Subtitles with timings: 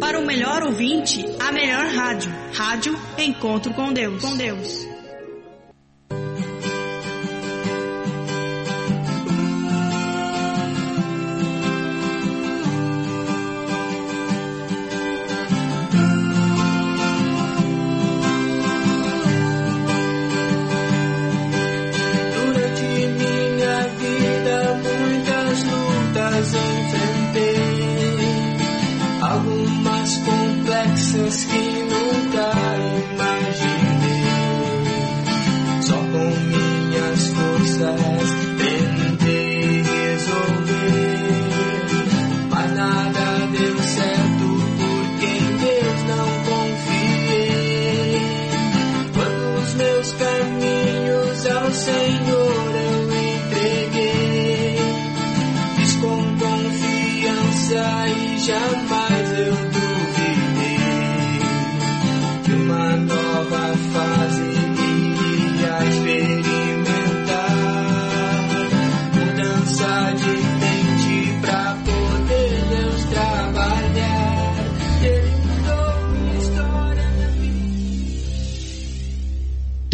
[0.00, 2.32] Para o melhor ouvinte, a melhor rádio.
[2.52, 4.22] Rádio Encontro com Deus.
[4.22, 4.93] Com Deus.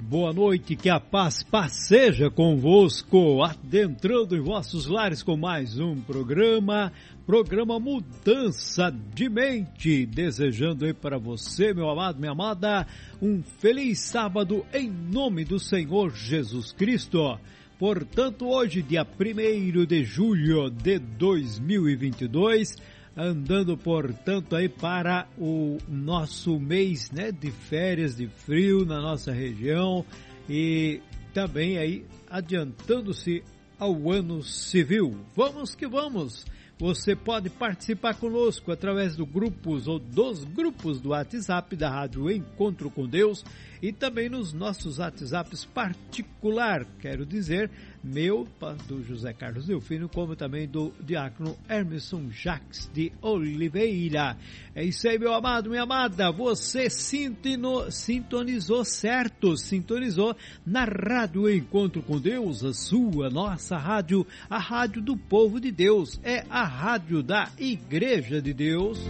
[0.00, 6.92] Boa noite, que a paz passeja convosco, adentrando em vossos lares com mais um programa,
[7.26, 12.86] programa Mudança de Mente, desejando aí para você, meu amado, minha amada,
[13.20, 17.38] um feliz sábado em nome do Senhor Jesus Cristo.
[17.78, 22.76] Portanto, hoje, dia 1 de julho de 2022,
[23.16, 30.04] andando, portanto, aí para o nosso mês né, de férias de frio na nossa região
[30.48, 31.00] e
[31.34, 33.42] também aí adiantando-se
[33.78, 35.16] ao ano civil.
[35.34, 36.44] Vamos que vamos!
[36.78, 42.90] Você pode participar conosco através do grupos ou dos grupos do WhatsApp da Rádio Encontro
[42.90, 43.44] com Deus
[43.82, 47.68] e também nos nossos WhatsApps particular, quero dizer,
[48.02, 48.46] meu,
[48.86, 54.36] do José Carlos Delfino, como também do diácono Hermeson Jacques de Oliveira.
[54.72, 62.02] É isso aí, meu amado, minha amada, você sintino, sintonizou certo, sintonizou na Rádio Encontro
[62.02, 67.20] com Deus, a sua, nossa rádio, a rádio do povo de Deus, é a rádio
[67.20, 69.00] da Igreja de Deus.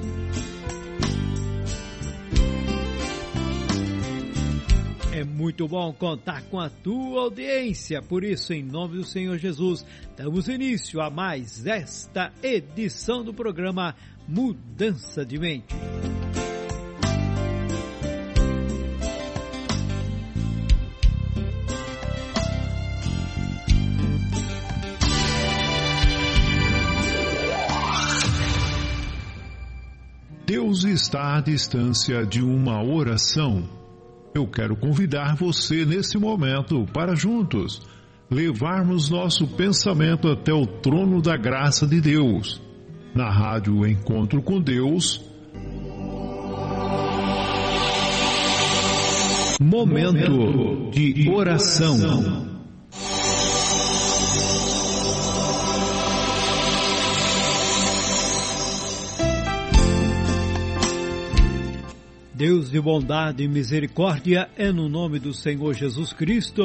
[5.14, 9.84] É muito bom contar com a tua audiência, por isso, em nome do Senhor Jesus,
[10.16, 13.94] damos início a mais esta edição do programa
[14.26, 15.76] Mudança de Mente.
[30.46, 33.81] Deus está à distância de uma oração
[34.34, 37.82] eu quero convidar você nesse momento para juntos
[38.30, 42.60] levarmos nosso pensamento até o trono da graça de Deus.
[43.14, 45.20] Na rádio Encontro com Deus.
[49.60, 52.51] Momento de oração.
[62.42, 66.64] Deus de bondade e misericórdia, é no nome do Senhor Jesus Cristo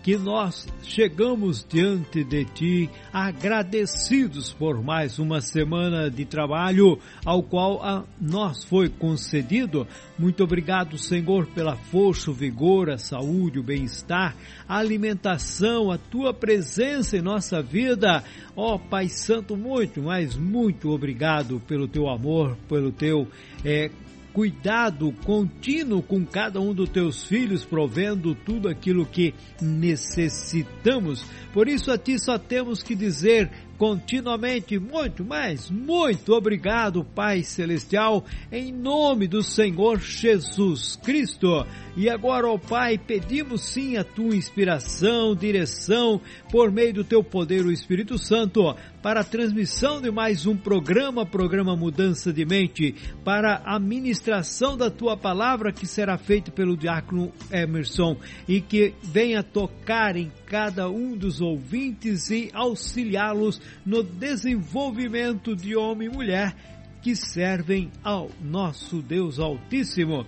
[0.00, 7.82] que nós chegamos diante de Ti agradecidos por mais uma semana de trabalho ao qual
[7.82, 9.88] a nós foi concedido.
[10.16, 14.36] Muito obrigado, Senhor, pela força, o vigor, a saúde, o bem-estar,
[14.68, 18.22] a alimentação, a Tua presença em nossa vida.
[18.54, 23.26] Ó oh, Pai Santo, muito, mas muito obrigado pelo Teu amor, pelo Teu
[23.64, 23.90] é,
[24.38, 31.24] cuidado contínuo com cada um dos teus filhos, provendo tudo aquilo que necessitamos.
[31.52, 38.24] Por isso a ti só temos que dizer continuamente muito, mais muito obrigado, Pai Celestial,
[38.50, 41.66] em nome do Senhor Jesus Cristo.
[41.96, 46.20] E agora, ó Pai, pedimos sim a tua inspiração, direção,
[46.50, 51.24] por meio do teu poder, o Espírito Santo, para a transmissão de mais um programa,
[51.24, 57.32] programa Mudança de Mente, para a ministração da tua palavra que será feita pelo diácono
[57.50, 58.16] Emerson
[58.46, 66.08] e que venha tocar em cada um dos ouvintes e auxiliá-los no desenvolvimento de homem
[66.08, 66.54] e mulher
[67.00, 70.26] que servem ao nosso Deus Altíssimo.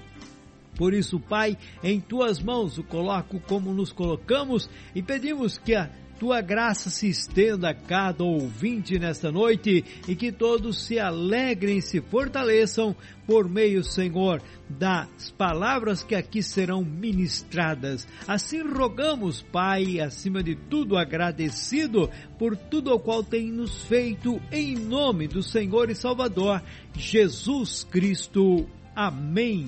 [0.76, 5.90] Por isso, Pai, em tuas mãos o coloco como nos colocamos e pedimos que a
[6.20, 11.82] tua graça se estenda a cada ouvinte nesta noite e que todos se alegrem e
[11.82, 12.94] se fortaleçam
[13.26, 18.06] por meio, Senhor, das palavras que aqui serão ministradas.
[18.28, 24.76] Assim rogamos, Pai, acima de tudo agradecido por tudo o qual tem nos feito em
[24.76, 26.62] nome do Senhor e Salvador
[26.94, 28.69] Jesus Cristo.
[28.94, 29.64] Amém.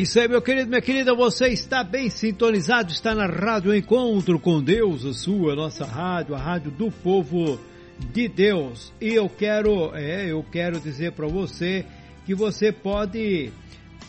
[0.00, 4.62] Isso aí, meu querido, minha querida, você está bem sintonizado, está na Rádio Encontro com
[4.62, 7.60] Deus, a sua, a nossa rádio, a rádio do povo
[8.10, 8.94] de Deus.
[8.98, 11.84] E eu quero, é, eu quero dizer para você
[12.24, 13.52] que você pode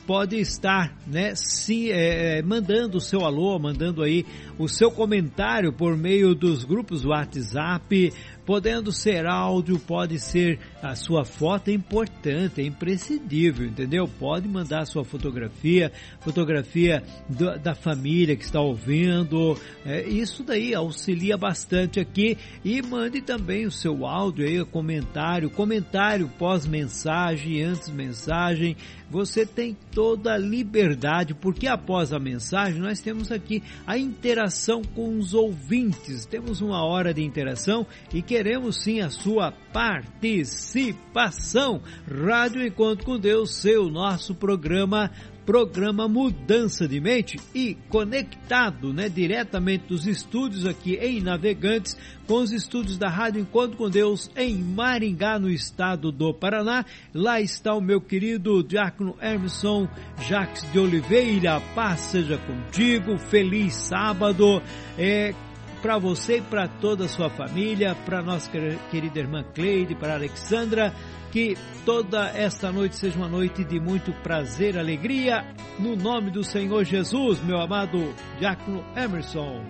[0.08, 4.26] pode estar, né, se é, é, mandando o seu alô, mandando aí
[4.58, 8.12] o seu comentário por meio dos grupos WhatsApp,
[8.52, 14.10] podendo ser áudio, pode ser a sua foto é importante, é imprescindível, entendeu?
[14.20, 15.90] Pode mandar a sua fotografia,
[16.20, 23.22] fotografia do, da família que está ouvindo, é, isso daí auxilia bastante aqui e mande
[23.22, 28.76] também o seu áudio aí, comentário, comentário pós-mensagem, antes mensagem,
[29.12, 35.18] você tem toda a liberdade, porque após a mensagem nós temos aqui a interação com
[35.18, 41.82] os ouvintes, temos uma hora de interação e queremos sim a sua participação.
[42.10, 45.12] Rádio Encontro com Deus, seu nosso programa
[45.52, 52.54] programa Mudança de Mente e conectado, né, diretamente dos estúdios aqui em Navegantes com os
[52.54, 56.86] estúdios da Rádio Encontro com Deus em Maringá, no estado do Paraná.
[57.14, 59.90] Lá está o meu querido Diácono Emerson
[60.26, 61.60] Jacques de Oliveira.
[61.76, 64.62] Paz seja contigo, feliz sábado.
[64.98, 65.36] É,
[65.82, 68.50] para você e para toda a sua família, para nossa
[68.90, 70.94] querida irmã Cleide, para Alexandra,
[71.32, 75.46] que toda esta noite seja uma noite de muito prazer, alegria,
[75.80, 79.64] no nome do Senhor Jesus, meu amado Diácono Emerson.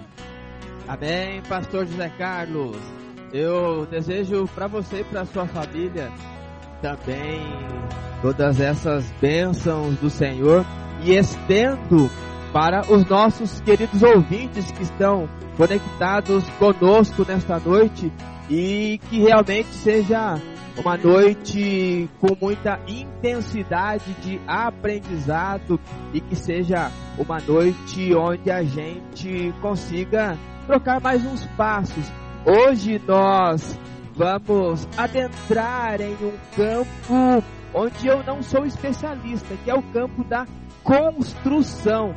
[0.87, 2.77] Amém, Pastor José Carlos.
[3.31, 6.11] Eu desejo para você e para sua família
[6.81, 7.41] também
[8.21, 10.65] todas essas bênçãos do Senhor
[11.03, 12.09] e estendo
[12.51, 18.11] para os nossos queridos ouvintes que estão conectados conosco nesta noite
[18.49, 20.35] e que realmente seja
[20.77, 25.79] uma noite com muita intensidade de aprendizado
[26.13, 32.11] e que seja uma noite onde a gente consiga trocar mais uns passos.
[32.45, 33.77] Hoje nós
[34.15, 40.45] vamos adentrar em um campo onde eu não sou especialista, que é o campo da
[40.83, 42.13] construção.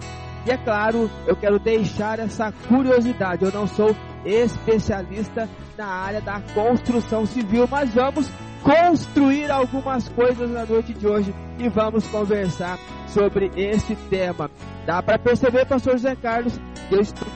[0.46, 3.44] E é claro, eu quero deixar essa curiosidade.
[3.44, 3.94] Eu não sou
[4.25, 8.28] especialista na área da construção civil, mas vamos
[8.62, 12.78] construir algumas coisas na noite de hoje e vamos conversar
[13.09, 14.50] sobre esse tema.
[14.87, 17.28] Dá para perceber, pastor José Carlos, que eu estou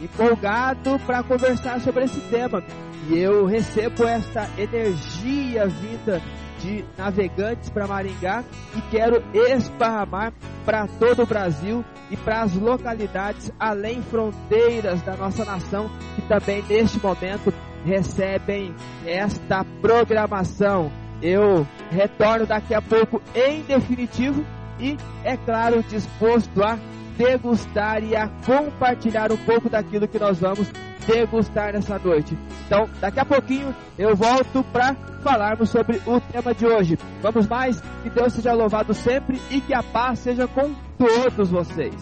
[0.00, 2.62] empolgado para conversar sobre esse tema.
[3.08, 6.20] E eu recebo esta energia vinda
[6.60, 8.44] de navegantes para Maringá
[8.74, 10.32] e quero esparramar
[10.64, 16.62] para todo o Brasil e para as localidades além fronteiras da nossa nação que também
[16.62, 17.52] neste momento
[17.84, 18.74] recebem
[19.06, 20.90] esta programação.
[21.22, 24.44] Eu retorno daqui a pouco em definitivo
[24.78, 26.78] e, é claro, disposto a
[27.16, 30.70] degustar e a compartilhar um pouco daquilo que nós vamos
[31.06, 32.36] degustar nessa noite.
[32.66, 36.98] Então, daqui a pouquinho eu volto para falarmos sobre o tema de hoje.
[37.22, 37.80] Vamos mais?
[38.02, 41.94] Que Deus seja louvado sempre e que a paz seja com todos vocês.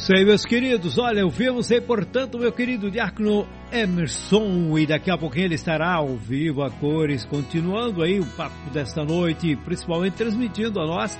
[0.00, 0.98] Isso aí, meus queridos.
[0.98, 6.16] Olha, ouvimos aí, portanto, meu querido Diácono Emerson, e daqui a pouquinho ele estará ao
[6.16, 11.18] vivo, a cores, continuando aí o papo desta noite, principalmente transmitindo a nós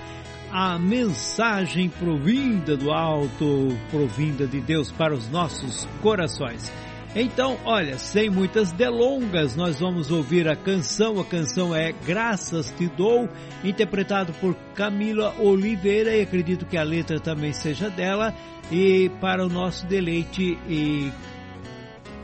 [0.52, 6.72] a mensagem provinda do alto, provinda de Deus para os nossos corações.
[7.18, 11.18] Então, olha, sem muitas delongas, nós vamos ouvir a canção.
[11.18, 13.26] A canção é Graças Te Dou,
[13.64, 18.34] interpretado por Camila Oliveira, e acredito que a letra também seja dela
[18.70, 20.58] e para o nosso deleite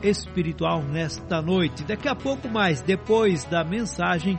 [0.03, 1.83] espiritual nesta noite.
[1.83, 4.37] Daqui a pouco mais, depois da mensagem,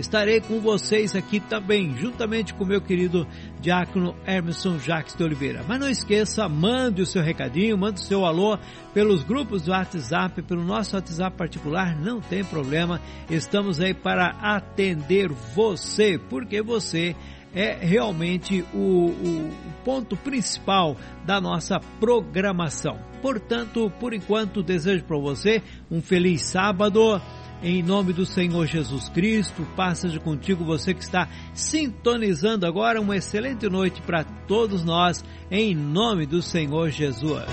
[0.00, 3.26] estarei com vocês aqui também, juntamente com meu querido
[3.60, 5.64] Diácono Emerson Jacques de Oliveira.
[5.68, 8.58] Mas não esqueça, mande o seu recadinho, mande o seu alô
[8.92, 13.00] pelos grupos do WhatsApp, pelo nosso WhatsApp particular, não tem problema.
[13.28, 17.14] Estamos aí para atender você, porque você
[17.54, 19.50] é realmente o, o
[19.84, 22.98] ponto principal da nossa programação.
[23.20, 27.20] Portanto, por enquanto, desejo para você um feliz sábado.
[27.62, 33.00] Em nome do Senhor Jesus Cristo, passa de contigo você que está sintonizando agora.
[33.00, 37.44] Uma excelente noite para todos nós, em nome do Senhor Jesus.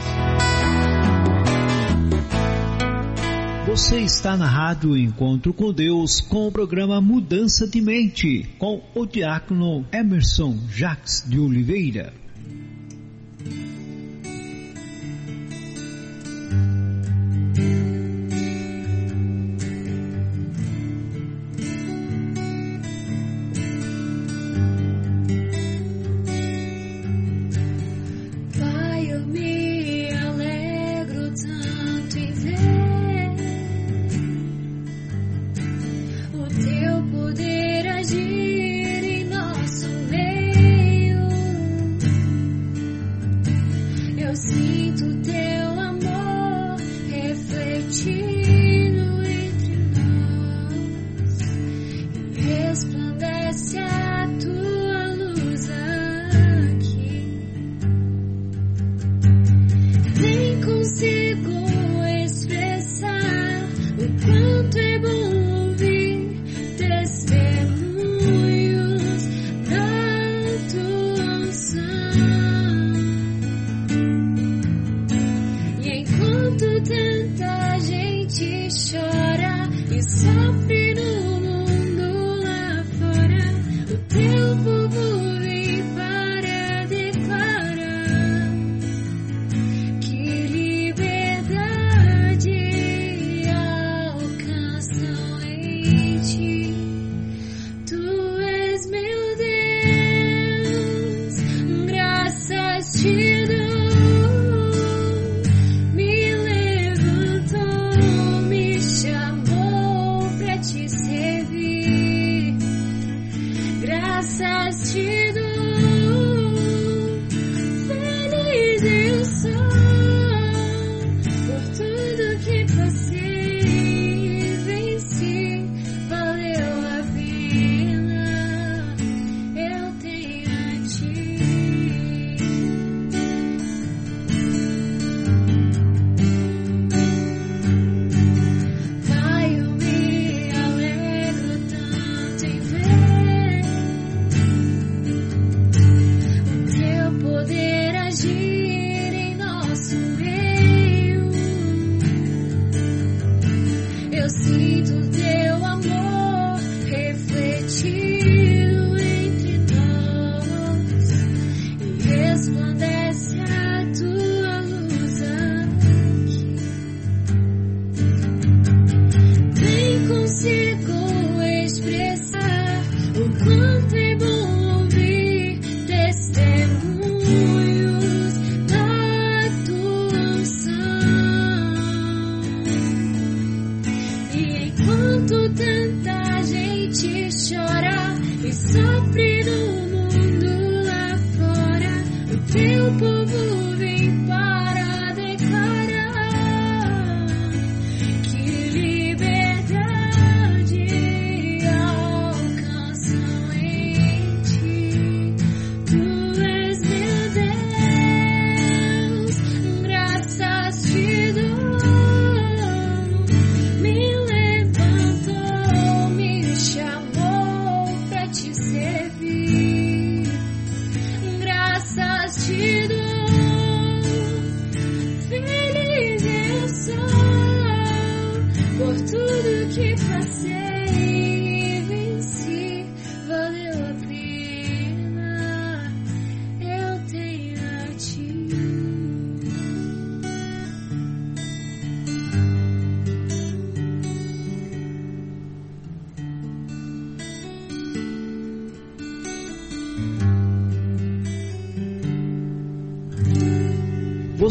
[3.68, 9.06] Você está na Rádio Encontro com Deus com o programa Mudança de Mente com o
[9.06, 12.14] diácono Emerson Jacques de Oliveira.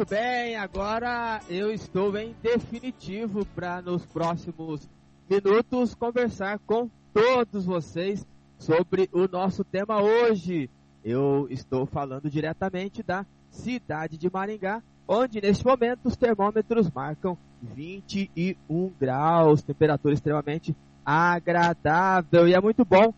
[0.00, 4.88] Muito bem, agora eu estou em definitivo para nos próximos
[5.28, 8.26] minutos conversar com todos vocês
[8.56, 10.70] sobre o nosso tema hoje.
[11.04, 18.90] Eu estou falando diretamente da cidade de Maringá, onde neste momento os termômetros marcam 21
[18.98, 23.12] graus, temperatura extremamente agradável e é muito bom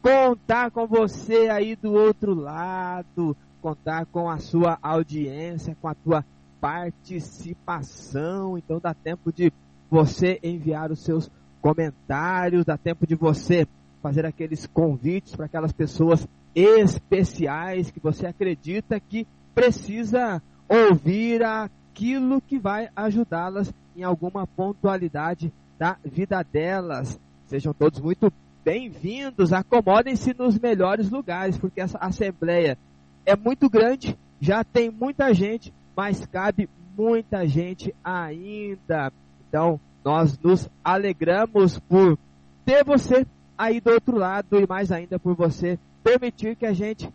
[0.00, 6.24] contar com você aí do outro lado, contar com a sua audiência, com a tua
[6.60, 8.58] participação.
[8.58, 9.52] Então dá tempo de
[9.90, 13.66] você enviar os seus comentários, dá tempo de você
[14.02, 22.58] fazer aqueles convites para aquelas pessoas especiais que você acredita que precisa ouvir aquilo que
[22.58, 27.18] vai ajudá-las em alguma pontualidade da vida delas.
[27.46, 28.32] Sejam todos muito
[28.64, 32.76] bem-vindos, acomodem-se nos melhores lugares, porque essa assembleia
[33.28, 39.12] é muito grande, já tem muita gente, mas cabe muita gente ainda.
[39.46, 42.18] Então, nós nos alegramos por
[42.64, 47.12] ter você aí do outro lado e mais ainda por você permitir que a gente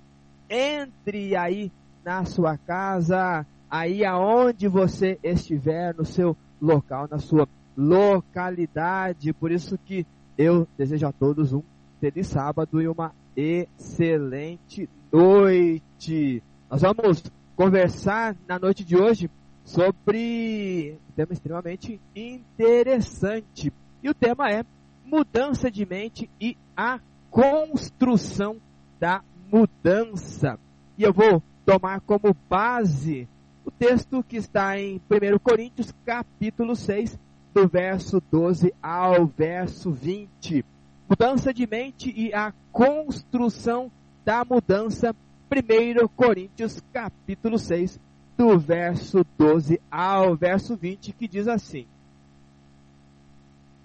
[0.48, 1.72] entre aí
[2.06, 9.34] na sua casa, aí aonde você estiver, no seu local, na sua localidade.
[9.34, 10.06] Por isso que
[10.38, 11.64] eu desejo a todos um
[12.04, 16.44] feliz sábado e uma excelente noite.
[16.70, 17.24] Nós vamos
[17.56, 19.32] conversar na noite de hoje
[19.64, 23.72] sobre um tema extremamente interessante.
[24.04, 24.66] E o tema é
[25.06, 27.00] mudança de mente e a
[27.32, 28.58] construção
[29.00, 30.60] da mudança.
[30.98, 33.30] E eu vou tomar como base
[33.64, 37.18] o texto que está em 1 Coríntios, capítulo 6,
[37.54, 40.66] do verso 12 ao verso 20.
[41.10, 43.92] Mudança de mente e a construção
[44.26, 45.16] da mudança.
[45.52, 48.00] 1 Coríntios capítulo 6,
[48.36, 51.86] do verso 12 ao verso 20, que diz assim: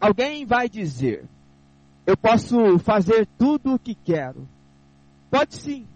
[0.01, 1.25] Alguém vai dizer:
[2.07, 4.49] Eu posso fazer tudo o que quero.
[5.31, 5.87] Pode sim,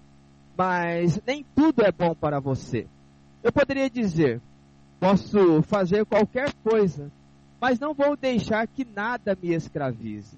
[0.56, 2.86] mas nem tudo é bom para você.
[3.42, 4.40] Eu poderia dizer:
[5.00, 7.10] Posso fazer qualquer coisa,
[7.60, 10.36] mas não vou deixar que nada me escravize.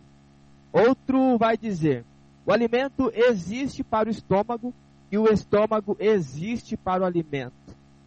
[0.75, 2.05] Outro vai dizer:
[2.45, 4.75] o alimento existe para o estômago
[5.09, 7.55] e o estômago existe para o alimento.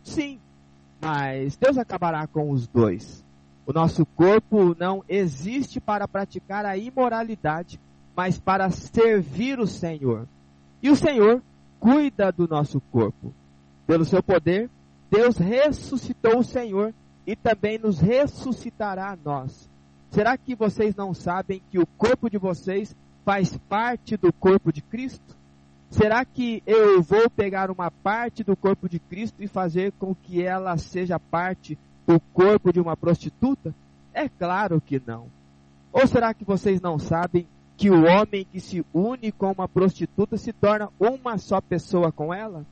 [0.03, 0.38] Sim,
[1.01, 3.23] mas Deus acabará com os dois.
[3.65, 7.80] O nosso corpo não existe para praticar a imoralidade,
[8.13, 10.27] mas para servir o Senhor.
[10.84, 11.41] E o Senhor
[11.80, 13.34] cuida do nosso corpo.
[13.86, 14.69] Pelo seu poder,
[15.10, 16.93] Deus ressuscitou o Senhor
[17.25, 19.69] e também nos ressuscitará a nós.
[20.17, 24.82] Será que vocês não sabem que o corpo de vocês faz parte do corpo de
[24.82, 25.38] Cristo?
[25.91, 30.41] Será que eu vou pegar uma parte do corpo de Cristo e fazer com que
[30.41, 31.77] ela seja parte
[32.08, 33.75] do corpo de uma prostituta?
[34.12, 35.27] É claro que não.
[35.93, 37.45] Ou será que vocês não sabem
[37.77, 42.34] que o homem que se une com uma prostituta se torna uma só pessoa com
[42.34, 42.65] ela?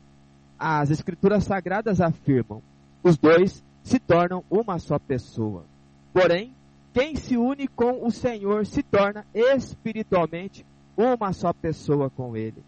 [0.57, 2.63] As escrituras sagradas afirmam:
[3.03, 5.63] os dois se tornam uma só pessoa.
[6.11, 6.51] Porém,
[6.95, 12.63] quem se une com o Senhor se torna espiritualmente uma só pessoa com Ele.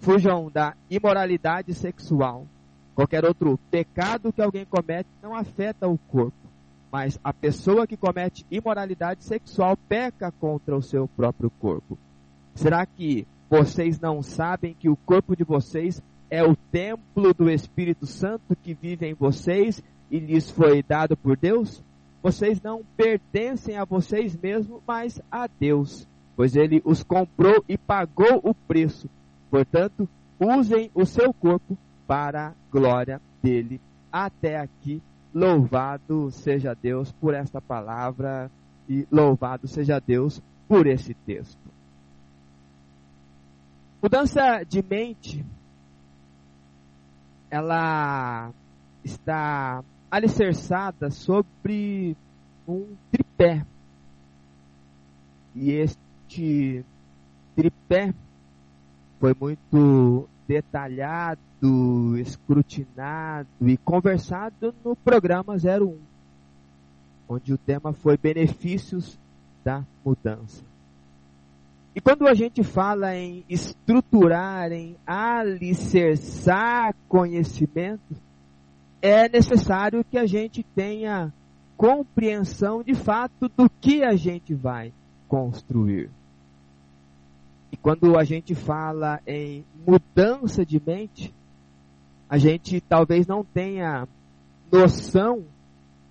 [0.00, 2.46] fujam da imoralidade sexual.
[2.94, 6.36] Qualquer outro pecado que alguém comete não afeta o corpo,
[6.92, 11.96] mas a pessoa que comete imoralidade sexual peca contra o seu próprio corpo.
[12.54, 18.04] Será que vocês não sabem que o corpo de vocês é o templo do Espírito
[18.04, 21.82] Santo que vive em vocês e lhes foi dado por Deus?
[22.22, 26.06] Vocês não pertencem a vocês mesmos, mas a Deus,
[26.36, 29.08] pois ele os comprou e pagou o preço.
[29.50, 33.80] Portanto, usem o seu corpo para a glória dele.
[34.12, 35.02] Até aqui,
[35.32, 38.50] louvado seja Deus por esta palavra
[38.88, 41.70] e louvado seja Deus por esse texto.
[44.02, 45.44] Mudança de mente,
[47.50, 48.50] ela
[49.04, 52.16] está alicerçada sobre
[52.66, 53.64] um tripé.
[55.54, 56.84] E este
[57.54, 58.12] tripé
[59.18, 65.98] foi muito detalhado, escrutinado e conversado no programa 01,
[67.28, 69.18] onde o tema foi benefícios
[69.64, 70.64] da mudança.
[71.94, 78.16] E quando a gente fala em estruturar, em alicerçar conhecimento,
[79.02, 81.32] é necessário que a gente tenha
[81.76, 84.92] compreensão de fato do que a gente vai
[85.26, 86.10] construir.
[87.72, 91.32] E quando a gente fala em mudança de mente,
[92.28, 94.06] a gente talvez não tenha
[94.70, 95.44] noção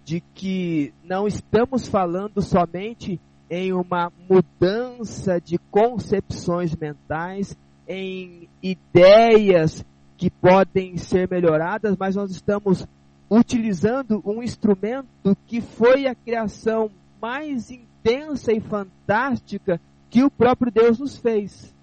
[0.04, 9.86] de que não estamos falando somente em uma mudança de concepções mentais, em ideias
[10.20, 12.86] que podem ser melhoradas, mas nós estamos
[13.32, 15.08] utilizando um instrumento
[15.48, 19.80] que foi a criação mais intensa e fantástica
[20.10, 21.74] que o próprio Deus nos fez.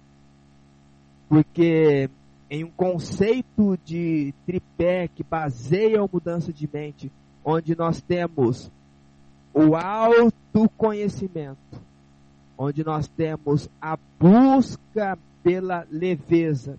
[1.27, 2.11] Porque
[2.47, 7.11] em um conceito de tripé que baseia a mudança de mente,
[7.43, 8.71] onde nós temos
[9.51, 11.57] o autoconhecimento,
[12.55, 16.77] onde nós temos a busca pela leveza,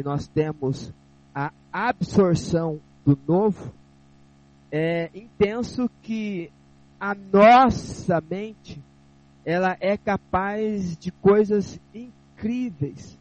[0.00, 0.92] e nós temos
[1.34, 3.72] a absorção do novo,
[4.72, 6.50] é intenso que
[6.98, 8.80] a nossa mente
[9.44, 13.18] ela é capaz de coisas incríveis.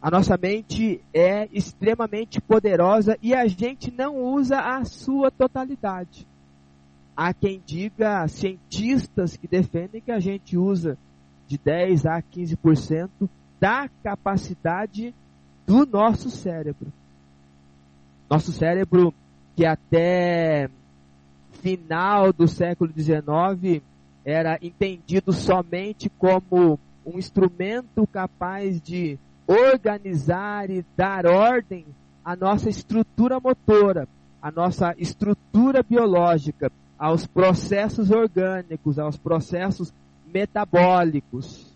[0.00, 6.26] A nossa mente é extremamente poderosa e a gente não usa a sua totalidade.
[7.16, 10.98] Há quem diga, cientistas que defendem que a gente usa
[11.46, 13.08] de 10 a 15%
[13.60, 15.14] da capacidade
[15.66, 16.92] do nosso cérebro.
[18.28, 19.12] Nosso cérebro,
[19.56, 20.68] que até
[21.52, 23.82] final do século XIX
[24.24, 31.84] era entendido somente como um instrumento capaz de organizar e dar ordem
[32.24, 34.08] à nossa estrutura motora,
[34.40, 39.92] à nossa estrutura biológica, aos processos orgânicos, aos processos
[40.32, 41.74] metabólicos.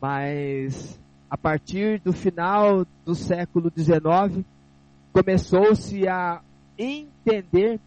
[0.00, 0.98] Mas
[1.30, 4.44] a partir do final do século XIX,
[5.12, 6.40] começou-se a
[6.78, 7.80] entender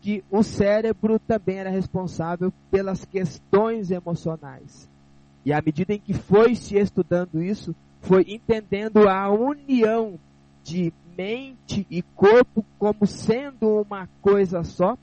[0.00, 4.88] que o cérebro também era responsável pelas questões emocionais.
[5.44, 10.18] E à medida em que foi se estudando isso, foi entendendo a união
[10.62, 14.96] de mente e corpo como sendo uma coisa só,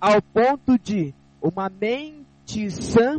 [0.00, 3.18] ao ponto de uma mente sã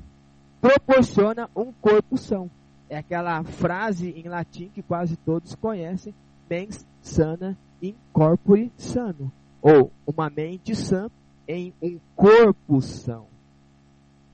[0.62, 2.50] proporciona um corpo são.
[2.90, 6.14] É aquela frase em latim que quase todos conhecem,
[6.50, 9.32] mens sana in corpore sano.
[9.62, 11.10] Ou uma mente sã
[11.48, 13.28] em um corpo são.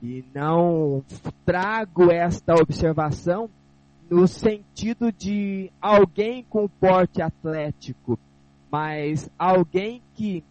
[0.02, 1.04] E não
[1.44, 3.50] trago esta observação
[4.08, 8.18] no sentido de alguém com porte atlético,
[8.70, 10.44] mas alguém que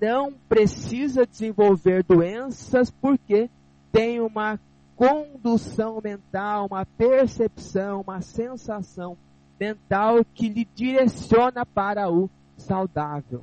[0.00, 3.50] não precisa desenvolver doenças porque
[3.92, 4.58] tem uma
[4.96, 9.16] condução mental, uma percepção, uma sensação
[9.58, 13.42] mental que lhe direciona para o saudável.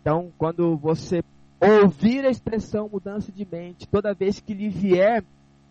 [0.00, 1.22] Então, quando você
[1.60, 5.24] ouvir a expressão mudança de mente, toda vez que lhe vier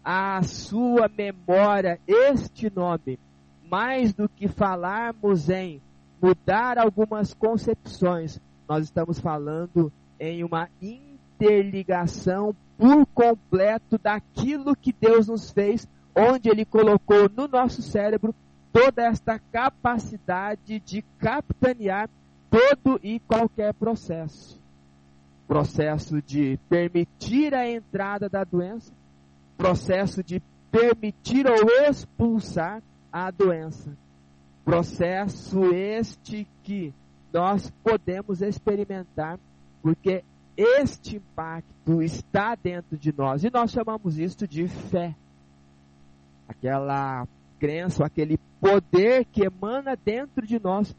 [0.04, 3.20] à sua memória este nome,
[3.70, 5.82] mais do que falarmos em
[6.22, 10.70] mudar algumas concepções, nós estamos falando em uma
[11.40, 18.34] interligação por completo daquilo que Deus nos fez, onde Ele colocou no nosso cérebro
[18.72, 22.10] toda esta capacidade de capitanear
[22.50, 24.60] todo e qualquer processo.
[25.48, 28.94] Processo de permitir a entrada da doença,
[29.58, 33.92] processo de permitir ou expulsar a doença,
[34.70, 36.94] Processo este que
[37.34, 39.40] nós podemos experimentar,
[39.82, 40.24] porque
[40.60, 45.16] este impacto está dentro de nós e nós chamamos isto de fé.
[46.50, 47.26] Aquela
[47.58, 50.94] crença, aquele poder que emana dentro de nós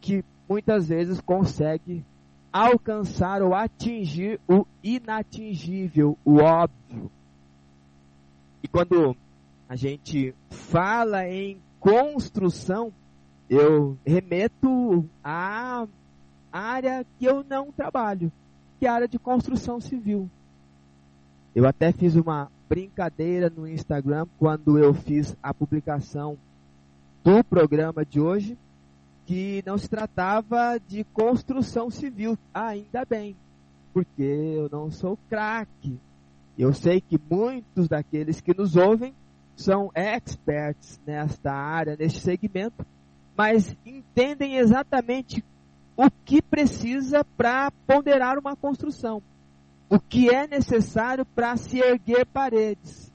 [0.00, 2.04] que muitas vezes consegue
[2.52, 7.08] alcançar ou atingir o inatingível, o óbvio.
[8.64, 9.16] E quando
[9.68, 12.92] a gente fala em construção,
[13.48, 15.86] eu remeto à
[16.50, 18.32] área que eu não trabalho,
[18.86, 20.28] área de construção civil.
[21.54, 26.36] Eu até fiz uma brincadeira no Instagram quando eu fiz a publicação
[27.22, 28.58] do programa de hoje,
[29.24, 32.36] que não se tratava de construção civil.
[32.52, 33.36] Ainda bem,
[33.92, 35.98] porque eu não sou craque.
[36.58, 39.14] Eu sei que muitos daqueles que nos ouvem
[39.56, 42.84] são experts nesta área, neste segmento,
[43.36, 45.44] mas entendem exatamente
[45.96, 49.22] o que precisa para ponderar uma construção,
[49.88, 53.12] o que é necessário para se erguer paredes.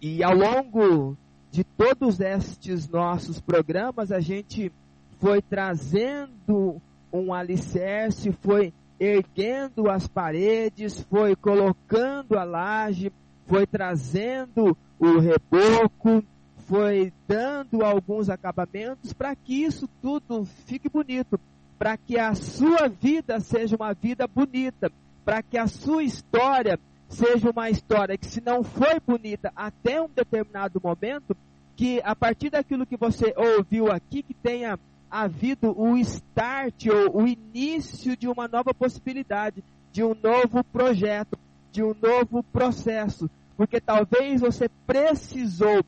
[0.00, 1.16] E ao longo
[1.50, 4.72] de todos estes nossos programas, a gente
[5.20, 6.80] foi trazendo
[7.12, 13.12] um alicerce, foi erguendo as paredes, foi colocando a laje,
[13.46, 16.24] foi trazendo o reboco,
[16.66, 21.38] foi dando alguns acabamentos para que isso tudo fique bonito,
[21.78, 24.90] para que a sua vida seja uma vida bonita,
[25.24, 30.08] para que a sua história seja uma história que se não foi bonita até um
[30.08, 31.36] determinado momento,
[31.76, 34.78] que a partir daquilo que você ouviu aqui, que tenha
[35.10, 41.38] havido o start ou o início de uma nova possibilidade, de um novo projeto,
[41.70, 45.84] de um novo processo, porque talvez você precisou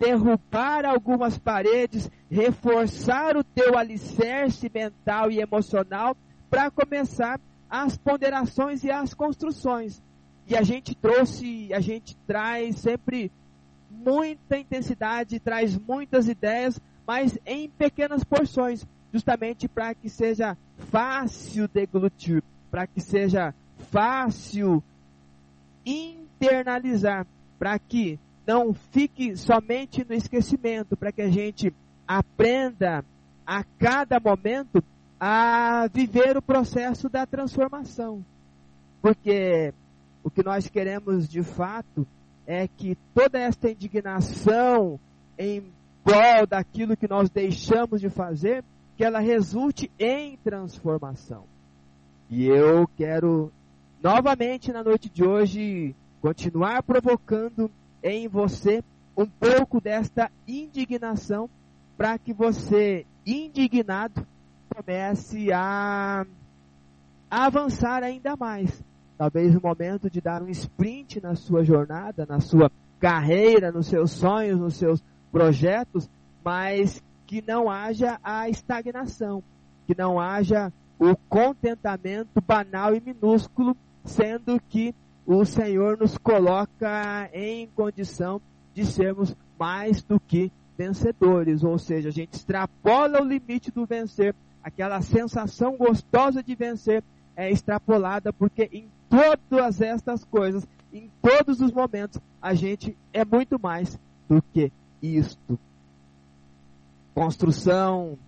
[0.00, 6.16] derrubar algumas paredes, reforçar o teu alicerce mental e emocional
[6.48, 10.02] para começar as ponderações e as construções.
[10.46, 13.30] E a gente trouxe, a gente traz sempre
[13.90, 20.56] muita intensidade, traz muitas ideias, mas em pequenas porções, justamente para que seja
[20.90, 23.54] fácil deglutir, para que seja
[23.90, 24.82] fácil
[25.84, 27.26] internalizar,
[27.58, 31.72] para que não fique somente no esquecimento, para que a gente
[32.06, 33.04] aprenda
[33.46, 34.82] a cada momento
[35.18, 38.24] a viver o processo da transformação.
[39.02, 39.72] Porque
[40.22, 42.06] o que nós queremos de fato
[42.46, 44.98] é que toda esta indignação
[45.38, 45.64] em
[46.02, 48.64] prol daquilo que nós deixamos de fazer,
[48.96, 51.44] que ela resulte em transformação.
[52.28, 53.52] E eu quero
[54.02, 57.70] novamente na noite de hoje continuar provocando
[58.02, 58.82] em você
[59.16, 61.48] um pouco desta indignação
[61.96, 64.26] para que você, indignado,
[64.74, 66.24] comece a,
[67.30, 68.82] avançar ainda mais.
[69.18, 74.12] Talvez o momento de dar um sprint na sua jornada, na sua carreira, nos seus
[74.12, 76.08] sonhos, nos seus projetos,
[76.42, 79.42] mas que não haja a estagnação,
[79.86, 84.94] que não haja o contentamento banal e minúsculo, sendo que
[85.36, 88.42] o Senhor nos coloca em condição
[88.74, 94.34] de sermos mais do que vencedores, ou seja, a gente extrapola o limite do vencer,
[94.60, 97.04] aquela sensação gostosa de vencer
[97.36, 103.56] é extrapolada porque em todas estas coisas, em todos os momentos, a gente é muito
[103.60, 103.96] mais
[104.28, 105.56] do que isto.
[107.14, 108.18] Construção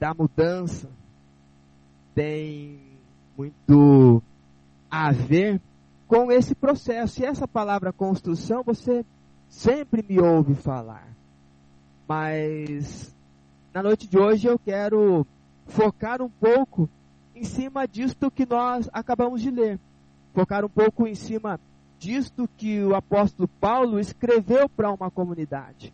[0.00, 0.90] da mudança
[2.16, 2.80] tem
[3.36, 4.20] muito
[4.90, 5.60] a ver
[6.08, 7.20] com esse processo.
[7.20, 9.04] E essa palavra construção você
[9.48, 11.06] sempre me ouve falar.
[12.08, 13.14] Mas
[13.72, 15.26] na noite de hoje eu quero
[15.66, 16.88] focar um pouco
[17.36, 19.78] em cima disto que nós acabamos de ler.
[20.34, 21.60] Focar um pouco em cima
[21.98, 25.92] disto que o apóstolo Paulo escreveu para uma comunidade.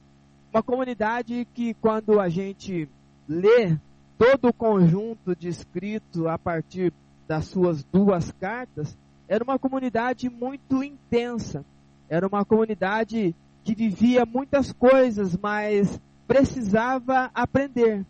[0.53, 2.88] Uma comunidade que quando a gente
[3.29, 3.77] lê
[4.16, 6.92] todo o conjunto de escrito a partir
[7.27, 8.96] das suas duas cartas,
[9.28, 11.64] era uma comunidade muito intensa.
[12.08, 18.04] Era uma comunidade que vivia muitas coisas, mas precisava aprender.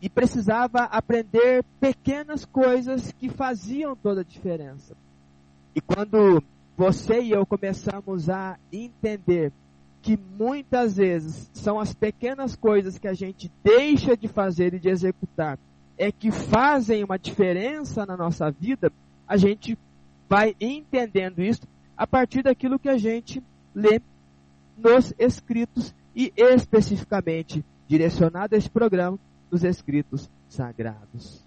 [0.00, 4.96] E precisava aprender pequenas coisas que faziam toda a diferença.
[5.74, 6.42] E quando
[6.76, 9.52] você e eu começamos a entender
[10.00, 14.88] que muitas vezes são as pequenas coisas que a gente deixa de fazer e de
[14.88, 15.58] executar
[15.98, 18.92] é que fazem uma diferença na nossa vida,
[19.26, 19.76] a gente
[20.28, 21.62] vai entendendo isso
[21.96, 23.42] a partir daquilo que a gente
[23.74, 24.00] lê
[24.76, 29.18] nos escritos e especificamente direcionado a este programa
[29.50, 31.44] nos escritos sagrados.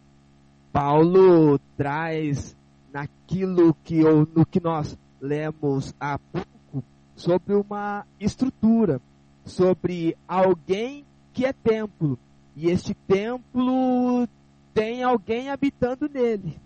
[0.71, 2.55] Paulo traz
[2.91, 6.83] naquilo que ou no que nós lemos há pouco
[7.15, 8.99] sobre uma estrutura,
[9.45, 12.17] sobre alguém que é templo.
[12.55, 14.27] E este templo
[14.73, 16.59] tem alguém habitando nele.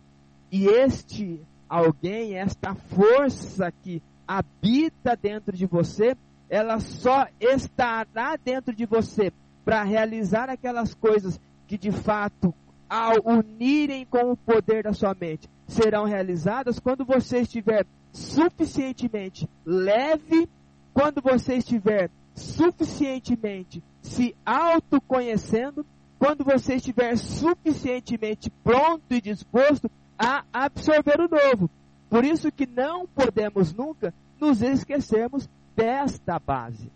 [0.51, 6.15] E este alguém, esta força que habita dentro de você,
[6.49, 9.32] ela só estará dentro de você
[9.63, 12.54] para realizar aquelas coisas que de fato,
[12.89, 20.47] ao unirem com o poder da sua mente, serão realizadas quando você estiver suficientemente leve,
[20.93, 25.86] quando você estiver suficientemente se autoconhecendo,
[26.19, 31.69] quando você estiver suficientemente pronto e disposto a absorver o novo.
[32.10, 36.91] Por isso que não podemos nunca nos esquecermos desta base.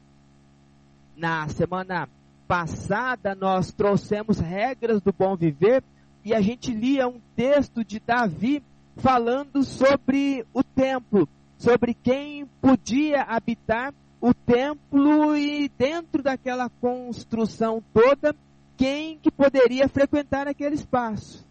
[1.16, 2.08] Na semana
[2.48, 5.84] passada nós trouxemos regras do bom viver
[6.24, 8.64] e a gente lia um texto de Davi
[8.98, 11.28] falando sobre o templo,
[11.58, 18.36] sobre quem podia habitar o templo e dentro daquela construção toda,
[18.76, 21.49] quem que poderia frequentar aquele espaço.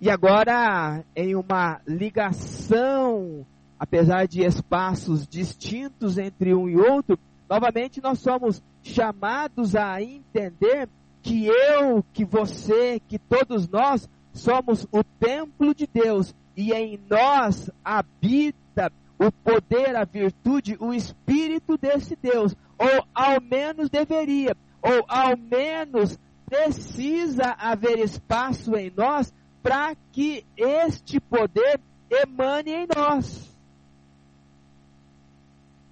[0.00, 3.44] E agora, em uma ligação,
[3.78, 10.88] apesar de espaços distintos entre um e outro, novamente nós somos chamados a entender
[11.20, 17.70] que eu, que você, que todos nós somos o templo de Deus e em nós
[17.84, 25.36] habita o poder, a virtude, o espírito desse Deus, ou ao menos deveria, ou ao
[25.36, 29.30] menos precisa haver espaço em nós
[29.62, 33.50] para que este poder emane em nós.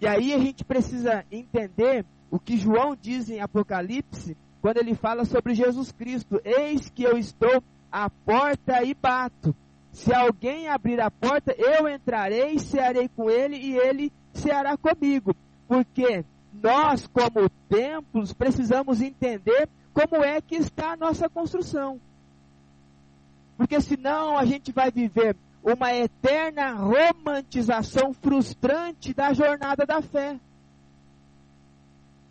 [0.00, 5.24] E aí a gente precisa entender o que João diz em Apocalipse, quando ele fala
[5.24, 9.54] sobre Jesus Cristo: Eis que eu estou à porta e bato.
[9.90, 15.35] Se alguém abrir a porta, eu entrarei, cearei com ele e ele ceará comigo.
[15.66, 22.00] Porque nós, como templos, precisamos entender como é que está a nossa construção.
[23.59, 30.38] Porque senão a gente vai viver uma eterna romantização frustrante da jornada da fé.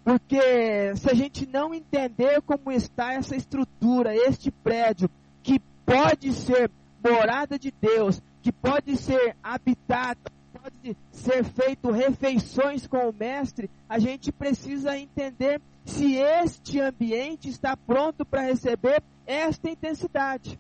[0.06, 5.10] Porque se a gente não entender como está essa estrutura, este prédio,
[5.44, 6.72] que pode ser
[7.04, 14.00] morada de Deus, que pode ser habitado, pode ser feito refeições com o Mestre, a
[14.00, 20.58] gente precisa entender se este ambiente está pronto para receber esta intensidade.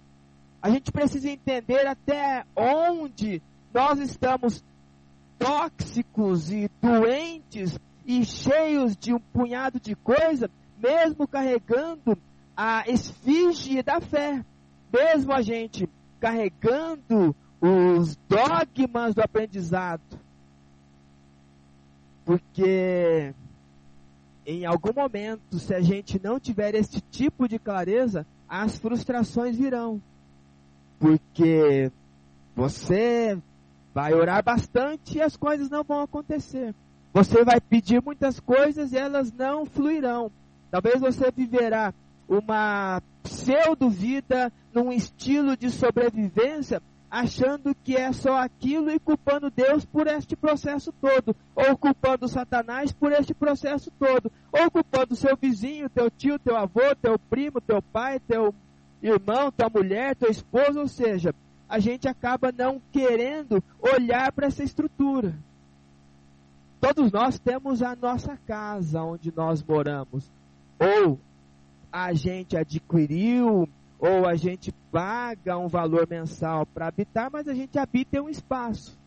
[0.61, 3.41] A gente precisa entender até onde
[3.73, 4.63] nós estamos
[5.37, 12.17] tóxicos e doentes e cheios de um punhado de coisa, mesmo carregando
[12.55, 14.43] a esfinge da fé.
[14.91, 15.89] Mesmo a gente
[16.19, 20.01] carregando os dogmas do aprendizado.
[22.25, 23.33] Porque
[24.45, 30.01] em algum momento, se a gente não tiver esse tipo de clareza, as frustrações virão
[30.99, 31.91] porque
[32.55, 33.37] você
[33.93, 36.73] vai orar bastante e as coisas não vão acontecer.
[37.13, 40.31] Você vai pedir muitas coisas e elas não fluirão.
[40.69, 41.93] Talvez você viverá
[42.27, 50.07] uma pseudo-vida num estilo de sobrevivência, achando que é só aquilo e culpando Deus por
[50.07, 56.11] este processo todo, ou culpando Satanás por este processo todo, ou culpando seu vizinho, teu
[56.11, 58.53] tio, teu avô, teu primo, teu pai, teu
[59.01, 61.33] irmão, tua mulher, tua esposa, ou seja,
[61.69, 65.35] a gente acaba não querendo olhar para essa estrutura.
[66.79, 70.31] Todos nós temos a nossa casa onde nós moramos.
[70.79, 71.19] Ou
[71.91, 73.67] a gente adquiriu,
[73.99, 78.29] ou a gente paga um valor mensal para habitar, mas a gente habita em um
[78.29, 78.97] espaço.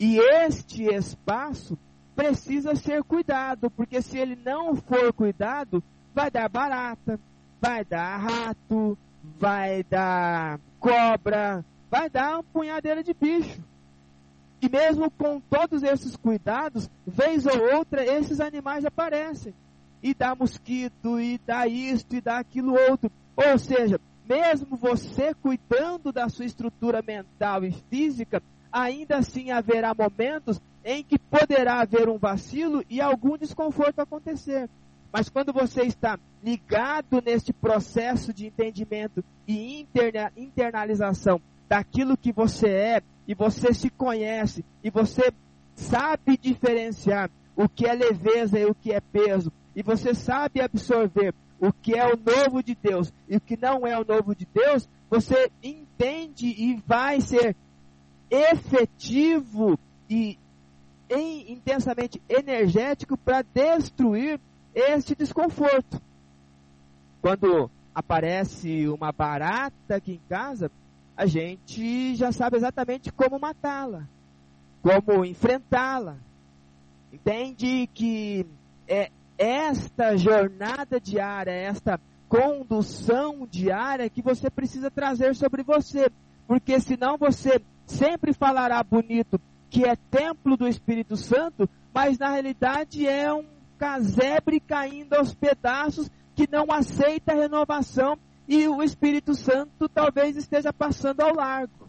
[0.00, 1.78] E este espaço
[2.16, 5.82] precisa ser cuidado, porque se ele não for cuidado,
[6.14, 7.20] vai dar barata,
[7.60, 8.96] vai dar rato,
[9.38, 13.62] vai dar cobra, vai dar uma punhadeira de bicho.
[14.60, 19.54] E mesmo com todos esses cuidados, vez ou outra, esses animais aparecem.
[20.02, 23.10] E dá mosquito, e dá isto, e dá aquilo outro.
[23.36, 30.60] Ou seja, mesmo você cuidando da sua estrutura mental e física, ainda assim haverá momentos
[30.84, 34.68] em que poderá haver um vacilo e algum desconforto acontecer.
[35.12, 42.68] Mas quando você está ligado neste processo de entendimento e interna, internalização daquilo que você
[42.68, 45.32] é, e você se conhece, e você
[45.74, 51.34] sabe diferenciar o que é leveza e o que é peso, e você sabe absorver
[51.60, 54.46] o que é o novo de Deus e o que não é o novo de
[54.46, 57.56] Deus, você entende e vai ser
[58.30, 59.78] efetivo
[60.08, 60.38] e
[61.10, 64.38] em, intensamente energético para destruir
[64.78, 66.00] este desconforto.
[67.20, 70.70] Quando aparece uma barata aqui em casa,
[71.16, 74.06] a gente já sabe exatamente como matá-la,
[74.80, 76.16] como enfrentá-la.
[77.12, 78.46] Entende que
[78.86, 86.10] é esta jornada diária, esta condução diária que você precisa trazer sobre você,
[86.46, 93.06] porque senão você sempre falará bonito que é templo do Espírito Santo, mas na realidade
[93.06, 99.88] é um casebre caindo aos pedaços que não aceita a renovação e o Espírito Santo
[99.88, 101.88] talvez esteja passando ao largo.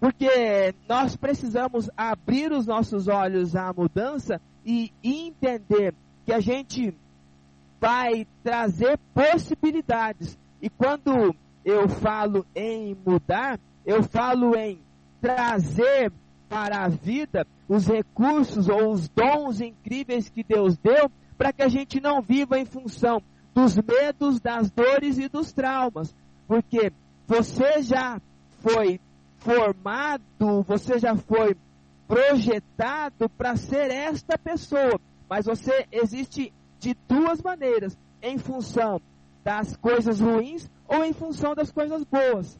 [0.00, 5.94] Porque nós precisamos abrir os nossos olhos à mudança e entender
[6.24, 6.94] que a gente
[7.80, 10.38] vai trazer possibilidades.
[10.60, 14.80] E quando eu falo em mudar, eu falo em
[15.20, 16.12] trazer
[16.48, 21.68] para a vida os recursos ou os dons incríveis que Deus deu para que a
[21.68, 23.22] gente não viva em função
[23.54, 26.14] dos medos, das dores e dos traumas.
[26.46, 26.92] Porque
[27.26, 28.20] você já
[28.60, 29.00] foi
[29.38, 31.56] formado, você já foi
[32.06, 35.00] projetado para ser esta pessoa.
[35.28, 39.00] Mas você existe de duas maneiras: em função
[39.42, 42.58] das coisas ruins ou em função das coisas boas.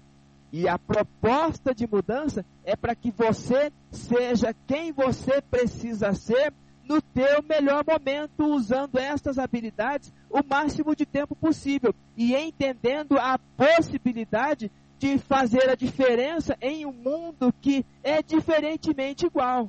[0.56, 7.02] E a proposta de mudança é para que você seja quem você precisa ser no
[7.02, 14.70] teu melhor momento, usando estas habilidades o máximo de tempo possível e entendendo a possibilidade
[14.96, 19.68] de fazer a diferença em um mundo que é diferentemente igual.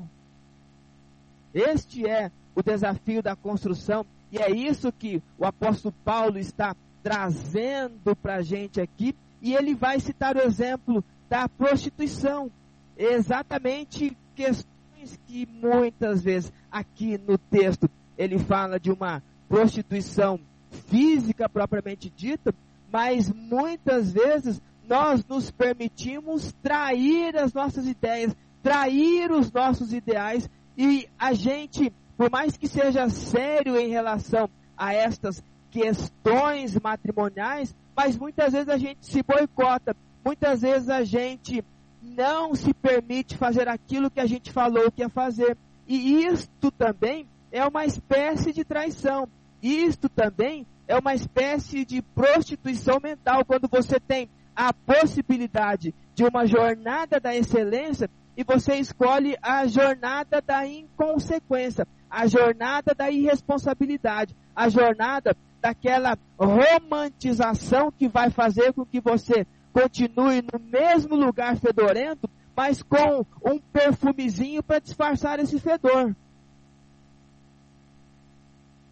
[1.51, 8.15] Este é o desafio da construção e é isso que o apóstolo Paulo está trazendo
[8.15, 9.15] para a gente aqui
[9.45, 12.51] e ele vai citar o exemplo da prostituição.
[12.97, 17.87] Exatamente questões que muitas vezes aqui no texto
[18.17, 20.39] ele fala de uma prostituição
[20.87, 22.55] física propriamente dita,
[22.91, 31.07] mas muitas vezes nós nos permitimos trair as nossas ideias, trair os nossos ideais e
[31.19, 38.53] a gente, por mais que seja sério em relação a estas questões matrimoniais, mas muitas
[38.53, 41.63] vezes a gente se boicota, muitas vezes a gente
[42.01, 45.57] não se permite fazer aquilo que a gente falou que ia fazer.
[45.87, 49.27] E isto também é uma espécie de traição.
[49.61, 56.45] Isto também é uma espécie de prostituição mental quando você tem a possibilidade de uma
[56.45, 64.69] jornada da excelência e você escolhe a jornada da inconsequência, a jornada da irresponsabilidade, a
[64.69, 72.81] jornada daquela romantização que vai fazer com que você continue no mesmo lugar fedorento, mas
[72.81, 76.15] com um perfumezinho para disfarçar esse fedor.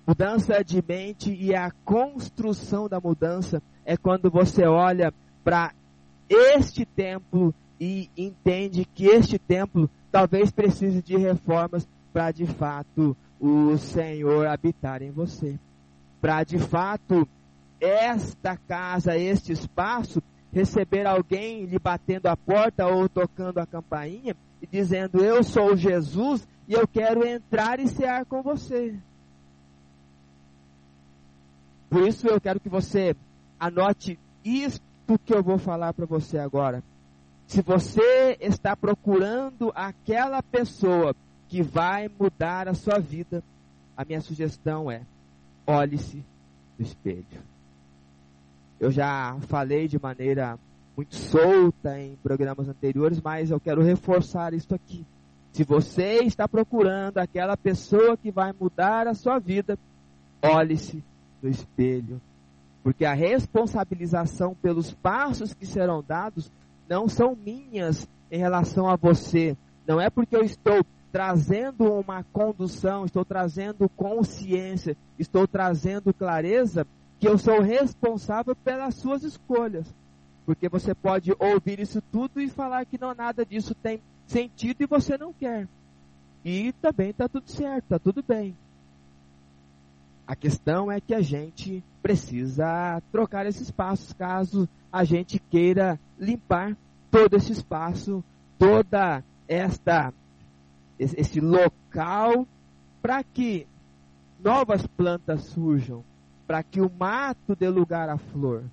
[0.05, 5.13] Mudança de mente e a construção da mudança é quando você olha
[5.45, 5.71] para
[6.27, 13.75] este templo e entende que este templo talvez precise de reformas para de fato o
[13.77, 15.59] Senhor habitar em você
[16.23, 17.27] para de fato
[17.81, 24.65] esta casa, este espaço, receber alguém lhe batendo a porta ou tocando a campainha e
[24.65, 28.97] dizendo: Eu sou Jesus e eu quero entrar e cear com você.
[31.89, 33.17] Por isso eu quero que você
[33.59, 34.81] anote isto
[35.25, 36.81] que eu vou falar para você agora.
[37.47, 41.13] Se você está procurando aquela pessoa
[41.53, 43.43] que vai mudar a sua vida,
[43.95, 45.03] a minha sugestão é:
[45.67, 46.25] olhe-se
[46.79, 47.43] no espelho.
[48.79, 50.57] Eu já falei de maneira
[50.97, 55.05] muito solta em programas anteriores, mas eu quero reforçar isso aqui.
[55.51, 59.77] Se você está procurando aquela pessoa que vai mudar a sua vida,
[60.41, 61.03] olhe-se
[61.39, 62.19] no espelho.
[62.81, 66.51] Porque a responsabilização pelos passos que serão dados
[66.89, 69.55] não são minhas em relação a você.
[69.87, 70.83] Não é porque eu estou
[71.13, 76.87] trazendo uma condução, estou trazendo consciência, estou trazendo clareza,
[77.19, 79.93] que eu sou responsável pelas suas escolhas.
[80.43, 84.87] Porque você pode ouvir isso tudo e falar que não nada disso tem sentido e
[84.87, 85.67] você não quer.
[86.43, 88.57] E também está tudo certo, está tudo bem.
[90.25, 96.75] A questão é que a gente precisa trocar esses passos caso a gente queira limpar
[97.11, 98.23] todo esse espaço,
[98.57, 100.11] toda esta
[101.03, 102.47] esse local
[103.01, 103.67] para que
[104.39, 106.03] novas plantas surjam,
[106.47, 108.63] para que o mato dê lugar à flor.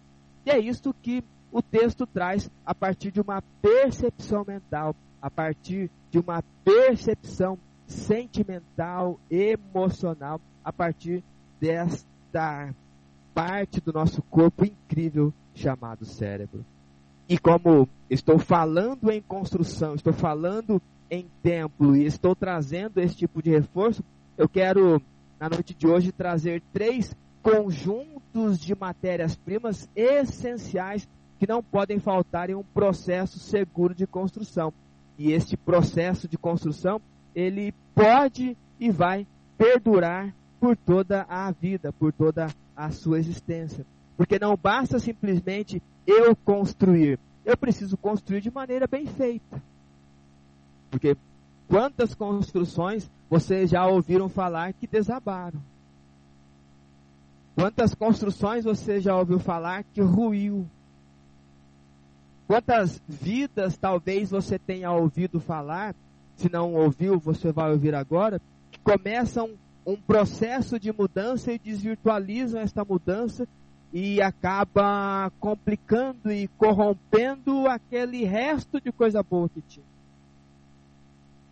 [0.45, 5.91] E é isso que o texto traz a partir de uma percepção mental, a partir
[6.11, 11.25] de uma percepção sentimental, emocional, a partir
[11.61, 12.73] desta
[13.35, 16.65] parte do nosso corpo incrível chamado cérebro.
[17.29, 23.43] E como estou falando em construção, estou falando em templo e estou trazendo esse tipo
[23.43, 24.05] de reforço,
[24.39, 25.03] eu quero,
[25.39, 31.09] na noite de hoje, trazer três conjuntos de matérias-primas essenciais
[31.39, 34.73] que não podem faltar em um processo seguro de construção.
[35.19, 37.01] E este processo de construção,
[37.35, 39.27] ele pode e vai
[39.59, 43.85] perdurar por toda a vida, por toda a sua existência.
[44.17, 49.63] Porque não basta simplesmente eu construir, eu preciso construir de maneira bem feita.
[50.91, 51.17] Porque
[51.69, 55.61] quantas construções vocês já ouviram falar que desabaram?
[57.55, 60.67] Quantas construções você já ouviu falar que ruiu?
[62.47, 65.95] Quantas vidas talvez você tenha ouvido falar,
[66.37, 68.41] se não ouviu, você vai ouvir agora,
[68.73, 69.51] que começam
[69.87, 73.47] um processo de mudança e desvirtualizam esta mudança
[73.93, 79.87] e acaba complicando e corrompendo aquele resto de coisa boa que tinha.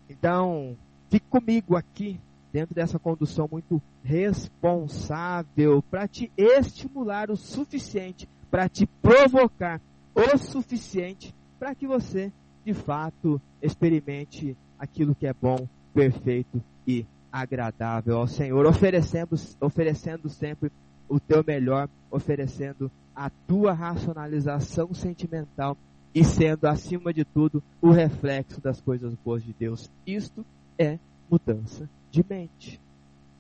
[0.09, 0.77] Então,
[1.11, 2.19] fique comigo aqui,
[2.53, 9.81] dentro dessa condução muito responsável, para te estimular o suficiente, para te provocar
[10.15, 12.33] o suficiente, para que você,
[12.65, 20.73] de fato, experimente aquilo que é bom, perfeito e agradável ao Senhor, oferecendo, oferecendo sempre
[21.09, 25.77] o teu melhor, oferecendo a tua racionalização sentimental
[26.15, 29.91] e sendo, acima de tudo, o reflexo das coisas boas de Deus.
[30.07, 30.45] Isto
[30.79, 30.99] é
[31.31, 32.81] mudança de mente.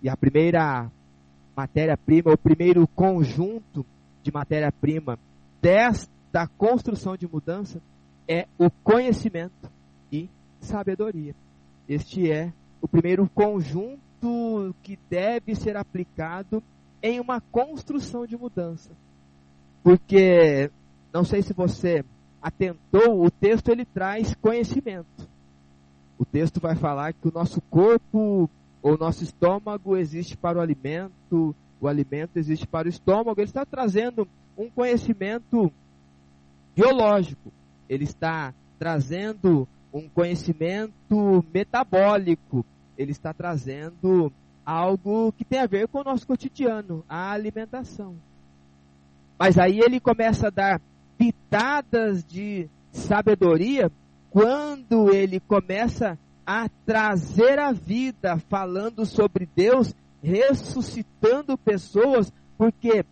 [0.02, 0.90] E a primeira
[1.56, 3.84] matéria-prima, o primeiro conjunto
[4.22, 5.18] de matéria-prima
[5.60, 7.80] desta construção de mudança
[8.28, 9.70] é o conhecimento
[10.12, 10.28] e
[10.60, 11.34] sabedoria.
[11.88, 13.98] Este é o primeiro conjunto
[14.82, 16.62] que deve ser aplicado
[17.02, 18.90] em uma construção de mudança.
[19.82, 20.70] Porque,
[21.12, 22.04] não sei se você
[22.42, 25.28] atentou, o texto ele traz conhecimento.
[26.18, 28.50] O texto vai falar que o nosso corpo
[28.82, 33.40] ou nosso estômago existe para o alimento, o alimento existe para o estômago.
[33.40, 34.26] Ele está trazendo
[34.56, 35.72] um conhecimento
[36.74, 37.52] biológico.
[37.88, 42.64] Ele está trazendo um conhecimento metabólico.
[42.96, 44.32] Ele está trazendo
[44.64, 48.16] algo que tem a ver com o nosso cotidiano, a alimentação.
[49.38, 50.80] Mas aí ele começa a dar
[51.18, 53.90] pitadas de sabedoria
[54.30, 63.04] quando ele começa a trazer a vida, falando sobre Deus, ressuscitando pessoas, porque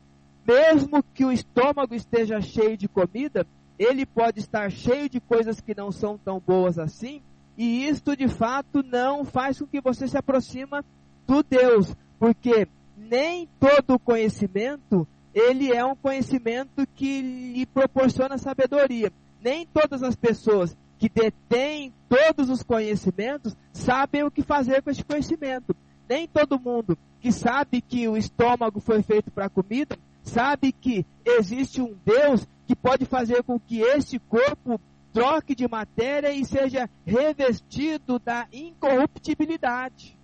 [0.47, 3.47] mesmo que o estômago esteja cheio de comida,
[3.79, 7.21] ele pode estar cheio de coisas que não são tão boas assim,
[7.59, 10.85] e isto de fato não faz com que você se aproxima
[11.27, 15.07] do Deus, porque nem todo conhecimento
[15.37, 19.13] ele é um conhecimento que lhe proporciona sabedoria.
[19.39, 25.05] Nem todas as pessoas que detêm todos os conhecimentos sabem o que fazer com esse
[25.05, 25.77] conhecimento.
[26.09, 31.83] Nem todo mundo que sabe que o estômago foi feito para comida sabe que existe
[31.83, 34.81] um Deus que pode fazer com que este corpo
[35.13, 40.17] troque de matéria e seja revestido da incorruptibilidade.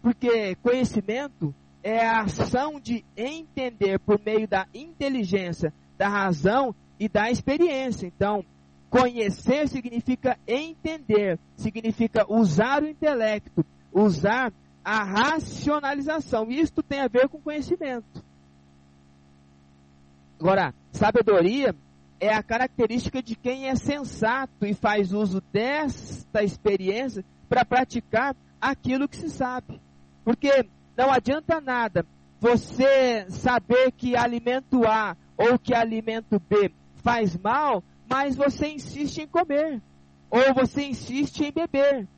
[0.00, 1.52] Porque conhecimento
[1.86, 8.08] é a ação de entender por meio da inteligência, da razão e da experiência.
[8.08, 8.44] Então,
[8.90, 14.52] conhecer significa entender, significa usar o intelecto, usar
[14.84, 16.50] a racionalização.
[16.50, 18.20] Isto tem a ver com conhecimento.
[20.40, 21.72] Agora, sabedoria
[22.18, 29.08] é a característica de quem é sensato e faz uso desta experiência para praticar aquilo
[29.08, 29.80] que se sabe.
[30.24, 30.66] Porque
[30.96, 32.06] não adianta nada
[32.40, 39.26] você saber que alimento A ou que alimento B faz mal, mas você insiste em
[39.26, 39.82] comer.
[40.30, 42.08] Ou você insiste em beber.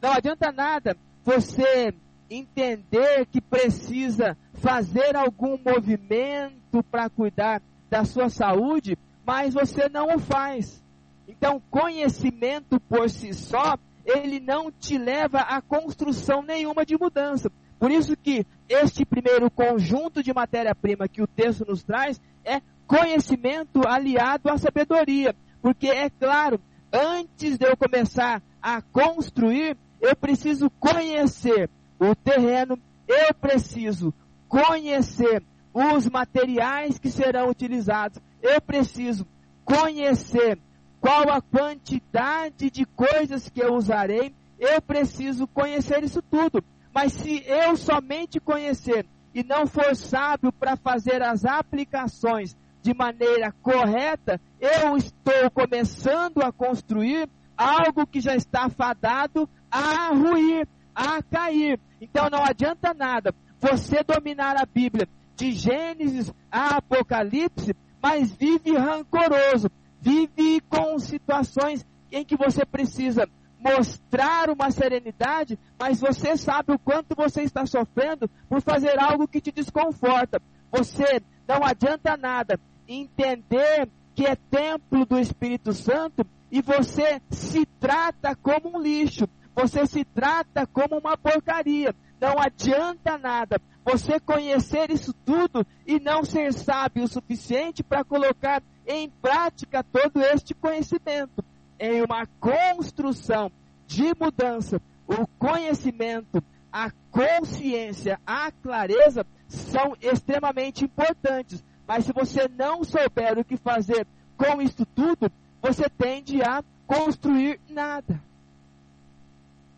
[0.00, 1.94] Não adianta nada você
[2.30, 10.18] entender que precisa fazer algum movimento para cuidar da sua saúde, mas você não o
[10.18, 10.82] faz.
[11.26, 17.50] Então, conhecimento por si só ele não te leva a construção nenhuma de mudança.
[17.78, 23.86] Por isso que este primeiro conjunto de matéria-prima que o texto nos traz é conhecimento
[23.86, 25.34] aliado à sabedoria.
[25.62, 26.60] Porque é claro,
[26.92, 34.12] antes de eu começar a construir, eu preciso conhecer o terreno, eu preciso
[34.48, 39.26] conhecer os materiais que serão utilizados, eu preciso
[39.64, 40.58] conhecer
[41.00, 46.64] qual a quantidade de coisas que eu usarei, eu preciso conhecer isso tudo.
[47.00, 53.52] Mas se eu somente conhecer e não for sábio para fazer as aplicações de maneira
[53.62, 61.78] correta, eu estou começando a construir algo que já está fadado a ruir, a cair.
[62.00, 69.70] Então não adianta nada você dominar a Bíblia de Gênesis a Apocalipse, mas vive rancoroso,
[70.00, 73.24] vive com situações em que você precisa
[73.58, 79.40] mostrar uma serenidade, mas você sabe o quanto você está sofrendo por fazer algo que
[79.40, 80.40] te desconforta.
[80.70, 88.34] Você não adianta nada entender que é templo do Espírito Santo e você se trata
[88.36, 91.94] como um lixo, você se trata como uma porcaria.
[92.20, 98.62] Não adianta nada você conhecer isso tudo e não ser sábio o suficiente para colocar
[98.86, 101.44] em prática todo este conhecimento.
[101.78, 103.50] Em uma construção
[103.86, 111.64] de mudança, o conhecimento, a consciência, a clareza são extremamente importantes.
[111.86, 114.06] Mas se você não souber o que fazer
[114.36, 115.30] com isso tudo,
[115.62, 118.20] você tende a construir nada.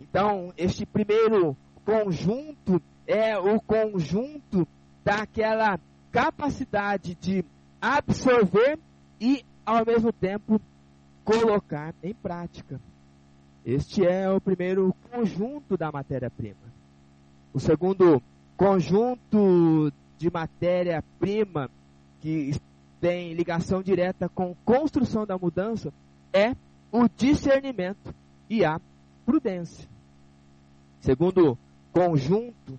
[0.01, 4.66] Então, este primeiro conjunto é o conjunto
[5.05, 5.78] daquela
[6.11, 7.44] capacidade de
[7.80, 8.78] absorver
[9.20, 10.61] e, ao mesmo tempo,
[11.24, 12.80] colocar em prática.
[13.64, 16.70] Este é o primeiro conjunto da matéria-prima.
[17.52, 18.22] O segundo
[18.56, 21.70] conjunto de matéria-prima
[22.20, 22.52] que
[23.00, 25.92] tem ligação direta com construção da mudança
[26.32, 26.54] é
[26.92, 28.14] o discernimento
[28.48, 28.80] e a
[29.24, 29.88] prudência.
[31.00, 31.56] Segundo
[31.92, 32.78] conjunto,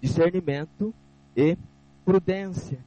[0.00, 0.92] discernimento
[1.36, 1.56] e
[2.04, 2.78] prudência.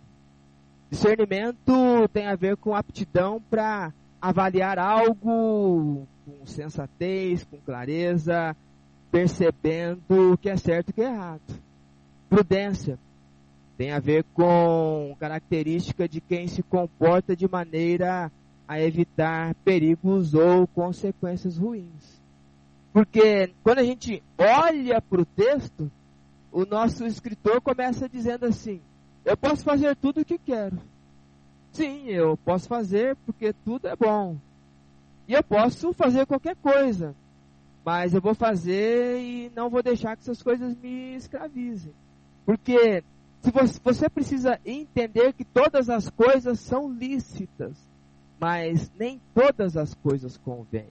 [0.89, 3.93] Discernimento tem a ver com aptidão para
[4.23, 8.55] avaliar algo com sensatez, com clareza,
[9.11, 11.61] percebendo o que é certo e o que é errado.
[12.29, 12.97] Prudência
[13.77, 18.31] tem a ver com característica de quem se comporta de maneira
[18.65, 22.23] a evitar perigos ou consequências ruins.
[22.93, 25.91] Porque quando a gente olha para o texto,
[26.49, 28.79] o nosso escritor começa dizendo assim:
[29.25, 30.77] Eu posso fazer tudo o que quero.
[31.73, 34.37] Sim, eu posso fazer porque tudo é bom.
[35.27, 37.15] E eu posso fazer qualquer coisa.
[37.83, 41.93] Mas eu vou fazer e não vou deixar que essas coisas me escravizem.
[42.45, 43.03] Porque
[43.41, 47.75] se você, você precisa entender que todas as coisas são lícitas,
[48.39, 50.87] mas nem todas as coisas convêm.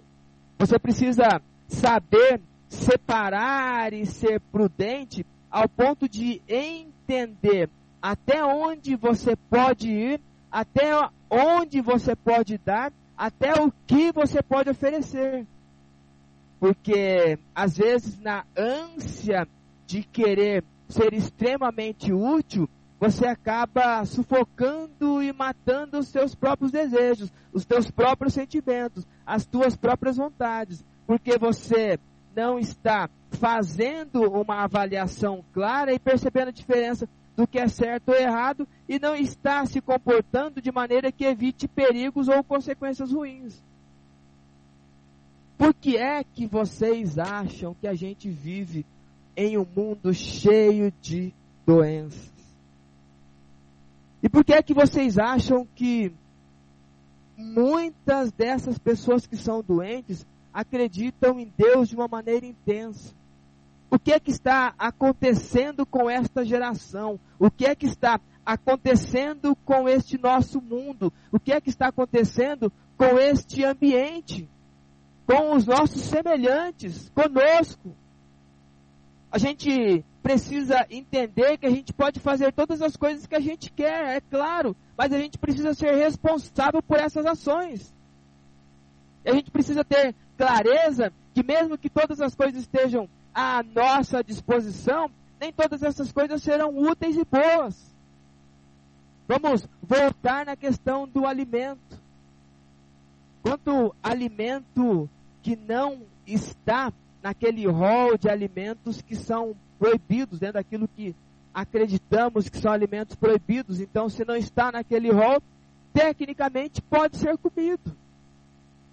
[0.59, 7.70] Você precisa saber separar e ser prudente ao ponto de entender
[8.01, 10.20] até onde você pode ir,
[10.53, 10.92] até
[11.30, 15.46] onde você pode dar, até o que você pode oferecer.
[16.61, 19.48] Porque às vezes na ânsia
[19.86, 22.68] de querer ser extremamente útil,
[23.00, 29.74] você acaba sufocando e matando os seus próprios desejos, os teus próprios sentimentos, as tuas
[29.74, 31.98] próprias vontades, porque você
[32.36, 38.14] não está fazendo uma avaliação clara e percebendo a diferença do que é certo ou
[38.14, 43.62] errado e não está se comportando de maneira que evite perigos ou consequências ruins.
[45.57, 48.85] Por que é que vocês acham que a gente vive
[49.37, 51.33] em um mundo cheio de
[51.66, 52.33] doenças?
[54.22, 56.12] E por que é que vocês acham que
[57.37, 63.14] muitas dessas pessoas que são doentes acreditam em Deus de uma maneira intensa?
[63.93, 67.20] O que é que está acontecendo com esta geração?
[67.38, 71.12] O que é que está acontecendo com este nosso mundo?
[71.30, 74.49] O que é que está acontecendo com este ambiente?
[75.26, 77.95] Com os nossos semelhantes, conosco?
[79.30, 83.70] A gente precisa entender que a gente pode fazer todas as coisas que a gente
[83.70, 87.95] quer, é claro, mas a gente precisa ser responsável por essas ações.
[89.22, 95.11] A gente precisa ter clareza que mesmo que todas as coisas estejam à nossa disposição,
[95.41, 97.93] nem todas essas coisas serão úteis e boas.
[99.26, 102.01] Vamos voltar na questão do alimento.
[103.43, 105.09] Quanto alimento
[105.43, 111.14] que não está naquele rol de alimentos que são proibidos, dentro daquilo que
[111.53, 113.80] acreditamos que são alimentos proibidos.
[113.80, 115.43] Então, se não está naquele rol,
[115.93, 117.97] tecnicamente pode ser comido.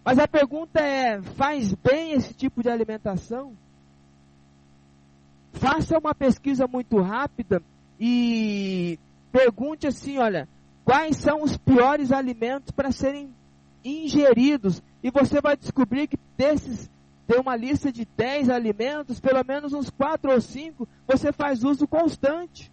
[0.03, 3.53] Mas a pergunta é: faz bem esse tipo de alimentação?
[5.53, 7.61] Faça uma pesquisa muito rápida
[7.99, 8.99] e
[9.31, 10.47] pergunte assim, olha,
[10.85, 13.29] quais são os piores alimentos para serem
[13.83, 14.81] ingeridos?
[15.03, 16.89] E você vai descobrir que desses
[17.29, 21.87] tem uma lista de 10 alimentos, pelo menos uns 4 ou 5 você faz uso
[21.87, 22.71] constante.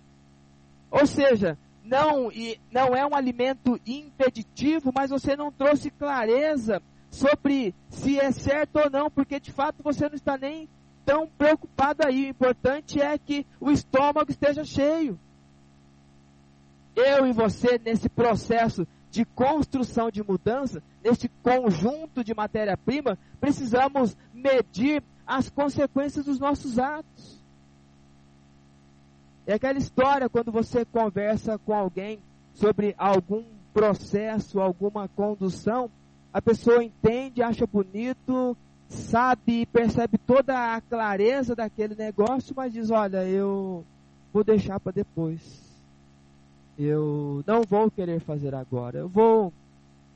[0.91, 2.31] Ou seja, não,
[2.73, 8.91] não é um alimento impeditivo, mas você não trouxe clareza sobre se é certo ou
[8.91, 10.67] não, porque de fato você não está nem
[11.07, 12.27] tão preocupado aí.
[12.27, 15.19] O importante é que o estômago esteja cheio.
[16.97, 25.03] Eu e você, nesse processo de construção de mudança, nesse conjunto de matéria-prima, precisamos medir
[25.27, 27.43] as consequências dos nossos atos.
[29.47, 32.19] É aquela história quando você conversa com alguém
[32.53, 35.91] sobre algum processo, alguma condução,
[36.33, 38.57] a pessoa entende, acha bonito,
[38.89, 43.85] sabe e percebe toda a clareza daquele negócio, mas diz: Olha, eu
[44.33, 45.65] vou deixar para depois.
[46.79, 48.99] Eu não vou querer fazer agora.
[48.99, 49.53] Eu vou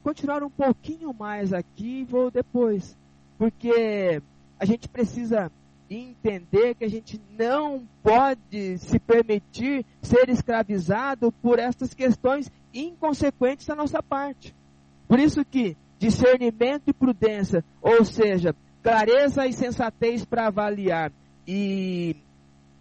[0.02, 2.96] continuar um pouquinho mais aqui e vou depois.
[3.38, 4.22] Porque
[4.58, 5.50] a gente precisa
[5.88, 13.74] entender que a gente não pode se permitir ser escravizado por estas questões inconsequentes da
[13.74, 14.54] nossa parte.
[15.08, 21.12] Por isso que discernimento e prudência, ou seja, clareza e sensatez para avaliar
[21.46, 22.16] e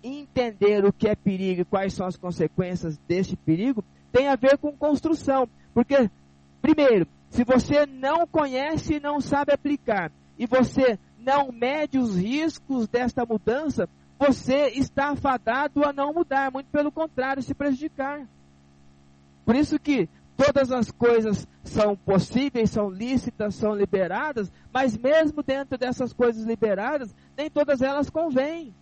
[0.01, 4.57] entender o que é perigo e quais são as consequências deste perigo, tem a ver
[4.57, 5.49] com construção.
[5.73, 6.09] Porque,
[6.61, 12.87] primeiro, se você não conhece e não sabe aplicar, e você não mede os riscos
[12.87, 18.25] desta mudança, você está afadado a não mudar, muito pelo contrário, se prejudicar.
[19.45, 20.07] Por isso que
[20.39, 27.13] todas as coisas são possíveis, são lícitas, são liberadas, mas mesmo dentro dessas coisas liberadas,
[27.35, 28.73] nem todas elas convêm.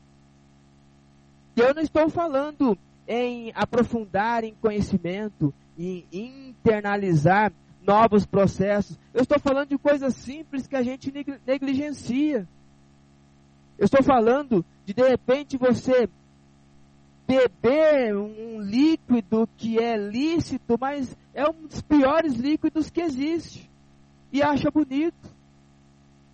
[1.55, 2.78] Eu não estou falando
[3.08, 7.51] em aprofundar em conhecimento, em internalizar
[7.82, 8.99] novos processos.
[9.12, 11.12] Eu estou falando de coisas simples que a gente
[11.43, 12.47] negligencia.
[13.80, 16.08] Eu estou falando de de repente você
[17.28, 23.70] beber um líquido que é lícito, mas é um dos piores líquidos que existe
[24.32, 25.36] e acha bonito.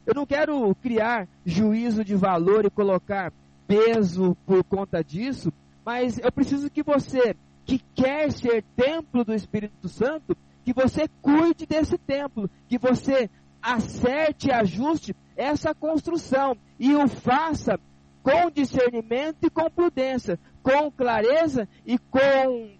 [0.05, 3.33] Eu não quero criar juízo de valor e colocar
[3.67, 5.51] peso por conta disso,
[5.83, 7.35] mas eu preciso que você
[7.65, 13.29] que quer ser templo do Espírito Santo que você cuide desse templo, que você
[13.61, 17.79] acerte e ajuste essa construção e o faça
[18.21, 22.71] com discernimento e com prudência, com clareza e com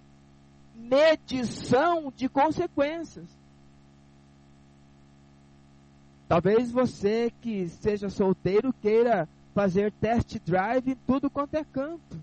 [0.73, 3.29] medição de consequências.
[6.27, 12.17] Talvez você que seja solteiro queira fazer test drive em tudo quanto é canto.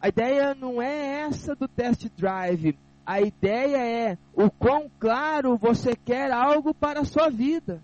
[0.00, 2.78] A ideia não é essa do test drive
[3.10, 7.82] a ideia é o quão claro você quer algo para a sua vida.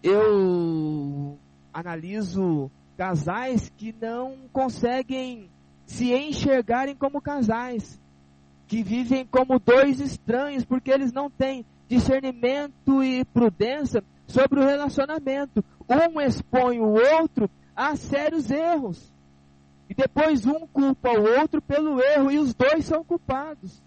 [0.00, 1.36] Eu
[1.74, 5.50] analiso casais que não conseguem
[5.86, 8.00] se enxergarem como casais,
[8.66, 15.64] que vivem como dois estranhos, porque eles não têm discernimento e prudência sobre o relacionamento.
[15.88, 19.12] Um expõe o outro a sérios erros.
[19.88, 23.82] E depois um culpa o outro pelo erro e os dois são culpados.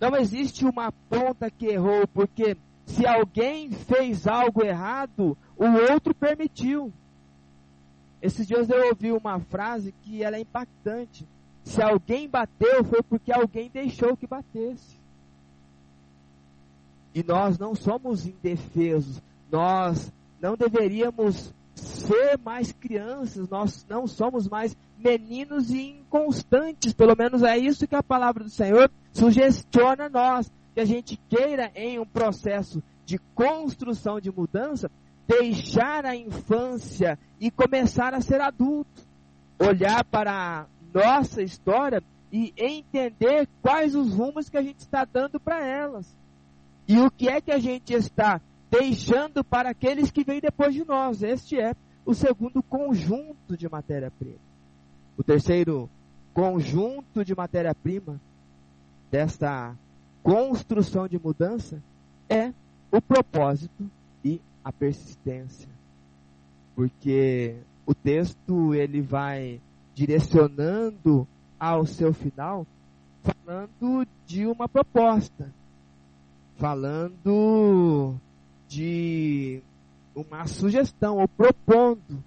[0.00, 6.92] Não existe uma ponta que errou, porque se alguém fez algo errado, o outro permitiu.
[8.20, 11.26] Esses dias eu ouvi uma frase que ela é impactante.
[11.62, 14.96] Se alguém bateu, foi porque alguém deixou que batesse.
[17.14, 19.22] E nós não somos indefesos.
[19.50, 27.42] Nós não deveríamos ser mais crianças, nós não somos mais meninos e inconstantes, pelo menos
[27.42, 31.98] é isso que a palavra do Senhor sugestiona a nós, que a gente queira em
[31.98, 34.90] um processo de construção de mudança,
[35.26, 39.02] deixar a infância e começar a ser adulto,
[39.58, 42.02] olhar para a nossa história
[42.32, 46.06] e entender quais os rumos que a gente está dando para elas.
[46.88, 50.84] E o que é que a gente está deixando para aqueles que vêm depois de
[50.84, 51.22] nós.
[51.22, 51.74] Este é
[52.04, 54.38] o segundo conjunto de matéria-prima.
[55.16, 55.88] O terceiro
[56.32, 58.20] conjunto de matéria-prima
[59.10, 59.74] desta
[60.22, 61.82] construção de mudança
[62.28, 62.52] é
[62.92, 63.90] o propósito
[64.66, 65.68] a persistência.
[66.74, 67.54] Porque
[67.86, 69.60] o texto ele vai
[69.94, 72.66] direcionando ao seu final
[73.22, 75.52] falando de uma proposta,
[76.56, 78.16] falando
[78.68, 79.62] de
[80.16, 82.20] uma sugestão ou propondo.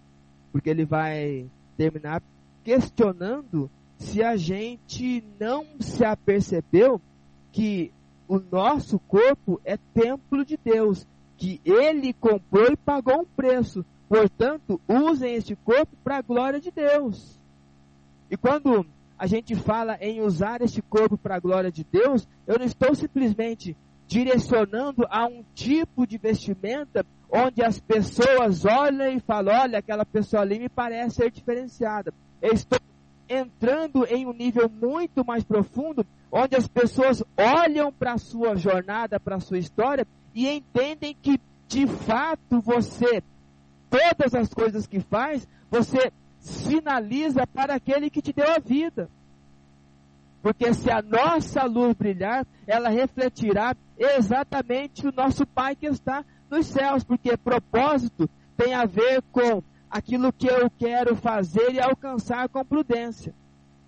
[0.54, 2.24] Porque ele vai terminar
[2.64, 7.02] questionando se a gente não se apercebeu
[7.52, 7.92] que
[8.30, 11.06] o nosso corpo é templo de Deus,
[11.40, 13.86] que ele comprou e pagou um preço.
[14.10, 17.40] Portanto, usem este corpo para a glória de Deus.
[18.30, 18.86] E quando
[19.18, 22.94] a gente fala em usar este corpo para a glória de Deus, eu não estou
[22.94, 23.76] simplesmente
[24.06, 30.42] direcionando a um tipo de vestimenta onde as pessoas olham e falam: olha, aquela pessoa
[30.42, 32.14] ali me parece ser diferenciada.
[32.42, 32.80] Eu estou
[33.30, 39.20] entrando em um nível muito mais profundo, onde as pessoas olham para a sua jornada,
[39.20, 43.24] para a sua história e entendem que de fato você,
[43.90, 49.10] todas as coisas que faz, você sinaliza para aquele que te deu a vida.
[50.42, 56.68] Porque se a nossa luz brilhar, ela refletirá exatamente o nosso Pai que está nos
[56.68, 62.64] céus, porque propósito tem a ver com aquilo que eu quero fazer e alcançar com
[62.64, 63.34] prudência.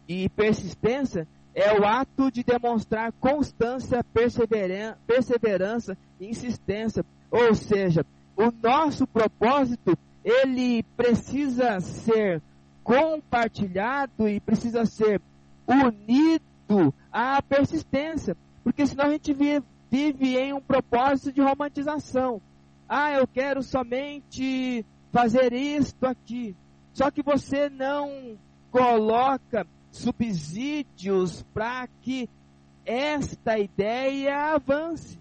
[0.08, 7.06] E persistência é o ato de demonstrar constância, perseverança e insistência.
[7.30, 12.42] Ou seja, o nosso propósito, ele precisa ser
[12.84, 15.22] compartilhado e precisa ser
[15.68, 18.36] unido à persistência.
[18.64, 22.42] Porque senão a gente vive, em um propósito de romantização.
[22.88, 26.56] Ah, eu quero somente fazer isto aqui.
[26.94, 28.38] Só que você não
[28.70, 32.30] coloca subsídios para que
[32.86, 35.20] esta ideia avance.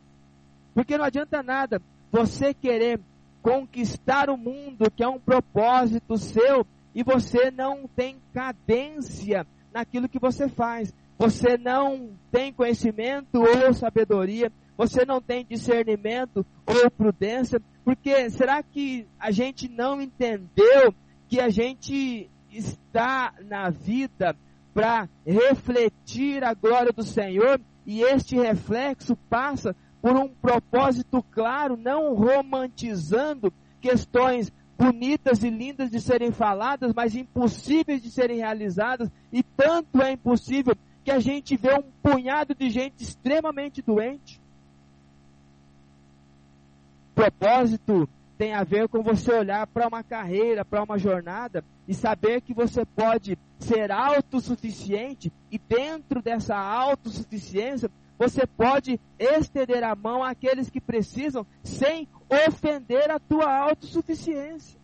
[0.75, 3.01] Porque não adianta nada você querer
[3.43, 10.19] conquistar o mundo, que é um propósito seu, e você não tem cadência naquilo que
[10.19, 10.93] você faz.
[11.19, 19.07] Você não tem conhecimento ou sabedoria, você não tem discernimento ou prudência, porque será que
[19.19, 20.95] a gente não entendeu
[21.29, 24.35] que a gente está na vida
[24.73, 32.15] para refletir a glória do Senhor e este reflexo passa por um propósito claro, não
[32.15, 40.01] romantizando questões bonitas e lindas de serem faladas, mas impossíveis de serem realizadas, e tanto
[40.01, 44.41] é impossível que a gente vê um punhado de gente extremamente doente,
[47.21, 48.09] propósito
[48.39, 52.55] tem a ver com você olhar para uma carreira, para uma jornada e saber que
[52.55, 60.81] você pode ser autossuficiente e dentro dessa autossuficiência você pode estender a mão àqueles que
[60.81, 64.79] precisam sem ofender a tua autossuficiência.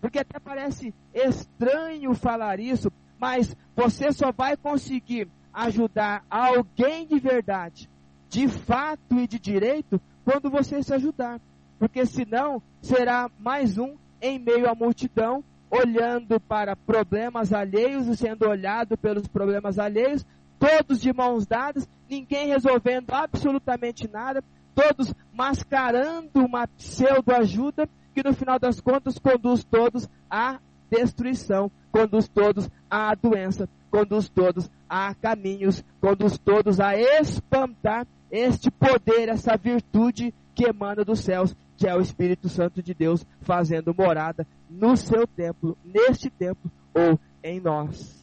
[0.00, 7.90] Porque até parece estranho falar isso, mas você só vai conseguir ajudar alguém de verdade,
[8.28, 11.40] de fato e de direito, quando você se ajudar.
[11.78, 18.48] Porque senão será mais um em meio à multidão, olhando para problemas alheios e sendo
[18.48, 20.24] olhado pelos problemas alheios,
[20.58, 24.42] todos de mãos dadas, ninguém resolvendo absolutamente nada,
[24.74, 30.58] todos mascarando uma pseudo-ajuda que no final das contas conduz todos à
[30.90, 39.28] destruição, conduz todos à doença, conduz todos a caminhos, conduz todos a espantar este poder,
[39.28, 44.44] essa virtude que emana dos céus, que é o Espírito Santo de Deus fazendo morada
[44.68, 48.18] no seu templo, neste templo ou em nós.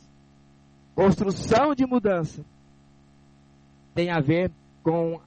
[0.93, 2.43] Construção de mudança
[3.93, 4.51] tem a ver
[4.83, 5.21] com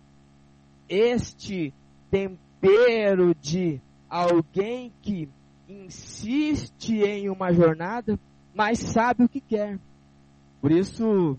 [0.87, 1.73] este
[2.11, 5.29] tempero de alguém que
[5.67, 8.21] insiste em uma jornada,
[8.55, 9.79] mas sabe o que quer.
[10.61, 11.39] Por isso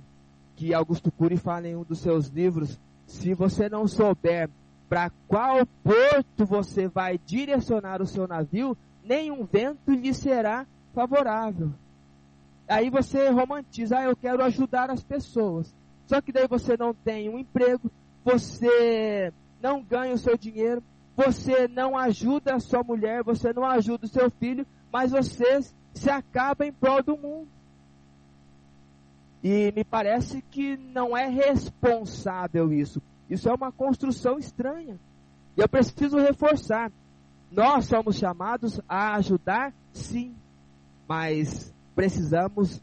[0.55, 4.49] que Augusto Cury fala em um dos seus livros se você não souber
[4.89, 10.65] para qual porto você vai direcionar o seu navio, nenhum vento lhe será
[10.95, 11.71] favorável.
[12.67, 15.73] Aí você romantiza, ah, eu quero ajudar as pessoas.
[16.07, 17.91] Só que daí você não tem um emprego,
[18.25, 19.31] você
[19.61, 20.83] não ganha o seu dinheiro,
[21.15, 25.59] você não ajuda a sua mulher, você não ajuda o seu filho, mas você
[25.93, 27.47] se acaba em prol do mundo.
[29.43, 33.01] E me parece que não é responsável isso.
[33.30, 34.99] Isso é uma construção estranha.
[35.55, 36.91] E eu preciso reforçar.
[37.51, 40.36] Nós somos chamados a ajudar, sim,
[41.07, 42.82] mas precisamos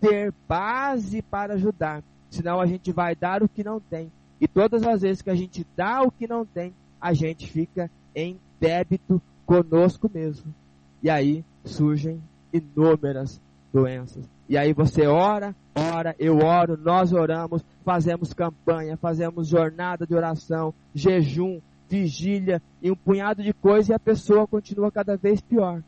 [0.00, 2.02] ter base para ajudar.
[2.30, 4.10] Senão a gente vai dar o que não tem.
[4.40, 7.90] E todas as vezes que a gente dá o que não tem, a gente fica
[8.14, 10.54] em débito conosco mesmo.
[11.02, 12.22] E aí surgem
[12.52, 13.40] inúmeras
[13.72, 14.28] doenças.
[14.48, 20.74] E aí você ora, ora, eu oro, nós oramos, fazemos campanha, fazemos jornada de oração,
[20.94, 25.82] jejum, vigília e um punhado de coisas e a pessoa continua cada vez pior.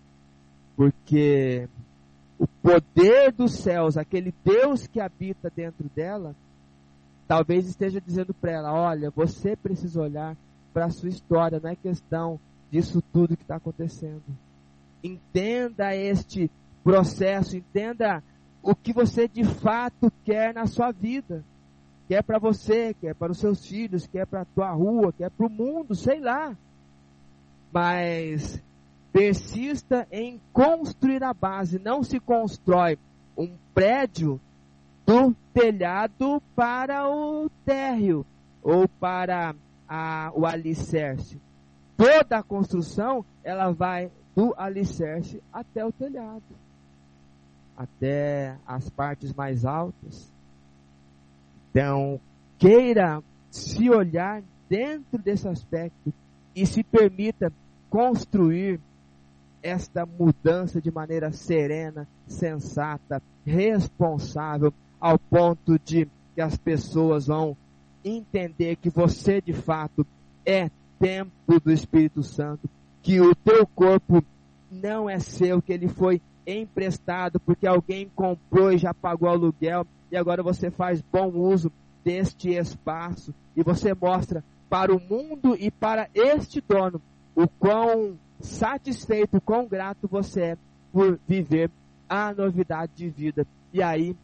[0.74, 1.68] Porque
[2.38, 6.34] o poder dos céus, aquele Deus que habita dentro dela,
[7.26, 10.36] talvez esteja dizendo para ela: olha, você precisa olhar
[10.72, 12.38] para a sua história, não é questão
[12.70, 14.22] disso tudo que está acontecendo.
[15.02, 16.50] Entenda este
[16.84, 18.22] processo, entenda
[18.66, 21.44] o que você de fato quer na sua vida.
[22.08, 25.46] Quer para você, quer para os seus filhos, quer para a tua rua, quer para
[25.46, 26.56] o mundo, sei lá.
[27.72, 28.62] Mas
[29.12, 31.78] persista em construir a base.
[31.78, 32.98] Não se constrói
[33.36, 34.40] um prédio
[35.06, 38.26] do telhado para o térreo
[38.62, 39.54] ou para
[39.88, 41.40] a, o alicerce.
[41.96, 46.42] Toda a construção ela vai do alicerce até o telhado,
[47.77, 50.33] até as partes mais altas.
[51.70, 52.20] Então,
[52.59, 56.12] queira se olhar dentro desse aspecto
[56.55, 57.53] e se permita
[57.91, 58.81] construir
[59.62, 67.57] esta mudança de maneira serena, sensata, responsável, ao ponto de que as pessoas vão
[68.05, 70.07] entender que você de fato
[70.45, 72.68] é templo do Espírito Santo,
[73.03, 74.24] que o teu corpo
[74.70, 80.16] não é seu, que ele foi emprestado porque alguém comprou e já pagou aluguel e
[80.16, 81.72] agora você faz bom uso
[82.05, 87.01] deste espaço e você mostra para o mundo e para este dono
[87.34, 90.59] o quão satisfeito, o quão grato você é
[90.92, 91.70] por viver
[92.09, 93.47] a novidade de vida.
[93.72, 94.16] E aí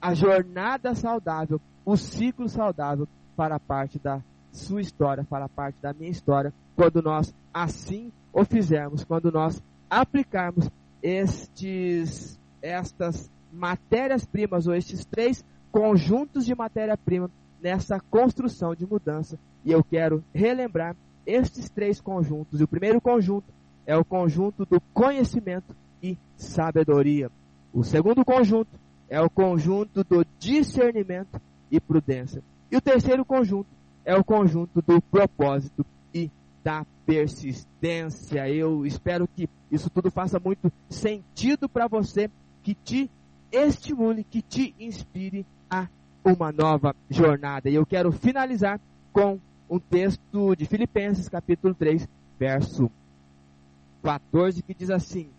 [0.00, 4.20] a jornada saudável, o ciclo saudável para parte da
[4.52, 10.70] sua história, para parte da minha história, quando nós assim o fizermos, quando nós aplicarmos
[11.02, 17.30] estes, estas matérias-primas ou estes três conjuntos de matéria-prima
[17.60, 19.38] nessa construção de mudança.
[19.64, 22.60] E eu quero relembrar estes três conjuntos.
[22.60, 23.52] O primeiro conjunto
[23.86, 27.30] é o conjunto do conhecimento e sabedoria.
[27.72, 28.78] O segundo conjunto
[29.08, 31.40] é o conjunto do discernimento
[31.70, 32.42] e prudência.
[32.70, 33.68] E o terceiro conjunto
[34.04, 35.84] é o conjunto do propósito
[36.66, 38.48] da persistência.
[38.48, 42.28] Eu espero que isso tudo faça muito sentido para você,
[42.60, 43.08] que te
[43.52, 45.86] estimule, que te inspire a
[46.24, 47.70] uma nova jornada.
[47.70, 48.80] E eu quero finalizar
[49.12, 49.38] com
[49.70, 52.90] um texto de Filipenses, capítulo 3, verso
[54.02, 55.30] 14, que diz assim: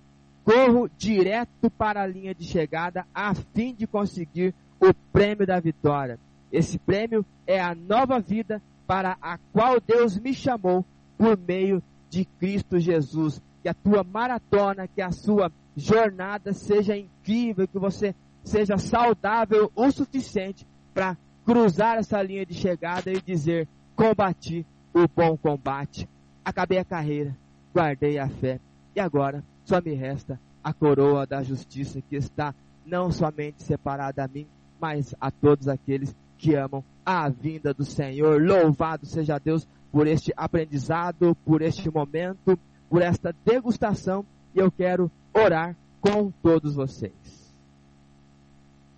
[0.46, 6.18] corro direto para a linha de chegada a fim de conseguir o prêmio da vitória.
[6.54, 10.86] Esse prêmio é a nova vida para a qual Deus me chamou
[11.18, 13.42] por meio de Cristo Jesus.
[13.62, 19.92] Que a tua maratona, que a sua jornada seja incrível, que você seja saudável o
[19.92, 26.08] suficiente para cruzar essa linha de chegada e dizer: combati o bom combate,
[26.44, 27.36] acabei a carreira,
[27.74, 28.60] guardei a fé
[28.96, 32.56] e agora só me resta a coroa da justiça que está
[32.86, 34.48] não somente separada a mim,
[34.82, 38.42] mas a todos aqueles que amam a vinda do Senhor.
[38.42, 42.58] Louvado seja Deus por este aprendizado, por este momento,
[42.90, 44.26] por esta degustação.
[44.54, 47.56] E eu quero orar com todos vocês.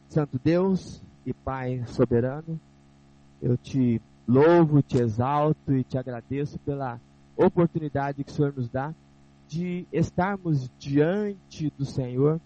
[0.08, 2.60] Santo Deus e Pai soberano,
[3.42, 7.00] eu te louvo, te exalto e te agradeço pela
[7.36, 8.94] oportunidade que o Senhor nos dá
[9.48, 12.40] de estarmos diante do Senhor,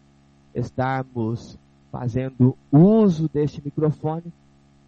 [0.53, 1.57] estarmos
[1.91, 4.31] fazendo uso deste microfone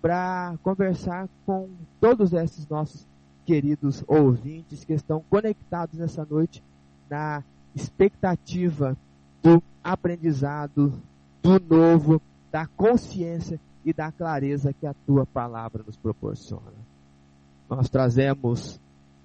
[0.01, 3.07] para conversar com todos esses nossos
[3.45, 6.63] queridos ouvintes que estão conectados nessa noite
[7.09, 7.43] na
[7.75, 8.97] expectativa
[9.41, 10.93] do aprendizado,
[11.41, 12.21] do novo,
[12.51, 16.73] da consciência e da clareza que a tua palavra nos proporciona.
[17.69, 18.79] Nós trazemos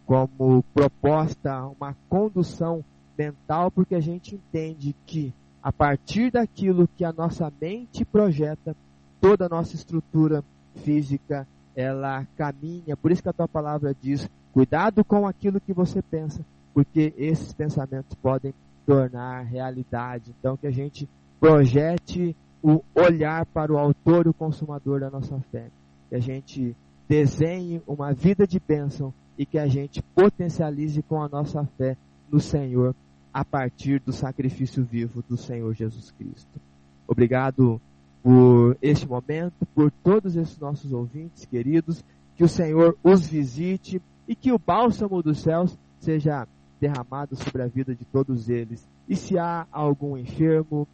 [0.05, 2.85] como proposta uma condução
[3.17, 8.75] mental, porque a gente entende que a partir daquilo que a nossa mente projeta,
[9.21, 10.43] toda a nossa estrutura
[10.77, 12.97] física ela caminha.
[12.97, 16.45] Por isso que a tua palavra diz: cuidado com aquilo que você pensa,
[16.75, 18.55] porque esses pensamentos podem
[18.87, 20.35] tornar realidade.
[20.39, 21.09] Então que a gente
[21.39, 25.71] projete o olhar para o autor e o consumador da nossa fé.
[26.09, 26.77] Que a gente
[27.09, 31.97] desenhe uma vida de bênção e que a gente potencialize com a nossa fé
[32.31, 32.95] no Senhor
[33.33, 36.61] a partir do sacrifício vivo do Senhor Jesus Cristo.
[37.07, 37.81] Obrigado
[38.23, 42.05] por este momento, por todos esses nossos ouvintes queridos,
[42.37, 46.47] que o Senhor os visite e que o bálsamo dos céus seja
[46.81, 48.87] derramado sobre a vida de todos eles.
[49.09, 50.87] E se há algum enfermo,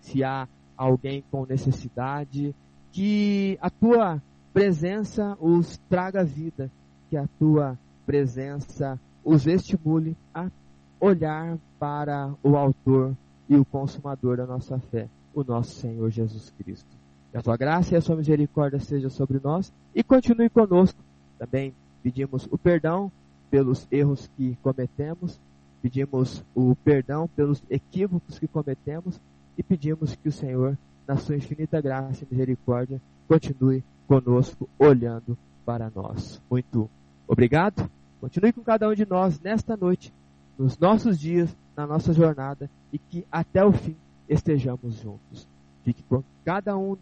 [0.00, 2.54] se há alguém com necessidade,
[2.92, 4.22] que a tua
[4.52, 6.70] presença os traga vida,
[7.08, 10.50] que a tua presença os estimule a
[10.98, 13.14] olhar para o Autor
[13.48, 16.88] e o Consumador da nossa fé, o nosso Senhor Jesus Cristo.
[17.30, 20.98] Que a sua graça e a sua misericórdia seja sobre nós e continue conosco.
[21.38, 23.10] Também pedimos o perdão
[23.50, 25.40] pelos erros que cometemos,
[25.82, 29.20] pedimos o perdão pelos equívocos que cometemos
[29.56, 30.76] e pedimos que o Senhor,
[31.06, 36.40] na sua infinita graça e misericórdia, continue conosco, olhando para nós.
[36.50, 36.90] Muito
[37.28, 37.88] obrigado.
[38.20, 40.12] Continue com cada um de nós nesta noite,
[40.58, 43.96] nos nossos dias, na nossa jornada e que até o fim
[44.30, 45.48] estejamos juntos.
[45.84, 46.96] Fique com cada um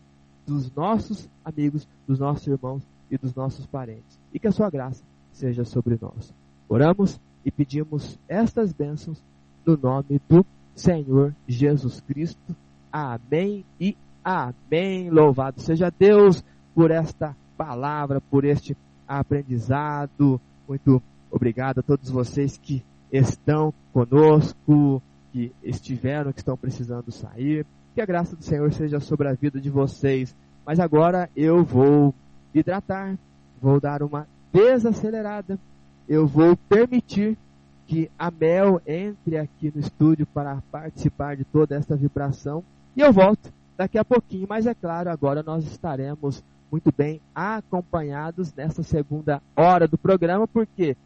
[0.46, 4.18] dos nossos amigos, dos nossos irmãos e dos nossos parentes.
[4.32, 6.34] E que a sua graça seja sobre nós.
[6.68, 9.22] Oramos e pedimos estas bênçãos
[9.64, 12.56] no nome do Senhor Jesus Cristo.
[12.90, 15.10] Amém e amém.
[15.10, 16.42] Louvado seja Deus
[16.74, 18.76] por esta palavra, por este
[19.06, 20.40] aprendizado.
[20.66, 25.02] Muito obrigado a todos vocês que estão conosco,
[25.32, 27.66] que estiveram, que estão precisando sair.
[27.94, 30.34] Que a graça do Senhor seja sobre a vida de vocês.
[30.64, 32.14] Mas agora eu vou
[32.54, 33.16] hidratar,
[33.60, 35.58] vou dar uma desacelerada,
[36.08, 37.36] eu vou permitir
[37.86, 42.62] que a Mel entre aqui no estúdio para participar de toda esta vibração
[42.94, 48.52] e eu volto daqui a pouquinho, mas é claro, agora nós estaremos muito bem acompanhados
[48.52, 50.96] nessa segunda hora do programa, porque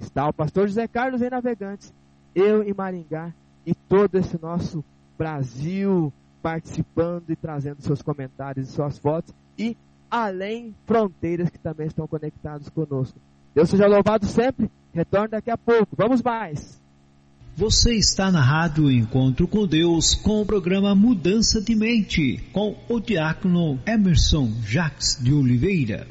[0.00, 1.92] está o pastor José Carlos em Navegantes,
[2.34, 3.32] eu em Maringá
[3.66, 4.84] e todo esse nosso
[5.16, 6.12] Brasil
[6.42, 9.76] participando e trazendo seus comentários e suas fotos e
[10.10, 13.18] além fronteiras que também estão conectados conosco.
[13.54, 14.70] Deus seja louvado sempre.
[14.92, 15.96] Retorne daqui a pouco.
[15.96, 16.80] Vamos mais.
[17.56, 22.98] Você está na Rádio Encontro com Deus com o programa Mudança de Mente com o
[22.98, 26.06] diácono Emerson Jacques de Oliveira.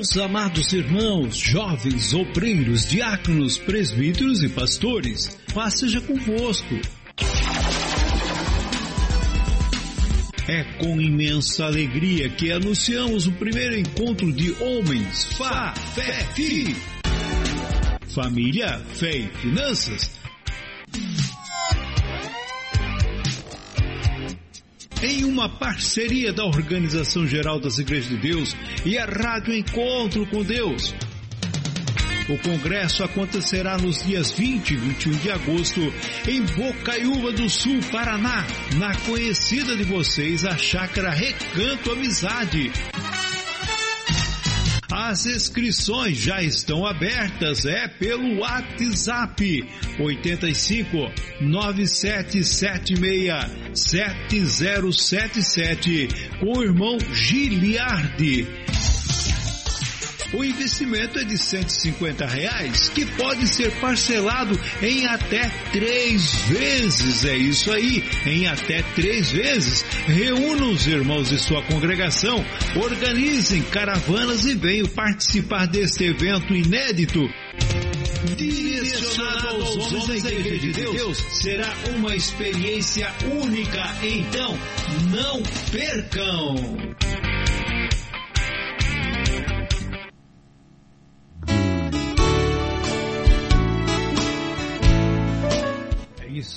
[0.00, 6.74] Meus amados irmãos, jovens, obreiros, diáconos, presbíteros e pastores, paz seja convosco.
[10.48, 16.74] É com imensa alegria que anunciamos o primeiro encontro de homens Fá, Fé, Fi.
[18.14, 20.19] Família, Fé e Finanças.
[25.02, 30.42] Em uma parceria da Organização Geral das Igrejas de Deus e a Rádio Encontro com
[30.42, 30.94] Deus.
[32.28, 35.80] O congresso acontecerá nos dias 20 e 21 de agosto
[36.28, 38.46] em Bocaiúva do Sul, Paraná,
[38.76, 42.70] na conhecida de vocês a Chácara Recanto Amizade.
[44.92, 49.64] As inscrições já estão abertas, é pelo WhatsApp
[50.00, 53.30] 85 9776
[53.72, 56.08] 7077
[56.40, 58.48] com o irmão Giliardi.
[60.32, 67.24] O investimento é de 150 reais, que pode ser parcelado em até três vezes.
[67.24, 69.84] É isso aí, em até três vezes.
[70.06, 72.44] Reúna os irmãos de sua congregação,
[72.76, 77.20] organizem caravanas e venham participar deste evento inédito.
[78.36, 83.12] Direcionado aos homens da Igreja de Deus, será uma experiência
[83.42, 83.82] única.
[84.02, 84.56] Então,
[85.10, 87.09] não percam!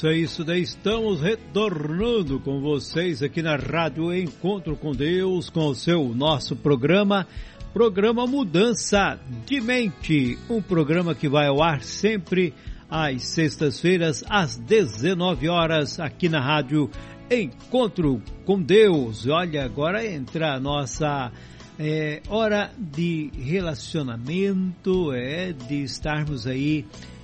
[0.04, 5.68] Isso é isso daí, estamos retornando com vocês aqui na Rádio Encontro com Deus, com
[5.68, 7.26] o seu nosso programa,
[7.74, 12.54] programa Mudança de Mente, um programa que vai ao ar sempre
[12.90, 16.90] às sextas-feiras às 19 horas aqui na Rádio
[17.32, 19.26] Encontro com Deus.
[19.26, 21.32] Olha, agora entra a nossa
[21.80, 26.84] é, hora de relacionamento, é de estarmos aí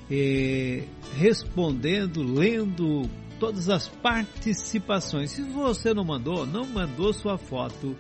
[0.10, 0.84] é,
[1.18, 3.10] respondendo, lendo
[3.40, 5.32] todas as participações.
[5.32, 7.96] Se você não mandou, não mandou sua foto,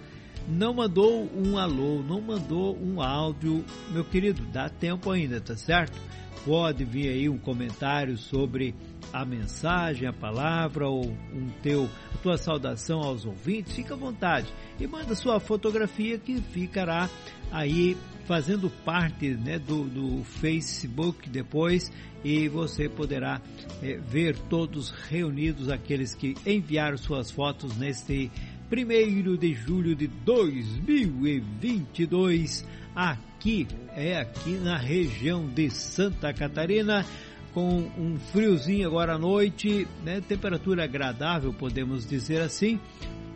[0.47, 5.99] não mandou um alô, não mandou um áudio, meu querido, dá tempo ainda, tá certo?
[6.45, 8.73] Pode vir aí um comentário sobre
[9.11, 14.47] a mensagem, a palavra ou um teu, a tua saudação aos ouvintes, fica à vontade
[14.79, 17.09] e manda sua fotografia que ficará
[17.51, 17.97] aí
[18.29, 21.91] fazendo parte né, do, do Facebook depois
[22.23, 23.41] e você poderá
[23.81, 28.29] é, ver todos reunidos aqueles que enviaram suas fotos neste
[28.69, 32.63] primeiro de julho de 2022
[32.95, 37.03] aqui é aqui na região de Santa Catarina
[37.51, 40.21] com um friozinho agora à noite, né?
[40.21, 42.79] Temperatura agradável, podemos dizer assim,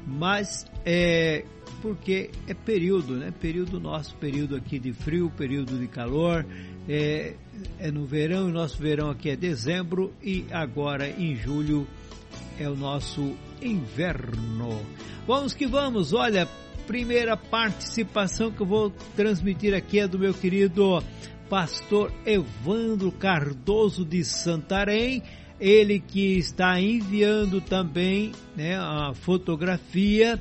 [0.06, 1.46] mas é,
[1.84, 3.34] porque é período, né?
[3.42, 6.46] Período nosso, período aqui de frio, período de calor,
[6.88, 7.34] é,
[7.78, 11.86] é no verão, o nosso verão aqui é dezembro e agora em julho
[12.58, 14.82] é o nosso inverno.
[15.28, 16.48] Vamos que vamos, olha,
[16.88, 21.04] primeira participação que eu vou transmitir aqui é do meu querido
[21.50, 25.22] pastor Evandro Cardoso de Santarém,
[25.60, 30.40] ele que está enviando também né, a fotografia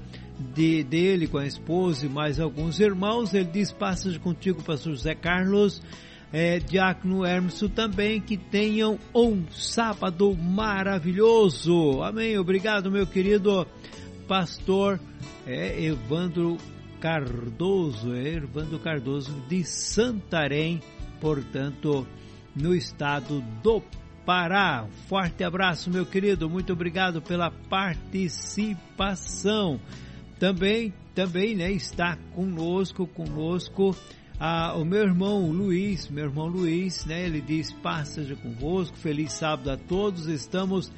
[0.54, 3.34] de, dele com a esposa e mais alguns irmãos.
[3.34, 5.82] Ele diz: Passas contigo, pastor José Carlos,
[6.32, 12.02] é, Diácono Hermeso também, que tenham um sábado maravilhoso.
[12.02, 12.38] Amém.
[12.38, 13.66] Obrigado, meu querido
[14.26, 14.98] pastor
[15.46, 16.56] é, Evandro
[17.00, 20.80] Cardoso, é Evandro Cardoso de Santarém,
[21.20, 22.06] portanto,
[22.54, 23.82] no estado do
[24.24, 24.86] Pará.
[25.08, 26.48] Forte abraço, meu querido.
[26.48, 29.80] Muito obrigado pela participação.
[30.42, 33.96] Também, também, né, está conosco, conosco
[34.40, 39.34] ah, o meu irmão Luiz, meu irmão Luiz, né, ele diz: Paz seja convosco, feliz
[39.34, 40.26] sábado a todos.
[40.26, 40.90] Estamos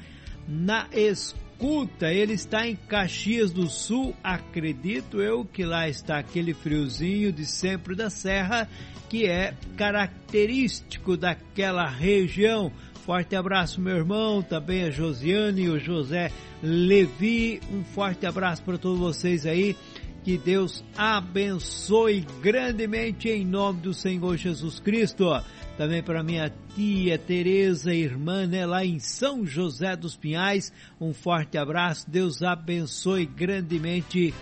[0.47, 2.11] na escuta.
[2.11, 7.95] Ele está em Caxias do Sul, acredito eu que lá está aquele friozinho de sempre
[7.95, 8.67] da serra
[9.07, 12.71] que é característico daquela região.
[13.05, 16.31] Forte abraço, meu irmão, também a Josiane e o José
[16.63, 17.61] Levi.
[17.71, 19.75] Um forte abraço para todos vocês aí.
[20.23, 25.29] Que Deus abençoe grandemente em nome do Senhor Jesus Cristo.
[25.77, 30.73] Também para minha tia Tereza, irmã, né, lá em São José dos Pinhais.
[30.99, 32.09] Um forte abraço.
[32.09, 34.33] Deus abençoe grandemente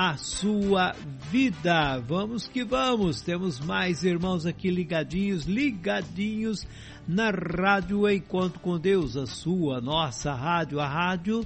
[0.00, 0.94] a sua
[1.28, 1.98] vida.
[1.98, 3.20] Vamos que vamos.
[3.20, 6.64] Temos mais irmãos aqui ligadinhos, ligadinhos
[7.08, 11.44] na Rádio Encontro com Deus, a sua, nossa rádio, a rádio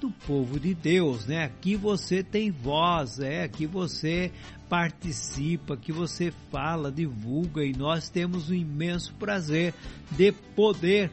[0.00, 1.42] do povo de Deus, né?
[1.42, 4.30] Aqui você tem voz, é, aqui você
[4.68, 9.74] participa, que você fala, divulga e nós temos o imenso prazer
[10.12, 11.10] de poder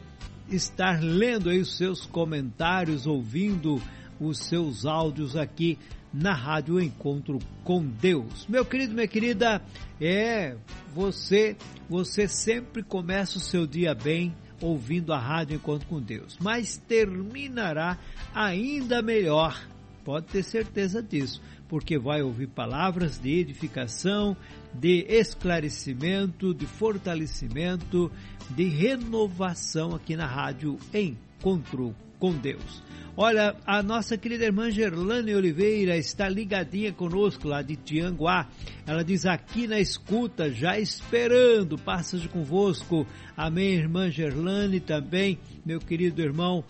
[0.48, 3.82] estar lendo aí os seus comentários, ouvindo
[4.20, 5.80] os seus áudios aqui
[6.18, 8.48] na Rádio Encontro com Deus.
[8.48, 9.62] Meu querido, minha querida,
[10.02, 10.56] é
[10.94, 11.56] você,
[11.88, 17.98] você sempre começa o seu dia bem ouvindo a Rádio Encontro com Deus, mas terminará
[18.34, 19.62] ainda melhor.
[20.04, 24.36] Pode ter certeza disso, porque vai ouvir palavras de edificação,
[24.74, 28.12] de esclarecimento, de fortalecimento,
[28.50, 32.84] de renovação aqui na Rádio Encontro com Deus.
[33.20, 38.48] Olha, a nossa querida irmã Gerlane Oliveira está ligadinha conosco lá de Tianguá.
[38.86, 43.08] Ela diz aqui na escuta, já esperando, passa convosco.
[43.36, 46.64] Amém, irmã Gerlane também, meu querido irmão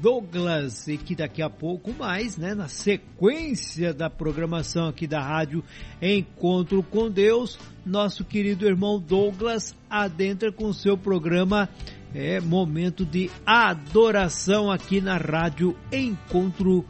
[0.00, 5.64] Douglas, e que daqui a pouco mais, né, na sequência da programação aqui da rádio
[6.00, 11.70] Encontro com Deus, nosso querido irmão Douglas adentra com seu programa
[12.14, 16.84] é momento de adoração aqui na rádio Encontro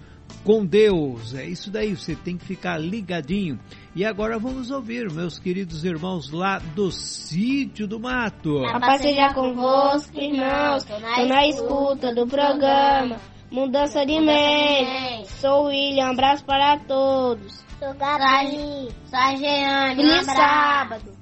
[0.45, 1.35] com Deus.
[1.35, 3.59] É isso daí, você tem que ficar ligadinho.
[3.95, 8.65] E agora vamos ouvir meus queridos irmãos lá do sítio do mato.
[8.67, 10.85] A paz seja convosco, irmãos.
[10.85, 13.17] Estou na escuta do programa
[13.51, 15.29] Mudança de Mente.
[15.33, 17.65] Sou William, um abraço para todos.
[17.79, 20.37] Sou Gabi, sou a Jeane, um abraço.
[20.37, 21.16] sábado.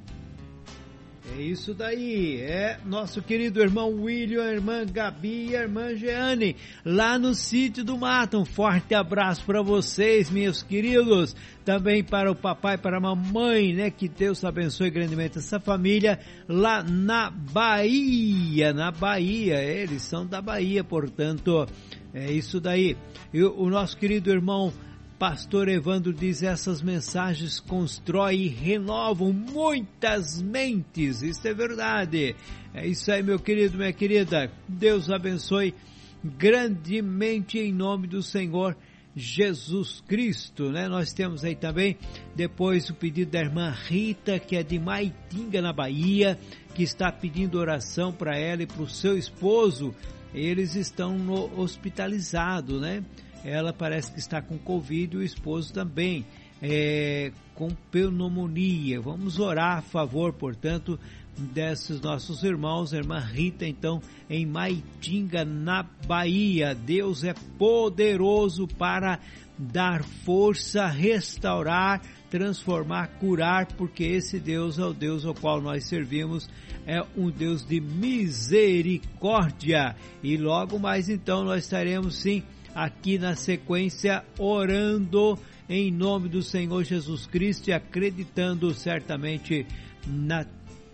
[1.37, 6.55] É isso daí, é nosso querido irmão William, a irmã Gabi e a irmã Jeane,
[6.85, 8.39] lá no sítio do mato.
[8.39, 11.35] Um forte abraço para vocês, meus queridos.
[11.65, 13.91] Também para o papai, para a mamãe, né?
[13.91, 19.61] Que Deus abençoe grandemente essa família lá na Bahia, na Bahia.
[19.61, 21.67] Eles são da Bahia, portanto,
[22.13, 22.97] é isso daí.
[23.33, 24.73] E o nosso querido irmão
[25.19, 31.23] Pastor Evandro diz: essas mensagens constroem e renovam muitas mentes.
[31.23, 32.35] Isso é verdade.
[32.73, 34.51] É isso aí, meu querido, minha querida.
[34.67, 35.75] Deus abençoe
[36.23, 38.77] grandemente em nome do Senhor
[39.15, 40.89] Jesus Cristo, né?
[40.89, 41.97] Nós temos aí também
[42.35, 46.37] depois o pedido da irmã Rita, que é de Maitinga, na Bahia,
[46.75, 49.95] que está pedindo oração para ela e para o seu esposo.
[50.35, 51.17] Eles estão
[51.57, 53.05] hospitalizados, né?
[53.45, 56.25] Ela parece que está com Covid e o esposo também
[56.63, 59.01] é, com pneumonia.
[59.01, 60.99] Vamos orar a favor, portanto,
[61.37, 64.01] desses nossos irmãos, irmã Rita, então,
[64.31, 66.75] em Maitinga, na Bahia.
[66.75, 69.21] Deus é poderoso para
[69.59, 72.01] dar força, restaurar,
[72.31, 76.49] transformar, curar, porque esse Deus é o Deus ao qual nós servimos,
[76.87, 79.97] é um Deus de misericórdia.
[80.23, 82.43] E logo mais então nós estaremos sim
[82.75, 85.39] aqui na sequência orando
[85.69, 89.67] em nome do Senhor Jesus Cristo e acreditando certamente
[90.07, 90.45] na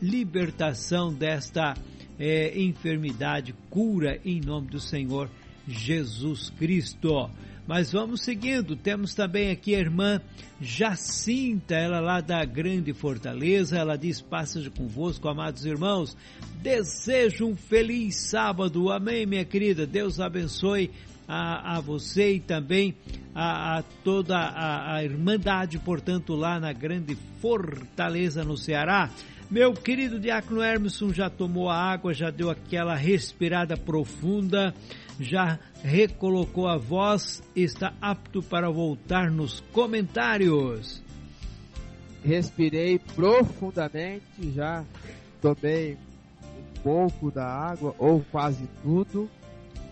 [0.01, 1.75] libertação desta
[2.19, 5.29] é, enfermidade, cura em nome do Senhor
[5.67, 7.31] Jesus Cristo.
[7.67, 10.21] Mas vamos seguindo, temos também aqui a irmã
[10.61, 16.17] Jacinta, ela lá da Grande Fortaleza, ela diz: Passa convosco, amados irmãos,
[16.61, 20.91] desejo um feliz sábado, amém, minha querida, Deus abençoe
[21.31, 22.97] a, a você e também
[23.33, 29.09] a, a toda a, a Irmandade, portanto, lá na Grande Fortaleza, no Ceará.
[29.49, 34.75] Meu querido Diácono Hermeson já tomou a água, já deu aquela respirada profunda,
[35.21, 41.01] já recolocou a voz, está apto para voltar nos comentários.
[42.25, 44.85] Respirei profundamente, já
[45.41, 45.97] tomei
[46.43, 49.31] um pouco da água, ou quase tudo,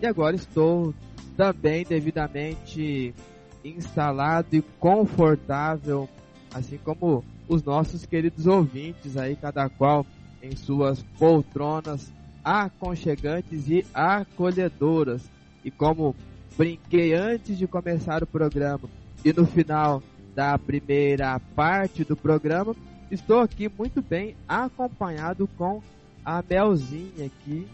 [0.01, 0.93] e agora estou
[1.39, 3.15] também devidamente
[3.63, 6.09] instalado e confortável,
[6.53, 10.05] assim como os nossos queridos ouvintes aí, cada qual
[10.43, 12.11] em suas poltronas
[12.43, 15.31] aconchegantes e acolhedoras.
[15.63, 16.13] E como
[16.57, 18.89] brinquei antes de começar o programa
[19.23, 20.03] e no final
[20.35, 22.75] da primeira parte do programa,
[23.09, 25.81] estou aqui muito bem acompanhado com
[26.25, 27.65] a Melzinha aqui,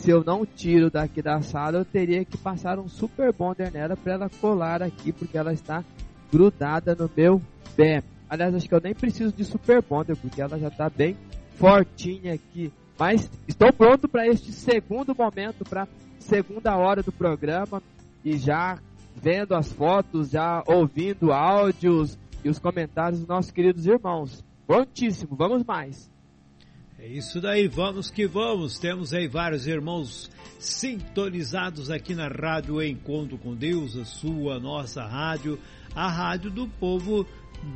[0.00, 3.94] se eu não tiro daqui da sala, eu teria que passar um super bonder nela
[3.94, 5.84] para ela colar aqui, porque ela está
[6.32, 7.42] grudada no meu
[7.76, 8.02] pé.
[8.28, 11.18] Aliás, acho que eu nem preciso de super bonder, porque ela já está bem
[11.56, 12.72] fortinha aqui.
[12.98, 15.86] Mas estou pronto para este segundo momento, para
[16.18, 17.82] segunda hora do programa
[18.24, 18.78] e já
[19.14, 24.42] vendo as fotos, já ouvindo áudios e os comentários dos nossos queridos irmãos.
[24.66, 26.10] Prontíssimo, vamos mais.
[27.02, 28.78] É isso daí, vamos que vamos.
[28.78, 35.58] Temos aí vários irmãos sintonizados aqui na Rádio Encontro com Deus, a sua, nossa rádio,
[35.94, 37.26] a rádio do povo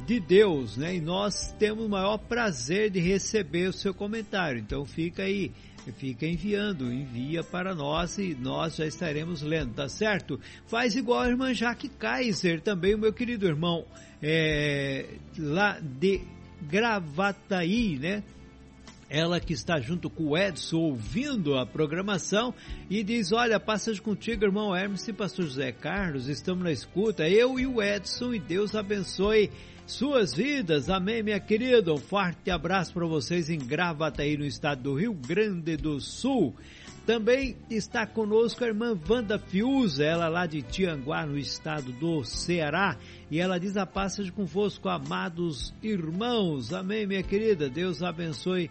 [0.07, 0.97] de Deus, né?
[0.97, 4.61] E nós temos o maior prazer de receber o seu comentário.
[4.61, 5.51] Então fica aí,
[5.97, 10.39] fica enviando, envia para nós e nós já estaremos lendo, tá certo?
[10.67, 13.87] Faz igual a irmã Jaque Kaiser, também o meu querido irmão,
[14.23, 15.07] é,
[15.39, 16.21] lá de
[16.61, 18.23] Gravataí, né?
[19.09, 22.55] Ela que está junto com o Edson ouvindo a programação
[22.89, 27.59] e diz: Olha, passagem contigo, irmão Hermes e pastor José Carlos, estamos na escuta, eu
[27.59, 29.51] e o Edson, e Deus abençoe
[29.87, 30.89] suas vidas.
[30.89, 31.93] Amém, minha querida.
[31.93, 36.55] Um forte abraço para vocês em Gravataí, no estado do Rio Grande do Sul.
[37.07, 42.97] Também está conosco a irmã Wanda Fiuza, ela lá de Tianguá, no estado do Ceará.
[43.31, 46.73] E ela diz a passagem convosco, amados irmãos.
[46.73, 47.69] Amém, minha querida.
[47.69, 48.71] Deus abençoe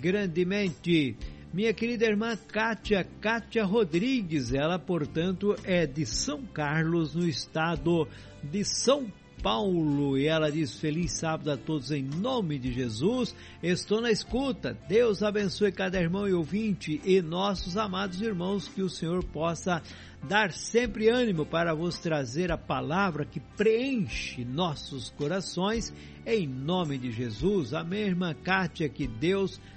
[0.00, 1.16] grandemente.
[1.52, 8.08] Minha querida irmã Kátia, Kátia Rodrigues, ela, portanto, é de São Carlos, no estado
[8.42, 9.06] de São
[9.44, 10.16] Paulo.
[10.16, 13.34] E ela diz: Feliz sábado a todos em nome de Jesus.
[13.62, 14.76] Estou na escuta.
[14.88, 19.82] Deus abençoe cada irmão e ouvinte e nossos amados irmãos, que o Senhor possa
[20.26, 25.92] dar sempre ânimo para vos trazer a palavra que preenche nossos corações.
[26.26, 27.74] Em nome de Jesus.
[27.74, 29.73] Amém, irmã Kátia, que Deus abençoe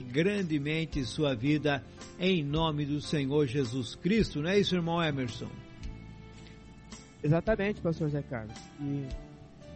[0.00, 1.82] grandemente sua vida
[2.18, 5.48] em nome do Senhor Jesus Cristo, não é isso, irmão Emerson?
[7.22, 8.56] Exatamente, pastor Zé Carlos.
[8.78, 9.06] Que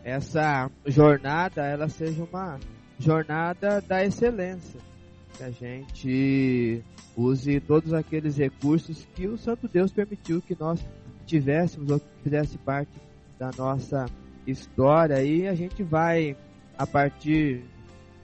[0.05, 2.59] essa jornada ela seja uma
[2.99, 4.81] jornada da excelência.
[5.37, 6.85] Que a gente
[7.17, 10.85] use todos aqueles recursos que o Santo Deus permitiu que nós
[11.27, 12.93] tivéssemos ou que fizesse parte
[13.39, 14.07] da nossa
[14.47, 16.37] história e a gente vai
[16.77, 17.63] a partir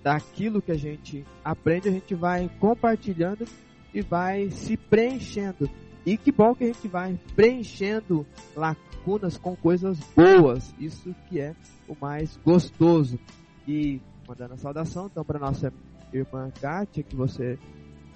[0.06, 3.44] daquilo que a gente aprende, a gente vai compartilhando
[3.92, 5.68] e vai se preenchendo.
[6.06, 8.24] E que bom que a gente vai preenchendo
[8.54, 10.72] lacunas com coisas boas.
[10.78, 11.56] Isso que é
[11.88, 13.18] o mais gostoso.
[13.66, 15.72] E mandando a saudação então para nossa
[16.12, 17.58] irmã Kátia, que você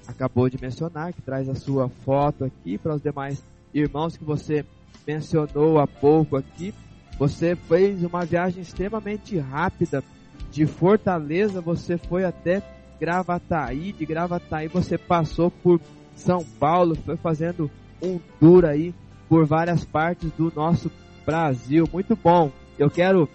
[0.06, 3.44] acabou de mencionar, que traz a sua foto aqui, para os demais
[3.74, 4.64] irmãos que você
[5.04, 6.72] mencionou há pouco aqui.
[7.18, 10.04] Você fez uma viagem extremamente rápida
[10.50, 12.62] de Fortaleza você foi até
[13.00, 15.80] Gravataí, de Gravataí você passou por
[16.14, 17.70] São Paulo, foi fazendo
[18.02, 18.94] um tour aí
[19.28, 20.90] por várias partes do nosso
[21.24, 21.88] Brasil.
[21.92, 22.50] Muito bom.
[22.78, 23.28] Eu quero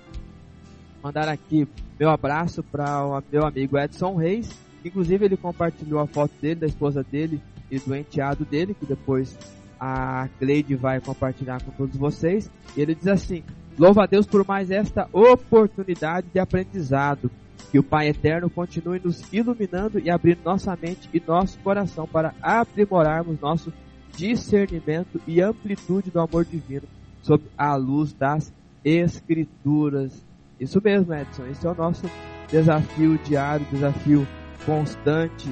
[1.01, 1.67] mandar aqui
[1.99, 4.49] meu abraço para o meu amigo Edson Reis.
[4.83, 9.37] Inclusive ele compartilhou a foto dele, da esposa dele e do enteado dele, que depois
[9.79, 12.51] a Cleide vai compartilhar com todos vocês.
[12.75, 13.43] E ele diz assim:
[13.77, 17.30] Louva a Deus por mais esta oportunidade de aprendizado.
[17.72, 22.34] Que o Pai Eterno continue nos iluminando e abrindo nossa mente e nosso coração para
[22.41, 23.73] aprimorarmos nosso
[24.15, 26.88] discernimento e amplitude do amor divino
[27.22, 28.53] sob a luz das
[28.84, 30.23] Escrituras.
[30.60, 31.47] Isso mesmo, Edson.
[31.47, 32.10] Esse é o nosso
[32.49, 34.26] desafio diário, desafio
[34.65, 35.49] constante.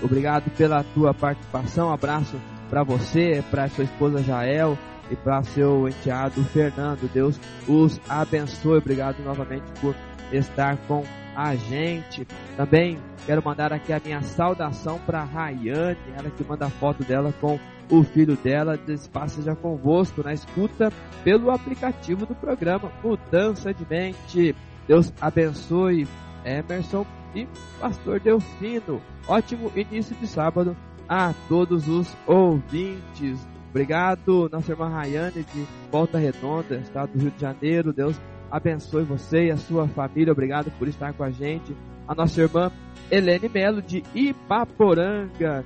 [0.00, 1.92] Obrigado pela tua participação.
[1.92, 2.36] abraço
[2.70, 4.78] para você, para sua esposa Jael
[5.10, 7.10] e para seu enteado Fernando.
[7.12, 8.78] Deus os abençoe.
[8.78, 9.94] Obrigado novamente por
[10.32, 11.04] estar com
[11.34, 12.26] a gente.
[12.56, 17.32] Também quero mandar aqui a minha saudação para Rayane, ela que manda a foto dela
[17.40, 17.58] com
[17.90, 18.78] o filho dela.
[18.88, 20.92] Espaço já convosco na escuta
[21.22, 24.54] pelo aplicativo do programa Mudança de Mente.
[24.88, 26.06] Deus abençoe
[26.44, 27.04] Emerson
[27.34, 27.46] e
[27.80, 29.02] Pastor Delfino.
[29.28, 30.76] Ótimo início de sábado
[31.08, 33.46] a todos os ouvintes.
[33.70, 37.92] Obrigado, nossa irmã Rayane de Volta Redonda, estado do Rio de Janeiro.
[37.92, 38.18] Deus
[38.50, 40.32] abençoe você e a sua família.
[40.32, 41.76] Obrigado por estar com a gente.
[42.08, 42.70] A nossa irmã
[43.10, 45.64] Helene Melo de Ipaporanga,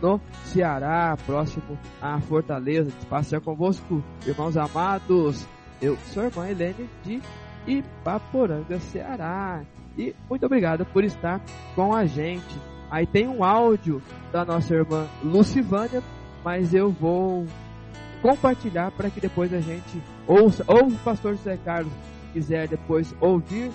[0.00, 2.88] no Ceará, próximo à Fortaleza.
[2.88, 5.46] Espaço já convosco, irmãos amados.
[5.80, 7.20] Eu sou a irmã Helene de
[7.66, 9.62] Ipaporanga, Ceará.
[9.96, 11.40] E muito obrigado por estar
[11.74, 12.60] com a gente.
[12.90, 14.00] Aí tem um áudio
[14.32, 16.02] da nossa irmã Lucivânia,
[16.44, 17.46] mas eu vou
[18.22, 21.92] compartilhar para que depois a gente ouça, ou o pastor José Carlos
[22.32, 23.70] quiser depois ouvir,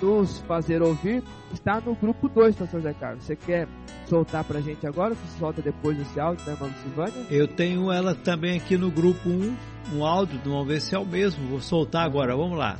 [0.00, 1.22] nos fazer ouvir,
[1.52, 3.24] está no grupo 2, pastor José Carlos.
[3.24, 3.68] Você quer
[4.06, 7.26] soltar para a gente agora ou você solta depois desse áudio da irmã Lucivânia?
[7.30, 9.56] Eu tenho ela também aqui no grupo 1, um,
[9.94, 11.48] um áudio, vamos ver se é o mesmo.
[11.48, 12.76] Vou soltar agora, vamos lá.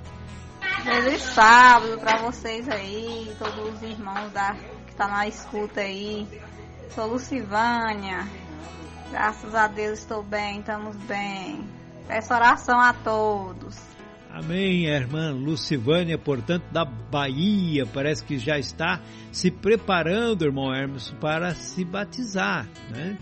[0.82, 6.26] Feliz sábado para vocês aí, todos os irmãos da, que estão tá na escuta aí.
[6.90, 8.28] Sou Lucivânia.
[9.15, 11.65] Graças a Deus estou bem, estamos bem.
[12.09, 13.81] Peço oração a todos.
[14.28, 19.01] Amém, irmã Lucivânia, portanto, da Bahia, parece que já está
[19.31, 23.16] se preparando, irmão Hermes, para se batizar, né?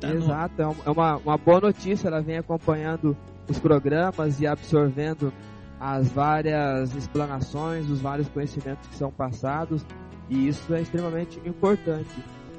[0.00, 0.76] Tá Exato, no...
[0.84, 3.16] é uma, uma boa notícia, ela vem acompanhando
[3.48, 5.32] os programas e absorvendo
[5.78, 9.86] as várias explanações, os vários conhecimentos que são passados,
[10.28, 12.10] e isso é extremamente importante.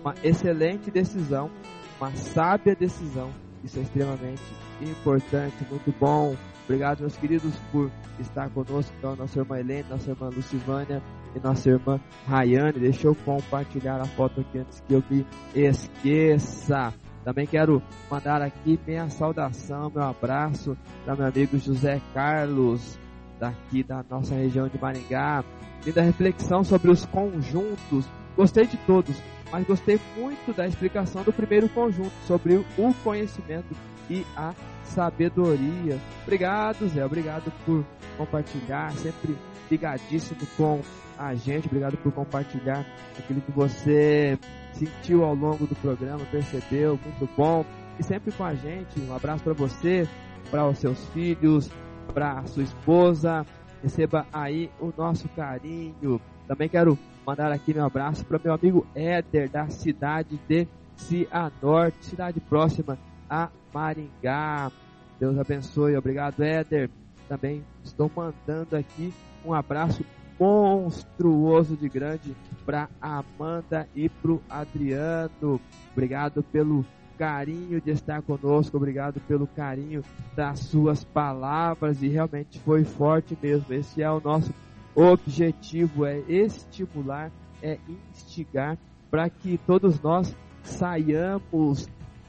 [0.02, 1.52] Uma excelente decisão,
[1.99, 3.31] uma sábia decisão,
[3.63, 4.41] isso é extremamente
[4.81, 6.35] importante, muito bom.
[6.65, 8.93] Obrigado, meus queridos, por estar conosco.
[8.97, 11.01] Então, nossa irmã Helene, nossa irmã Lucivânia
[11.35, 12.80] e nossa irmã Rayane.
[12.80, 16.93] Deixa eu compartilhar a foto aqui antes que eu me esqueça.
[17.23, 22.99] Também quero mandar aqui minha saudação, meu abraço para meu amigo José Carlos,
[23.39, 25.43] daqui da nossa região de Maringá.
[25.85, 28.07] Linda reflexão sobre os conjuntos.
[28.35, 29.15] Gostei de todos,
[29.56, 33.73] mas gostei muito da explicação do primeiro conjunto sobre o conhecimento
[34.10, 34.53] e a
[34.84, 35.98] sabedoria.
[36.23, 37.06] Obrigado, Zé.
[37.06, 37.86] Obrigado por
[38.18, 39.38] compartilhar, sempre
[39.72, 40.82] ligadíssimo com
[41.18, 41.68] a gente.
[41.68, 42.86] Obrigado por compartilhar
[43.18, 44.38] aquilo que você
[44.73, 47.65] sentiu ao longo do programa, percebeu, muito bom.
[47.98, 48.99] E sempre com a gente.
[48.99, 50.06] Um abraço para você,
[50.52, 51.72] para os seus filhos,
[52.14, 53.45] para sua esposa.
[53.82, 56.19] Receba aí o nosso carinho.
[56.45, 62.39] Também quero mandar aqui meu abraço para meu amigo Éder, da cidade de Cianorte, cidade
[62.39, 62.97] próxima
[63.30, 64.72] a Maringá.
[65.19, 65.97] Deus abençoe.
[65.97, 66.89] Obrigado, Éder.
[67.27, 70.06] Também estou mandando aqui um abraço
[70.39, 72.35] monstruoso de grande
[72.65, 75.60] para Amanda e para o Adriano.
[75.91, 76.85] Obrigado pelo
[77.18, 80.03] carinho de estar conosco, obrigado pelo carinho
[80.35, 83.73] das suas palavras e realmente foi forte mesmo.
[83.73, 84.53] Esse é o nosso
[84.95, 87.31] objetivo, é estimular,
[87.61, 87.77] é
[88.11, 88.77] instigar
[89.11, 91.88] para que todos nós saiamos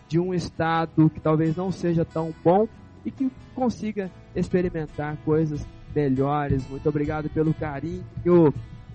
[0.09, 2.69] de um estado que talvez não seja tão bom
[3.05, 6.69] e que consiga experimentar coisas melhores.
[6.69, 8.05] Muito obrigado pelo carinho.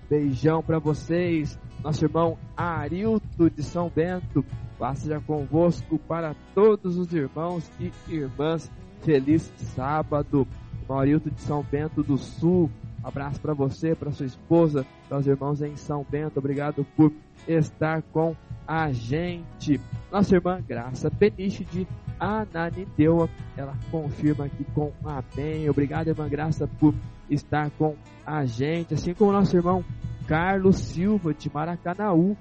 [0.08, 1.58] Beijão para vocês.
[1.82, 4.44] Nosso irmão Arilto de São Bento
[4.78, 8.70] Paz seja convosco para todos os irmãos e irmãs.
[9.00, 10.46] Feliz sábado.
[10.88, 12.70] Maurilto de São Bento do Sul.
[13.02, 16.38] Abraço para você, para sua esposa, para os irmãos em São Bento.
[16.38, 17.12] Obrigado por
[17.46, 19.80] estar com a gente.
[20.10, 21.86] Nossa irmã Graça Peniche de
[22.18, 25.68] Ananindeua, ela confirma aqui com amém.
[25.68, 26.94] Obrigado, irmã Graça, por
[27.28, 28.94] estar com a gente.
[28.94, 29.84] Assim como nosso irmão
[30.26, 32.36] Carlos Silva de Maracanaú,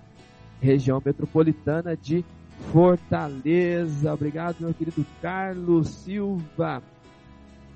[0.61, 2.23] região metropolitana de
[2.71, 4.13] Fortaleza.
[4.13, 6.83] Obrigado, meu querido Carlos Silva,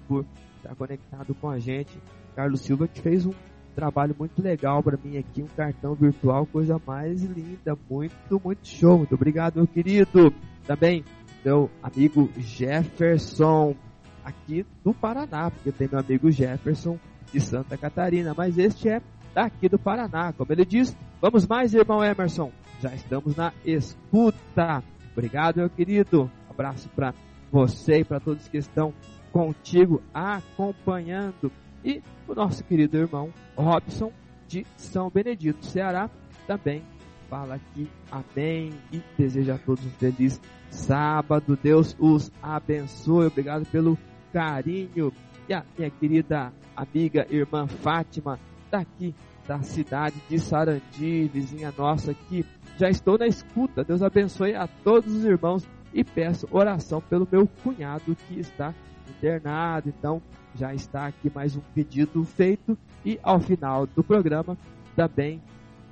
[0.08, 0.26] por
[0.58, 1.98] estar conectado com a gente.
[2.36, 3.34] Carlos Silva que fez um
[3.76, 8.98] trabalho muito legal para mim aqui, um cartão virtual, coisa mais linda, muito, muito show.
[8.98, 10.34] Muito obrigado, meu querido.
[10.66, 11.04] Também
[11.44, 13.76] meu amigo Jefferson,
[14.24, 16.98] aqui do Paraná, porque tem meu amigo Jefferson
[17.32, 19.02] de Santa Catarina, mas este é
[19.34, 20.34] daqui do Paraná.
[20.34, 22.52] Como ele diz, vamos mais, irmão Emerson
[22.82, 24.84] já estamos na escuta.
[25.14, 26.30] Obrigado, meu querido.
[26.50, 27.14] Abraço para
[27.52, 28.94] você e para todos que estão
[29.32, 31.52] contigo, acompanhando.
[31.86, 34.12] E o nosso querido irmão Robson
[34.48, 36.10] de São Benedito, Ceará,
[36.48, 36.82] também
[37.30, 40.42] fala aqui amém e deseja a todos um feliz
[40.72, 41.58] sábado.
[41.62, 43.28] Deus os abençoe.
[43.28, 43.98] Obrigado pelo
[44.34, 45.14] carinho.
[45.48, 48.40] E a minha querida amiga irmã Fátima,
[48.72, 49.14] daqui
[49.48, 52.44] da cidade de Sarandi, vizinha nossa aqui.
[52.78, 53.84] Já estou na escuta.
[53.84, 58.74] Deus abençoe a todos os irmãos e peço oração pelo meu cunhado que está
[59.08, 59.90] internado.
[59.90, 60.20] Então,
[60.58, 64.58] já está aqui mais um pedido feito e ao final do programa
[64.96, 65.42] também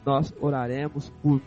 [0.06, 1.42] nós oraremos por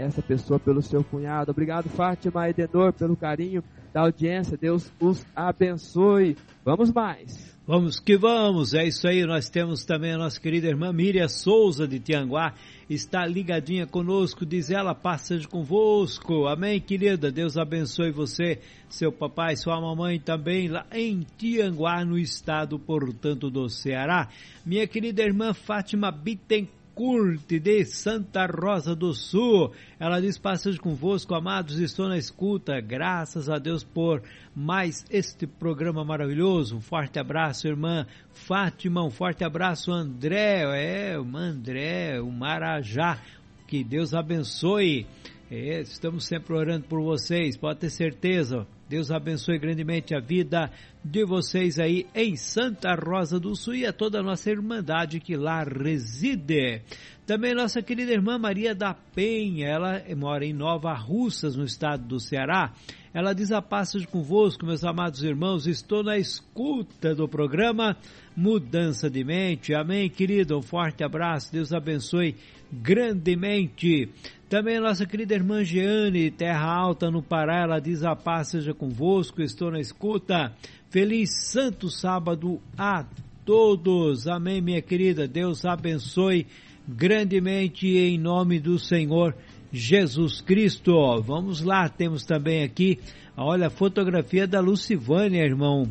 [0.00, 1.50] essa pessoa, pelo seu cunhado.
[1.50, 3.62] Obrigado, Fátima Edenor, pelo carinho
[3.92, 4.56] da audiência.
[4.56, 6.36] Deus os abençoe.
[6.64, 7.50] Vamos mais.
[7.66, 9.24] Vamos que vamos, é isso aí.
[9.24, 12.52] Nós temos também a nossa querida irmã Miriam Souza de Tianguá,
[12.88, 16.48] está ligadinha conosco, diz ela, passa convosco.
[16.48, 17.30] Amém, querida.
[17.30, 18.58] Deus abençoe você,
[18.88, 24.28] seu papai, sua mamãe também, lá em Tianguá, no estado, portanto, do Ceará.
[24.66, 29.72] Minha querida irmã Fátima Bittencourt Curte de Santa Rosa do Sul.
[29.98, 32.80] Ela diz: Passagem convosco, amados, estou na escuta.
[32.80, 34.22] Graças a Deus por
[34.54, 36.76] mais este programa maravilhoso.
[36.76, 39.04] Um forte abraço, irmã Fátima.
[39.04, 40.62] Um forte abraço, André.
[40.74, 43.18] É, o André, o Marajá.
[43.66, 45.06] Que Deus abençoe.
[45.50, 48.66] É, estamos sempre orando por vocês, pode ter certeza.
[48.90, 50.68] Deus abençoe grandemente a vida
[51.04, 55.36] de vocês aí em Santa Rosa do Sul e a toda a nossa irmandade que
[55.36, 56.82] lá reside.
[57.24, 62.18] Também nossa querida irmã Maria da Penha, ela mora em Nova Russas, no estado do
[62.18, 62.72] Ceará.
[63.14, 67.96] Ela diz a paz convosco, meus amados irmãos, estou na escuta do programa
[68.36, 69.72] Mudança de Mente.
[69.72, 70.58] Amém, querido?
[70.58, 72.34] Um forte abraço, Deus abençoe
[72.72, 74.08] grandemente.
[74.50, 78.74] Também a nossa querida irmã Jeane, Terra Alta no Pará, ela diz a paz seja
[78.74, 80.52] convosco, estou na escuta.
[80.90, 83.06] Feliz Santo Sábado a
[83.44, 84.26] todos.
[84.26, 85.28] Amém, minha querida.
[85.28, 86.48] Deus abençoe
[86.88, 89.36] grandemente em nome do Senhor
[89.72, 90.96] Jesus Cristo.
[91.22, 92.98] Vamos lá, temos também aqui,
[93.36, 95.88] olha, a fotografia da Lucivânia, irmão.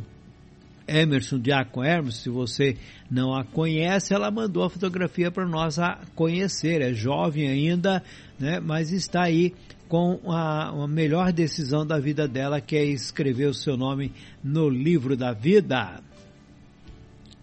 [0.86, 2.76] Emerson Diaco Hermes, se você
[3.10, 6.81] não a conhece, ela mandou a fotografia para nós a conhecer.
[6.81, 8.03] É jovem ainda,
[8.39, 8.59] né?
[8.59, 9.53] Mas está aí
[9.87, 14.13] com a, a melhor decisão da vida dela, que é escrever o seu nome
[14.43, 16.01] no livro da vida.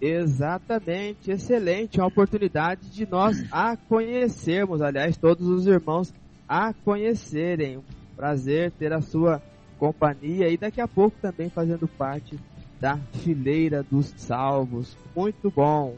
[0.00, 6.12] Exatamente, excelente, a oportunidade de nós a conhecermos, aliás, todos os irmãos
[6.48, 7.80] a conhecerem.
[8.14, 9.42] Prazer ter a sua
[9.78, 12.38] companhia e daqui a pouco também fazendo parte
[12.80, 14.96] da fileira dos salvos.
[15.14, 15.96] Muito bom.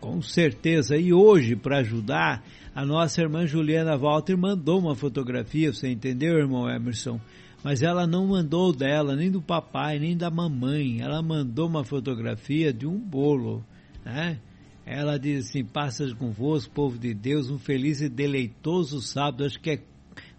[0.00, 0.96] Com certeza.
[0.96, 2.42] E hoje, para ajudar,
[2.74, 7.20] a nossa irmã Juliana Walter mandou uma fotografia, você entendeu, irmão Emerson?
[7.62, 11.02] Mas ela não mandou dela, nem do papai, nem da mamãe.
[11.02, 13.62] Ela mandou uma fotografia de um bolo,
[14.04, 14.40] né?
[14.86, 19.44] Ela diz assim: Passas convosco, povo de Deus, um feliz e deleitoso sábado.
[19.44, 19.82] Acho que é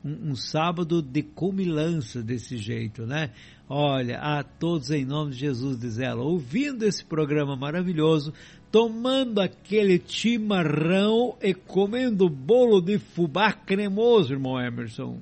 [0.04, 3.30] um, um sábado de comilança desse jeito, né?
[3.70, 8.34] Olha, a todos em nome de Jesus, diz ela, ouvindo esse programa maravilhoso,
[8.72, 15.18] tomando aquele chimarrão e comendo bolo de fubá cremoso, irmão Emerson.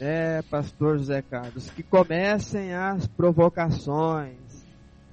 [0.00, 4.38] É, pastor José Carlos, que comecem as provocações.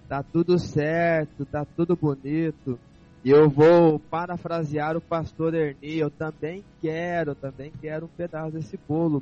[0.09, 2.79] Tá tudo certo, tá tudo bonito.
[3.23, 8.79] E eu vou parafrasear o pastor Erni, eu também quero, também quero um pedaço desse
[8.87, 9.21] bolo.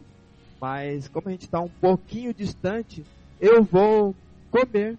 [0.61, 3.03] Mas como a gente está um pouquinho distante,
[3.41, 4.15] eu vou
[4.51, 4.97] comer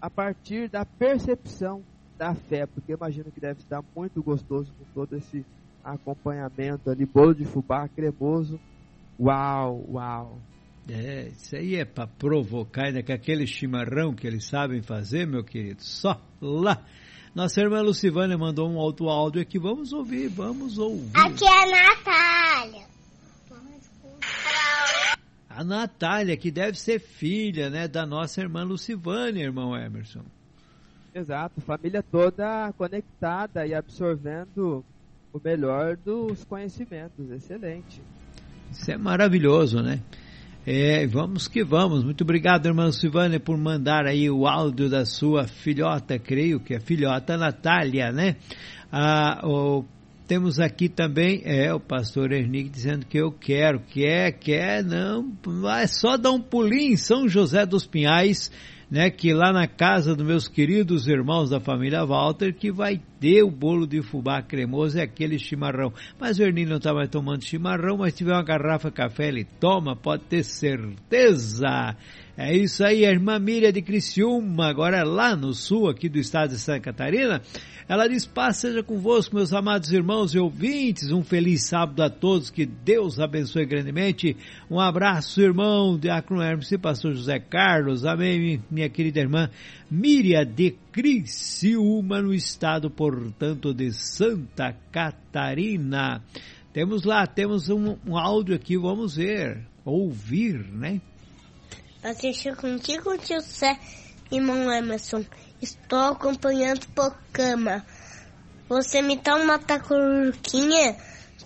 [0.00, 1.82] a partir da percepção
[2.22, 5.44] da fé, porque imagino que deve estar muito gostoso com todo esse
[5.82, 8.60] acompanhamento ali, bolo de fubá cremoso.
[9.18, 10.38] Uau, uau.
[10.88, 15.42] É, isso aí é para provocar, ainda com aquele chimarrão que eles sabem fazer, meu
[15.42, 15.82] querido.
[15.82, 16.84] Só lá.
[17.34, 19.58] Nossa irmã Lucivânia mandou um alto áudio aqui.
[19.58, 21.10] Vamos ouvir, vamos ouvir.
[21.16, 22.86] Aqui é a Natália.
[25.50, 30.24] A Natália, que deve ser filha, né, da nossa irmã Lucivânia, irmão Emerson.
[31.14, 34.84] Exato, família toda conectada e absorvendo
[35.32, 37.30] o melhor dos conhecimentos.
[37.30, 38.00] Excelente.
[38.70, 40.00] Isso é maravilhoso, né?
[40.66, 42.04] É, vamos que vamos.
[42.04, 46.80] Muito obrigado, irmã Silvânia, por mandar aí o áudio da sua filhota, creio que é
[46.80, 48.36] filhota Natália, né?
[48.90, 49.84] Ah, o,
[50.26, 55.32] temos aqui também, é, o pastor Ernick dizendo que eu quero, quer, quer, não,
[55.78, 58.50] é só dar um pulinho em São José dos Pinhais,
[58.92, 63.42] né, que lá na casa dos meus queridos irmãos da família Walter, que vai ter
[63.42, 65.94] o bolo de fubá cremoso e aquele chimarrão.
[66.20, 69.46] Mas o Ernie não está mais tomando chimarrão, mas tiver uma garrafa de café, ele
[69.58, 71.96] toma, pode ter certeza.
[72.34, 76.50] É isso aí, a irmã Miriam de Criciúma, agora lá no sul aqui do estado
[76.50, 77.42] de Santa Catarina,
[77.86, 82.48] ela diz, paz seja convosco, meus amados irmãos e ouvintes, um feliz sábado a todos,
[82.48, 84.34] que Deus abençoe grandemente.
[84.70, 89.50] Um abraço, irmão, Diácono Hermes e pastor José Carlos, amém, minha querida irmã
[89.90, 96.22] Miriam de Criciúma, no estado, portanto, de Santa Catarina.
[96.72, 100.98] Temos lá, temos um, um áudio aqui, vamos ver, ouvir, né?
[102.02, 103.78] Assistir contigo, tio Sé,
[104.30, 105.24] irmão Emerson.
[105.60, 107.86] Estou acompanhando o programa.
[108.68, 110.96] Você me dá uma tacuruquinha?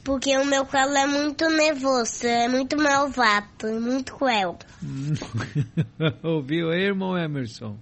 [0.02, 4.56] Porque o meu calo é muito nervoso, é muito malvado, é muito cruel.
[6.22, 7.76] Ouviu aí, irmão Emerson?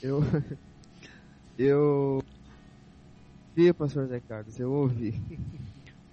[0.00, 0.22] Eu.
[1.58, 2.22] Eu.
[3.56, 5.20] Vi, pastor Zé Carlos, eu ouvi.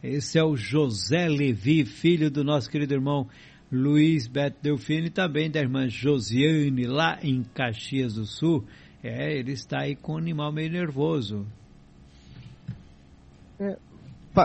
[0.02, 3.28] Esse é o José Levi, filho do nosso querido irmão
[3.71, 8.63] Luiz Beto Delfino e também da irmã Josiane, lá em Caxias do Sul.
[9.03, 11.45] É, ele está aí com um animal meio nervoso.
[13.59, 13.77] É,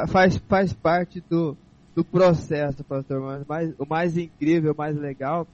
[0.09, 1.57] faz, faz parte do,
[1.95, 3.21] do processo, pastor.
[3.21, 5.47] Mas mais, o mais incrível, o mais legal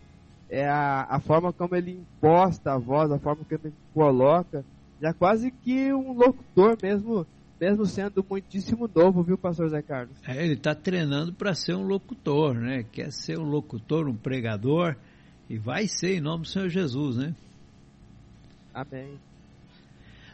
[0.48, 4.64] é a, a forma como ele imposta a voz, a forma como ele coloca.
[5.00, 7.26] Já quase que um locutor mesmo,
[7.60, 10.16] mesmo sendo muitíssimo novo, viu, pastor Zé Carlos?
[10.26, 12.84] É, ele está treinando para ser um locutor, né?
[12.92, 14.96] Quer ser um locutor, um pregador,
[15.48, 17.34] e vai ser em nome do Senhor Jesus, né?
[18.74, 19.18] Amém.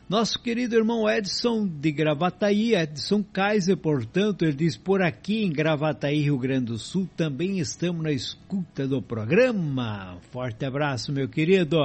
[0.09, 6.21] Nosso querido irmão Edson de Gravataí, Edson Kaiser, portanto, ele diz: por aqui em Gravataí,
[6.23, 10.19] Rio Grande do Sul, também estamos na escuta do programa.
[10.31, 11.79] Forte abraço, meu querido.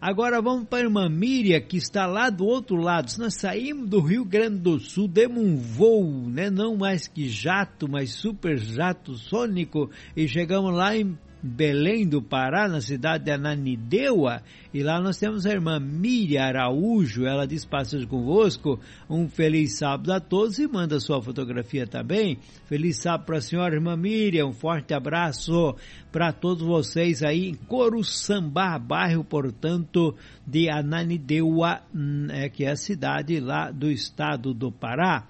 [0.00, 3.10] Agora vamos para a irmã Miriam, que está lá do outro lado.
[3.10, 6.48] Se nós saímos do Rio Grande do Sul, demos um voo, né?
[6.48, 12.68] não mais que jato, mas super jato sônico, e chegamos lá em Belém do Pará,
[12.68, 14.42] na cidade de Ananindeua,
[14.72, 20.12] e lá nós temos a irmã Miriam Araújo, ela diz passagem convosco, um feliz sábado
[20.12, 20.58] a todos.
[20.58, 22.38] E manda sua fotografia também.
[22.66, 25.74] Feliz sábado para a senhora irmã Miriam, um forte abraço
[26.12, 30.14] para todos vocês aí em Coruçambá, bairro, portanto,
[30.46, 35.26] de Ananindeua, hum, é, que é a cidade lá do estado do Pará.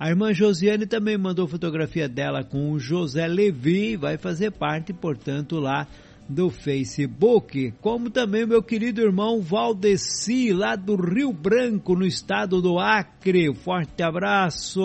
[0.00, 5.60] A irmã Josiane também mandou fotografia dela com o José Levi, vai fazer parte, portanto,
[5.60, 5.86] lá
[6.26, 12.78] do Facebook, como também meu querido irmão Valdeci, lá do Rio Branco, no estado do
[12.78, 13.52] Acre.
[13.52, 14.80] Forte abraço,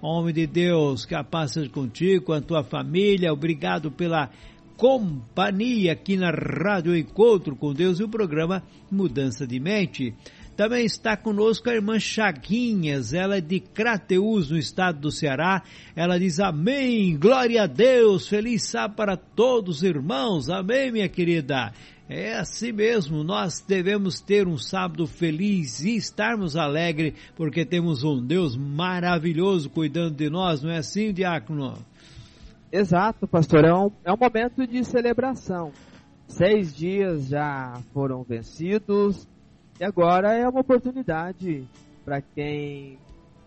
[0.00, 3.32] homem de Deus, que a paz seja contigo, com a tua família.
[3.32, 4.30] Obrigado pela
[4.76, 10.14] companhia aqui na Rádio Encontro com Deus e o programa Mudança de Mente.
[10.56, 15.64] Também está conosco a irmã Chaguinhas, ela é de Crateus, no estado do Ceará.
[15.96, 21.72] Ela diz amém, glória a Deus, feliz sábado para todos os irmãos, amém minha querida.
[22.08, 28.24] É assim mesmo, nós devemos ter um sábado feliz e estarmos alegres, porque temos um
[28.24, 31.74] Deus maravilhoso cuidando de nós, não é assim, diácono?
[32.70, 33.70] Exato, pastor, é
[34.04, 35.72] é um momento de celebração.
[36.28, 39.26] Seis dias já foram vencidos,
[39.78, 41.66] e agora é uma oportunidade
[42.04, 42.98] para quem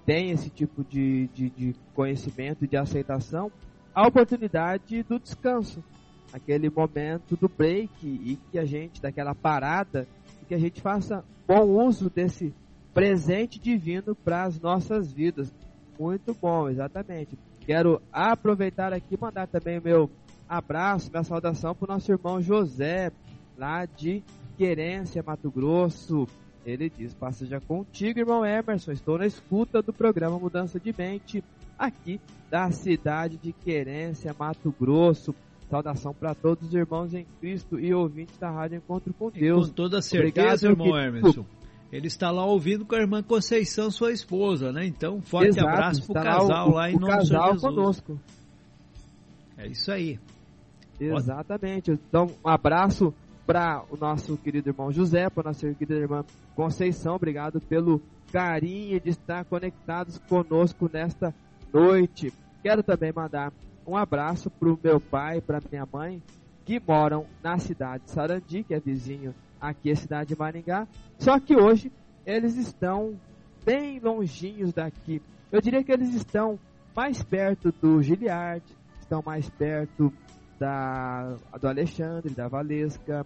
[0.05, 3.51] tem esse tipo de, de, de conhecimento de aceitação,
[3.93, 5.83] a oportunidade do descanso,
[6.31, 10.07] aquele momento do break e que a gente, daquela parada,
[10.41, 12.53] e que a gente faça bom uso desse
[12.93, 15.53] presente divino para as nossas vidas.
[15.99, 17.37] Muito bom, exatamente.
[17.61, 20.09] Quero aproveitar aqui e mandar também o meu
[20.47, 23.11] abraço, minha saudação para o nosso irmão José,
[23.57, 24.23] lá de
[24.57, 26.27] Querência, Mato Grosso.
[26.65, 28.91] Ele diz: Passeja contigo, irmão Emerson.
[28.91, 31.43] Estou na escuta do programa Mudança de Mente,
[31.77, 32.19] aqui
[32.49, 35.33] da cidade de Querência, Mato Grosso.
[35.69, 39.67] Saudação para todos os irmãos em Cristo e ouvintes da Rádio Encontro com Deus.
[39.67, 41.45] com toda certeza, Obrigado, irmão Emerson.
[41.91, 44.85] Ele está lá ouvindo com a irmã Conceição, sua esposa, né?
[44.85, 47.61] Então, forte Exato, abraço para o casal lá, o, em nome casal de Jesus.
[47.61, 48.19] conosco.
[49.57, 50.19] É isso aí.
[50.99, 51.91] Exatamente.
[51.91, 53.13] Então, um abraço
[53.47, 57.15] para o nosso querido irmão José, para a nossa querida irmã Conceição.
[57.15, 61.33] Obrigado pelo carinho de estar conectados conosco nesta
[61.73, 62.33] noite.
[62.61, 63.53] Quero também mandar
[63.87, 66.21] um abraço para o meu pai, para minha mãe,
[66.65, 70.85] que moram na cidade de Sarandi, que é vizinho aqui a cidade de Maringá.
[71.17, 71.89] Só que hoje
[72.25, 73.17] eles estão
[73.65, 75.21] bem longinhos daqui.
[75.49, 76.59] Eu diria que eles estão
[76.93, 78.61] mais perto do Giliard,
[78.99, 80.11] estão mais perto
[80.59, 83.25] da, do Alexandre, da Valesca,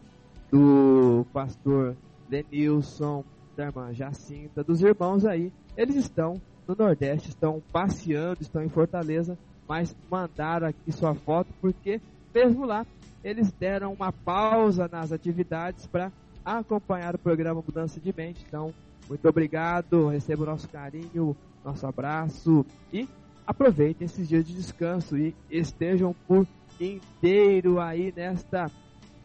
[0.52, 1.96] do pastor
[2.30, 3.24] Denilson,
[3.56, 5.52] da irmã Jacinta, dos irmãos aí.
[5.78, 9.38] Eles estão no Nordeste, estão passeando, estão em Fortaleza,
[9.68, 12.02] mas mandaram aqui sua foto porque,
[12.34, 12.86] mesmo lá,
[13.24, 16.12] eles deram uma pausa nas atividades para
[16.44, 18.44] acompanhar o programa Mudança de Mente.
[18.48, 18.74] Então,
[19.08, 23.08] muito obrigado, receba o nosso carinho, nosso abraço e
[23.46, 26.48] aproveitem esses dias de descanso e estejam por
[26.82, 28.70] inteiro aí nesta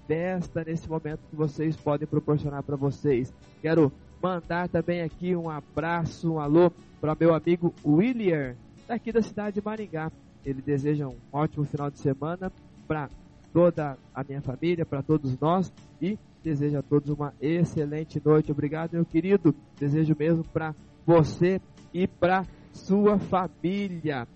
[0.06, 3.32] festa, nesse momento que vocês podem proporcionar para vocês.
[3.62, 3.90] Quero
[4.22, 6.70] mandar também aqui um abraço, um alô
[7.00, 8.54] para meu amigo William,
[8.86, 10.12] daqui da cidade de Maringá.
[10.44, 12.52] Ele deseja um ótimo final de semana
[12.86, 13.08] para
[13.52, 18.52] toda a minha família, para todos nós e desejo a todos uma excelente noite.
[18.52, 19.54] Obrigado, meu querido.
[19.78, 20.74] Desejo mesmo para
[21.04, 21.60] você
[21.92, 24.28] e para sua família.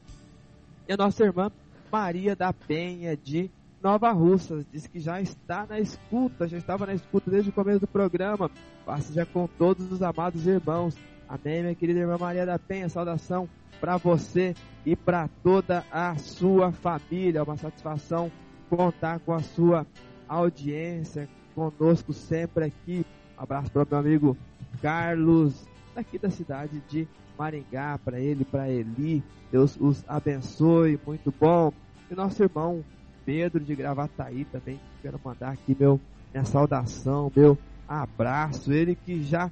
[0.89, 1.53] E a nossa irmã
[1.91, 3.51] Maria da Penha de
[3.83, 7.81] Nova Russas diz que já está na escuta, já estava na escuta desde o começo
[7.81, 8.51] do programa.
[8.85, 10.97] Passe já com todos os amados irmãos.
[11.29, 12.89] Amém, minha querida irmã Maria da Penha.
[12.89, 13.49] Saudação
[13.81, 14.55] para você
[14.85, 17.43] e para toda a sua família.
[17.43, 18.31] Uma satisfação
[18.69, 19.87] contar com a sua
[20.29, 23.05] audiência conosco sempre aqui.
[23.39, 24.37] Um abraço para o meu amigo
[24.83, 27.09] Carlos, daqui da cidade de
[27.41, 29.23] Maringá, para ele, para Eli.
[29.51, 31.73] Deus os abençoe, muito bom.
[32.11, 32.85] E nosso irmão
[33.25, 35.99] Pedro de Gravataí também, quero mandar aqui meu
[36.35, 37.57] minha saudação, meu
[37.89, 38.71] abraço.
[38.71, 39.51] Ele que já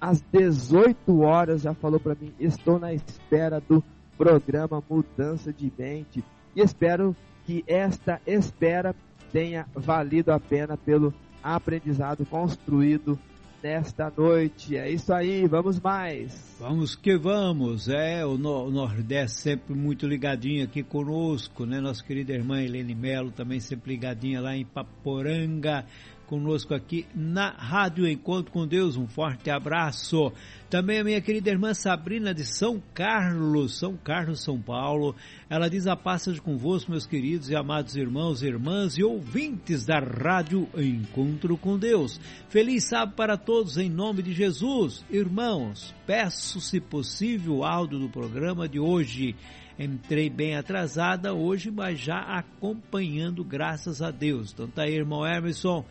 [0.00, 3.82] às 18 horas já falou para mim, estou na espera do
[4.16, 6.22] programa Mudança de Mente
[6.54, 8.94] e espero que esta espera
[9.32, 11.12] tenha valido a pena pelo
[11.42, 13.18] aprendizado construído
[13.62, 14.76] nesta noite.
[14.76, 16.56] É isso aí, vamos mais.
[16.58, 17.88] Vamos que vamos.
[17.88, 21.80] É, o, no, o Nordeste sempre muito ligadinho aqui conosco, né?
[21.80, 25.84] Nossa querida irmã Helene Melo também sempre ligadinha lá em Paporanga
[26.26, 28.96] conosco aqui na Rádio Encontro com Deus.
[28.96, 30.32] Um forte abraço.
[30.68, 35.14] Também a minha querida irmã Sabrina de São Carlos, São Carlos, São Paulo.
[35.48, 40.68] Ela diz a paz convosco, meus queridos e amados irmãos, irmãs e ouvintes da Rádio
[40.76, 42.20] Encontro com Deus.
[42.48, 45.04] Feliz sábado para todos em nome de Jesus.
[45.08, 49.36] Irmãos, peço se possível o áudio do programa de hoje.
[49.78, 54.52] Entrei bem atrasada hoje, mas já acompanhando, graças a Deus.
[54.52, 55.84] Então tá aí, irmão Emerson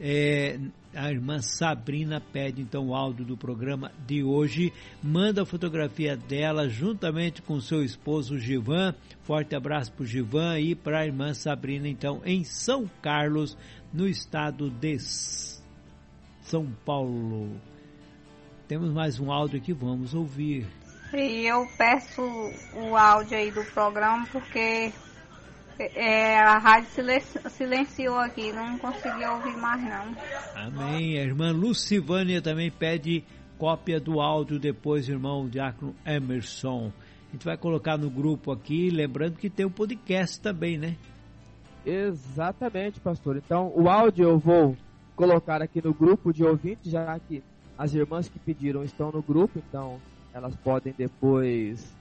[0.00, 0.58] é,
[0.94, 4.72] a irmã Sabrina pede então o áudio do programa de hoje,
[5.02, 8.94] manda a fotografia dela juntamente com seu esposo Givan.
[9.22, 13.56] Forte abraço para o Givan e para a irmã Sabrina, então, em São Carlos,
[13.92, 14.98] no estado de
[16.42, 17.60] São Paulo.
[18.66, 20.66] Temos mais um áudio que vamos ouvir.
[21.12, 22.20] E eu peço
[22.74, 24.92] o áudio aí do programa porque
[25.78, 26.88] é, a rádio
[27.50, 30.16] silenciou aqui, não consegui ouvir mais não.
[30.54, 31.18] Amém.
[31.18, 33.24] A irmã Lucivânia também pede
[33.56, 36.92] cópia do áudio depois, irmão Diácono Emerson.
[37.28, 40.96] A gente vai colocar no grupo aqui, lembrando que tem o um podcast também, né?
[41.84, 43.36] Exatamente, pastor.
[43.36, 44.76] Então, o áudio eu vou
[45.14, 47.42] colocar aqui no grupo de ouvintes, já que
[47.76, 50.00] as irmãs que pediram estão no grupo, então
[50.32, 51.94] elas podem depois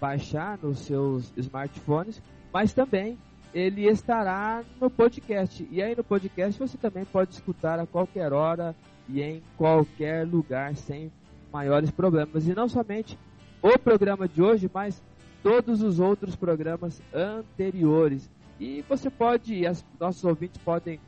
[0.00, 2.22] baixar nos seus smartphones
[2.52, 3.18] mas também
[3.52, 5.66] ele estará no podcast.
[5.70, 8.74] E aí no podcast você também pode escutar a qualquer hora
[9.08, 11.10] e em qualquer lugar sem
[11.52, 12.46] maiores problemas.
[12.46, 13.18] E não somente
[13.62, 15.02] o programa de hoje, mas
[15.42, 18.30] todos os outros programas anteriores.
[18.60, 21.00] E você pode, as, nossos ouvintes podem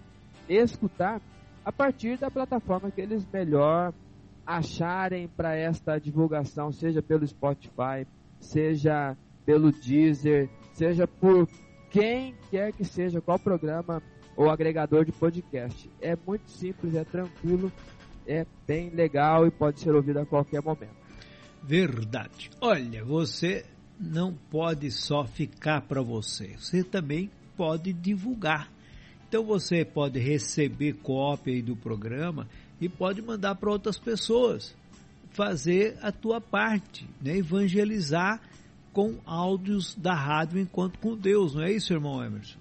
[0.49, 1.21] escutar
[1.65, 3.93] a partir da plataforma que eles melhor
[4.47, 8.07] acharem para esta divulgação, seja pelo Spotify,
[8.41, 10.49] seja pelo Deezer,
[10.81, 11.47] seja por
[11.91, 14.03] quem quer que seja, qual programa
[14.35, 15.91] ou agregador de podcast.
[16.01, 17.71] É muito simples, é tranquilo,
[18.27, 20.97] é bem legal e pode ser ouvido a qualquer momento.
[21.63, 22.51] Verdade.
[22.63, 23.67] Olha, você
[23.99, 28.73] não pode só ficar para você, você também pode divulgar.
[29.29, 32.49] Então você pode receber cópia do programa
[32.81, 34.75] e pode mandar para outras pessoas,
[35.29, 37.37] fazer a tua parte, né?
[37.37, 38.41] evangelizar
[38.93, 42.59] com áudios da rádio enquanto com Deus, não é isso, irmão Emerson?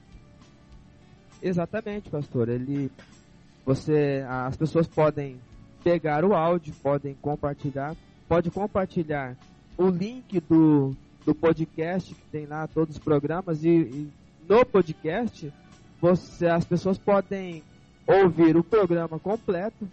[1.42, 2.50] Exatamente, pastor.
[2.50, 2.92] Ele,
[3.66, 5.40] você, as pessoas podem
[5.84, 7.96] pegar o áudio, podem compartilhar,
[8.28, 9.38] pode compartilhar
[9.78, 10.96] o link do,
[11.26, 14.12] do podcast que tem lá todos os programas e, e
[14.48, 15.52] no podcast
[16.02, 17.64] você, as pessoas podem
[18.06, 19.88] ouvir o programa completo,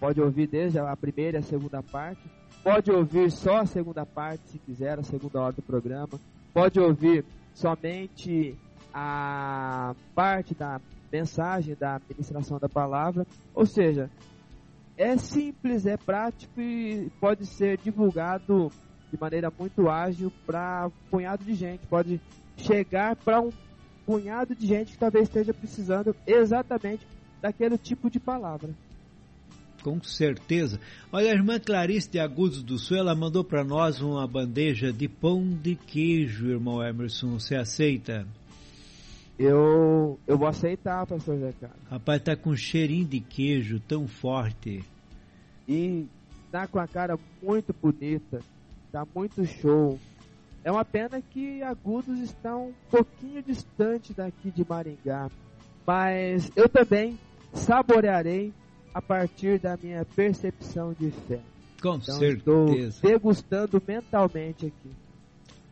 [0.00, 2.22] pode ouvir desde a primeira e a segunda parte,
[2.62, 6.20] Pode ouvir só a segunda parte, se quiser, a segunda hora do programa.
[6.52, 7.24] Pode ouvir
[7.54, 8.56] somente
[8.92, 10.80] a parte da
[11.10, 13.26] mensagem da ministração da palavra.
[13.54, 14.10] Ou seja,
[14.96, 18.70] é simples, é prático e pode ser divulgado
[19.10, 21.86] de maneira muito ágil para um punhado de gente.
[21.86, 22.20] Pode
[22.56, 23.50] chegar para um
[24.04, 27.06] punhado de gente que talvez esteja precisando exatamente
[27.40, 28.70] daquele tipo de palavra.
[29.82, 30.80] Com certeza.
[31.12, 35.08] Olha, a irmã Clarice de Agudos do Sul, ela mandou para nós uma bandeja de
[35.08, 37.38] pão de queijo, irmão Emerson.
[37.38, 38.26] Você aceita?
[39.38, 41.78] Eu, eu vou aceitar, pastor Zé Carlos.
[41.88, 44.84] Rapaz, tá com um cheirinho de queijo tão forte.
[45.68, 46.06] E
[46.50, 48.40] tá com a cara muito bonita.
[48.90, 49.98] Tá muito show.
[50.64, 55.30] É uma pena que Agudos está um pouquinho distante daqui de Maringá.
[55.86, 57.16] Mas eu também
[57.52, 58.52] saborearei
[58.92, 61.40] a partir da minha percepção de fé.
[61.80, 62.88] Com então, certeza.
[62.88, 64.90] Estou degustando mentalmente aqui.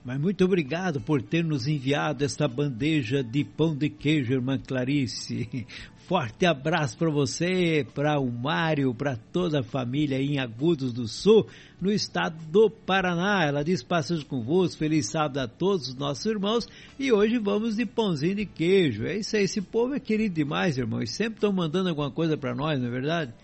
[0.04, 5.66] Mas muito obrigado por ter nos enviado esta bandeja de pão de queijo, irmã Clarice.
[6.06, 11.48] Forte abraço para você, para o Mário, para toda a família em Agudos do Sul,
[11.80, 13.44] no estado do Paraná.
[13.44, 17.84] Ela diz passagem convosco, feliz sábado a todos os nossos irmãos e hoje vamos de
[17.84, 19.04] pãozinho de queijo.
[19.04, 21.10] É isso aí, esse povo é querido demais, irmãos.
[21.10, 23.34] Sempre estão mandando alguma coisa para nós, não é verdade?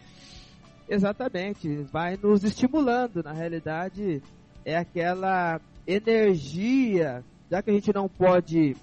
[0.89, 3.25] Exatamente, vai nos estimulando.
[3.25, 4.23] Na realidade,
[4.65, 8.77] é aquela energia, já que a gente não pode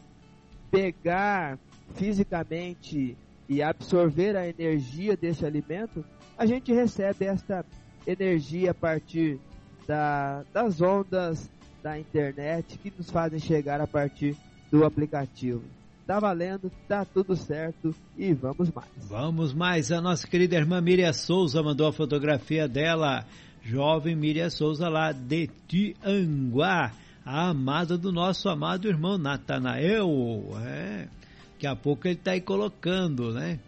[0.70, 1.58] pegar
[1.96, 3.16] fisicamente
[3.50, 6.06] e absorver a energia desse alimento,
[6.38, 7.66] a gente recebe esta
[8.06, 9.40] energia a partir
[9.88, 11.50] da, das ondas
[11.82, 14.38] da internet que nos fazem chegar a partir
[14.72, 15.64] do aplicativo.
[16.06, 18.90] Tá valendo, tá tudo certo e vamos mais.
[19.08, 19.92] Vamos mais.
[19.92, 23.26] A nossa querida irmã Miriam Souza mandou a fotografia dela
[23.64, 26.92] jovem Miriam Souza lá de Tianguá,
[27.26, 30.10] a amada do nosso amado irmão Natanael.
[30.66, 31.08] É,
[31.60, 33.60] daqui a pouco ele está aí colocando, né?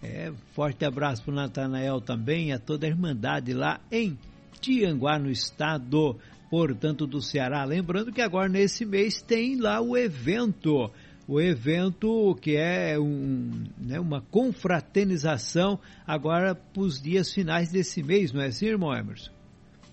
[0.00, 4.16] É, forte abraço para o Natanael também, a toda a Irmandade lá em
[4.60, 6.16] Tianguá, no estado,
[6.48, 7.64] portanto, do Ceará.
[7.64, 10.90] Lembrando que agora nesse mês tem lá o evento
[11.26, 18.32] o evento que é um, né, uma confraternização agora para os dias finais desse mês,
[18.32, 19.30] não é assim, irmão Emerson?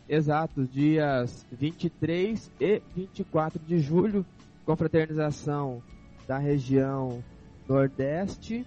[0.09, 4.25] Exato, dias 23 e 24 de julho,
[4.65, 5.84] confraternização
[6.27, 7.23] da região
[7.68, 8.65] Nordeste.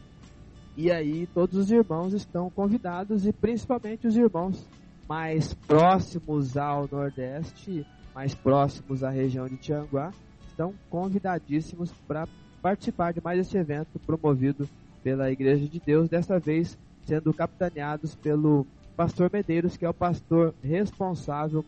[0.77, 4.67] E aí todos os irmãos estão convidados e principalmente os irmãos
[5.09, 10.13] mais próximos ao Nordeste, mais próximos à região de Tianguá,
[10.47, 12.29] estão convidadíssimos para
[12.63, 14.69] participar de mais este evento promovido
[15.03, 18.67] pela Igreja de Deus, dessa vez sendo capitaneados pelo
[18.97, 21.65] pastor Medeiros, que é o pastor responsável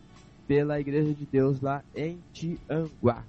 [0.47, 3.23] pela Igreja de Deus lá em Tianguá.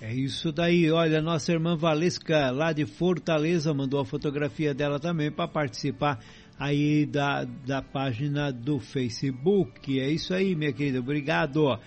[0.00, 0.90] É isso daí.
[0.90, 6.20] Olha, nossa irmã Valesca, lá de Fortaleza, mandou a fotografia dela também para participar
[6.58, 9.98] aí da, da página do Facebook.
[9.98, 11.00] É isso aí, minha querida.
[11.00, 11.78] Obrigado.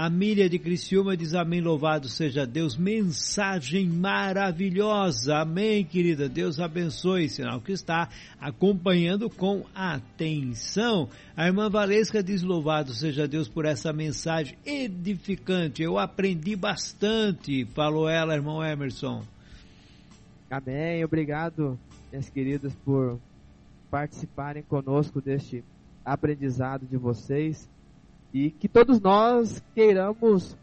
[0.00, 2.76] A Míria de Criciúma diz amém, louvado seja Deus.
[2.76, 5.38] Mensagem maravilhosa.
[5.38, 6.28] Amém, querida.
[6.28, 7.28] Deus abençoe.
[7.28, 8.08] Sinal que está
[8.40, 11.08] acompanhando com atenção.
[11.36, 15.82] A irmã Valesca diz louvado seja Deus por essa mensagem edificante.
[15.82, 19.24] Eu aprendi bastante, falou ela, irmão Emerson.
[20.48, 21.04] Amém.
[21.04, 21.76] Obrigado,
[22.12, 23.18] minhas queridas, por
[23.90, 25.64] participarem conosco deste
[26.04, 27.68] aprendizado de vocês
[28.32, 30.56] e que todos nós queiramos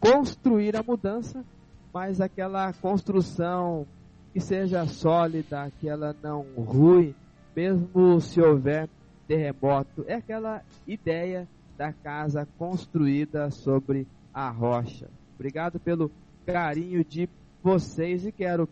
[0.00, 1.44] construir a mudança,
[1.92, 3.86] mas aquela construção
[4.32, 7.14] que seja sólida, que ela não rui,
[7.56, 8.88] mesmo se houver
[9.26, 10.04] terremoto.
[10.06, 15.08] É aquela ideia da casa construída sobre a rocha.
[15.34, 16.10] Obrigado pelo
[16.46, 17.28] carinho de
[17.62, 18.68] vocês e quero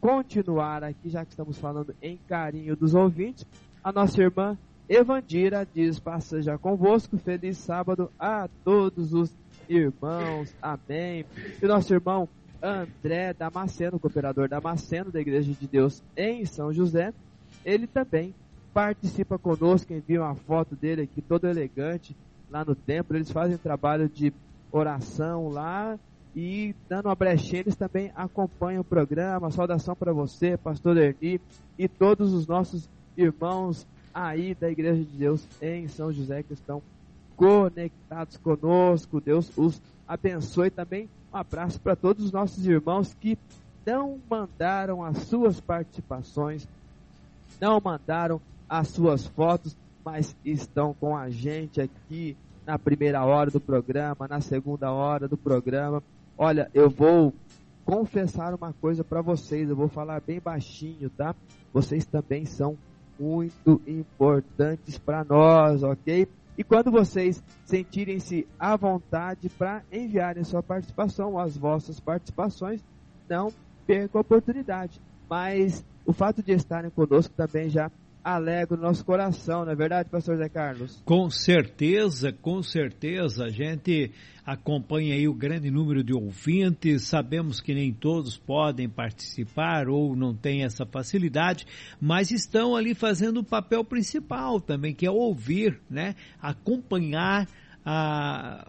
[0.00, 3.46] continuar aqui, já que estamos falando em carinho dos ouvintes,
[3.84, 4.56] a nossa irmã
[4.90, 9.32] Evandira diz: Passa já convosco, feliz sábado a todos os
[9.68, 11.24] irmãos, amém.
[11.62, 12.28] E nosso irmão
[12.60, 17.14] André Damasceno, cooperador Damasceno da Igreja de Deus em São José,
[17.64, 18.34] ele também
[18.74, 22.16] participa conosco, envia uma foto dele aqui todo elegante
[22.50, 23.16] lá no templo.
[23.16, 24.32] Eles fazem trabalho de
[24.72, 25.96] oração lá
[26.34, 29.52] e dando uma brechinha, eles também acompanham o programa.
[29.52, 31.40] Saudação para você, pastor Erni
[31.78, 36.82] e todos os nossos irmãos aí da Igreja de Deus em São José que estão
[37.36, 39.20] conectados conosco.
[39.20, 41.08] Deus os abençoe também.
[41.32, 43.38] Um abraço para todos os nossos irmãos que
[43.86, 46.66] não mandaram as suas participações,
[47.60, 53.60] não mandaram as suas fotos, mas estão com a gente aqui na primeira hora do
[53.60, 56.02] programa, na segunda hora do programa.
[56.36, 57.34] Olha, eu vou
[57.84, 59.68] confessar uma coisa para vocês.
[59.68, 61.34] Eu vou falar bem baixinho, tá?
[61.72, 62.76] Vocês também são
[63.20, 66.26] muito importantes para nós, ok?
[66.56, 72.82] E quando vocês sentirem-se à vontade para enviarem sua participação, as vossas participações,
[73.28, 73.52] não
[73.86, 75.00] percam a oportunidade.
[75.28, 77.90] Mas o fato de estarem conosco também já
[78.22, 81.02] alegra o nosso coração, não é verdade, pastor Zé Carlos?
[81.04, 83.44] Com certeza, com certeza.
[83.44, 84.12] A gente
[84.44, 90.34] acompanha aí o grande número de ouvintes, sabemos que nem todos podem participar ou não
[90.34, 91.66] têm essa facilidade,
[92.00, 96.14] mas estão ali fazendo o papel principal também, que é ouvir, né?
[96.40, 97.46] Acompanhar
[97.84, 98.68] a,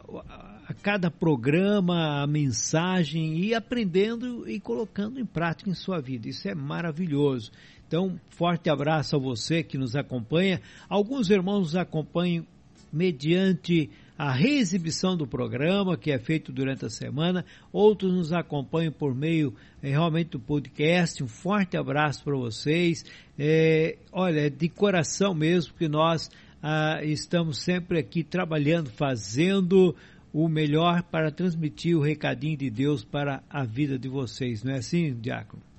[0.67, 6.29] a cada programa, a mensagem e aprendendo e colocando em prática em sua vida.
[6.29, 7.51] Isso é maravilhoso.
[7.91, 10.61] Então, forte abraço a você que nos acompanha.
[10.87, 12.47] Alguns irmãos nos acompanham
[12.89, 19.13] mediante a reexibição do programa que é feito durante a semana, outros nos acompanham por
[19.13, 19.53] meio
[19.83, 21.21] é, realmente do podcast.
[21.21, 23.03] Um forte abraço para vocês.
[23.37, 26.31] É, olha, de coração mesmo que nós
[26.63, 29.93] ah, estamos sempre aqui trabalhando, fazendo
[30.31, 34.63] o melhor para transmitir o recadinho de Deus para a vida de vocês.
[34.63, 35.70] Não é assim, Diácono?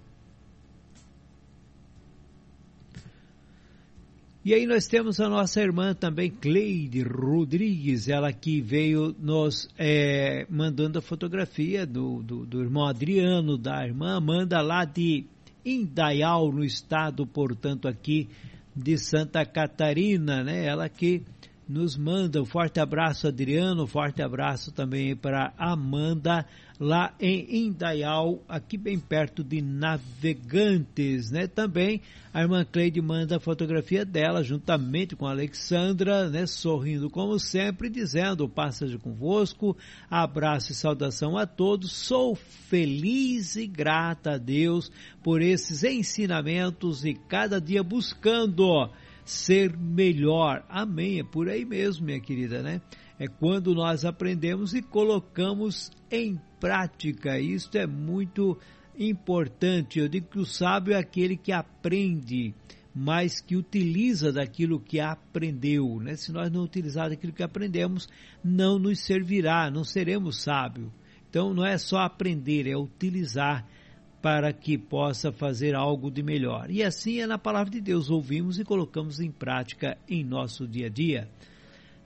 [4.44, 10.44] E aí nós temos a nossa irmã também, Cleide Rodrigues, ela que veio nos é,
[10.50, 15.24] mandando a fotografia do, do, do, irmão Adriano, da irmã Amanda, lá de
[15.64, 18.28] Indaial, no estado, portanto, aqui
[18.74, 20.66] de Santa Catarina, né?
[20.66, 21.22] Ela que
[21.72, 26.44] nos manda um forte abraço, Adriano, um forte abraço também para Amanda,
[26.78, 31.46] lá em Indaial, aqui bem perto de Navegantes, né?
[31.46, 32.02] Também
[32.34, 36.44] a irmã Cleide manda a fotografia dela, juntamente com a Alexandra, né?
[36.46, 39.74] Sorrindo como sempre, dizendo, passagem convosco,
[40.10, 44.92] abraço e saudação a todos, sou feliz e grata a Deus
[45.22, 48.90] por esses ensinamentos e cada dia buscando
[49.24, 50.64] ser melhor.
[50.68, 52.80] Amém, é por aí mesmo, minha querida, né?
[53.18, 57.38] É quando nós aprendemos e colocamos em prática.
[57.38, 58.58] Isto é muito
[58.98, 59.98] importante.
[59.98, 62.54] Eu digo que o sábio é aquele que aprende,
[62.94, 66.00] mas que utiliza daquilo que aprendeu.
[66.00, 66.16] Né?
[66.16, 68.08] Se nós não utilizarmos aquilo que aprendemos,
[68.42, 70.90] não nos servirá, não seremos sábios.
[71.30, 73.66] Então não é só aprender, é utilizar
[74.22, 76.70] para que possa fazer algo de melhor.
[76.70, 80.86] E assim é na palavra de Deus, ouvimos e colocamos em prática em nosso dia
[80.86, 81.28] a dia.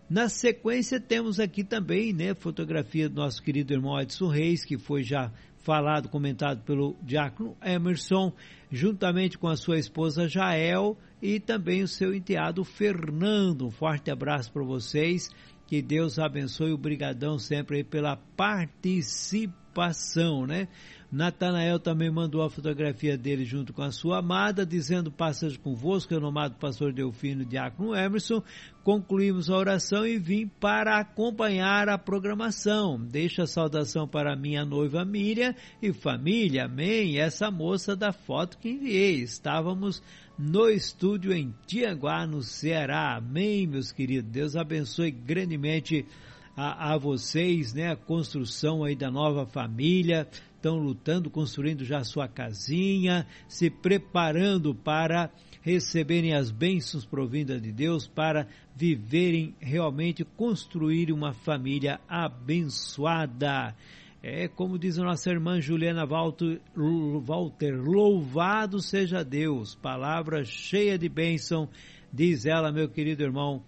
[0.09, 5.03] Na sequência, temos aqui também, né, fotografia do nosso querido irmão Edson Reis, que foi
[5.03, 8.33] já falado, comentado pelo diácono Emerson,
[8.71, 13.67] juntamente com a sua esposa Jael e também o seu enteado Fernando.
[13.67, 15.29] Um forte abraço para vocês,
[15.67, 19.66] que Deus abençoe o brigadão sempre pela participação,
[20.47, 20.69] né?
[21.11, 26.27] Natanael também mandou a fotografia dele junto com a sua amada, dizendo passagem convosco, eu
[26.27, 28.43] amado pastor Delfino Diácono Emerson.
[28.83, 33.01] Concluímos a oração e vim para acompanhar a programação.
[33.01, 37.19] Deixa a saudação para minha noiva Miriam e família, amém.
[37.19, 39.23] Essa moça da foto que enviei.
[39.23, 40.03] Estávamos
[40.39, 43.17] no estúdio em Tianguá, no Ceará.
[43.17, 44.31] Amém, meus queridos.
[44.31, 46.05] Deus abençoe grandemente
[46.57, 47.93] a, a vocês, né?
[47.93, 50.27] A construção aí da nova família
[50.57, 55.31] estão lutando, construindo já sua casinha, se preparando para
[55.61, 63.75] receberem as bênçãos provindas de Deus, para viverem realmente, construir uma família abençoada.
[64.23, 66.61] É como diz a nossa irmã Juliana Walter,
[67.77, 71.69] louvado seja Deus, palavra cheia de bênção,
[72.13, 73.63] diz ela, meu querido irmão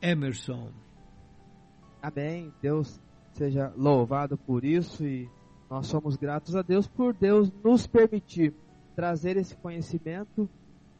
[0.00, 0.72] Emerson.
[2.08, 2.98] Amém, Deus
[3.34, 5.28] seja louvado por isso e
[5.68, 8.54] nós somos gratos a Deus por Deus nos permitir
[8.96, 10.48] trazer esse conhecimento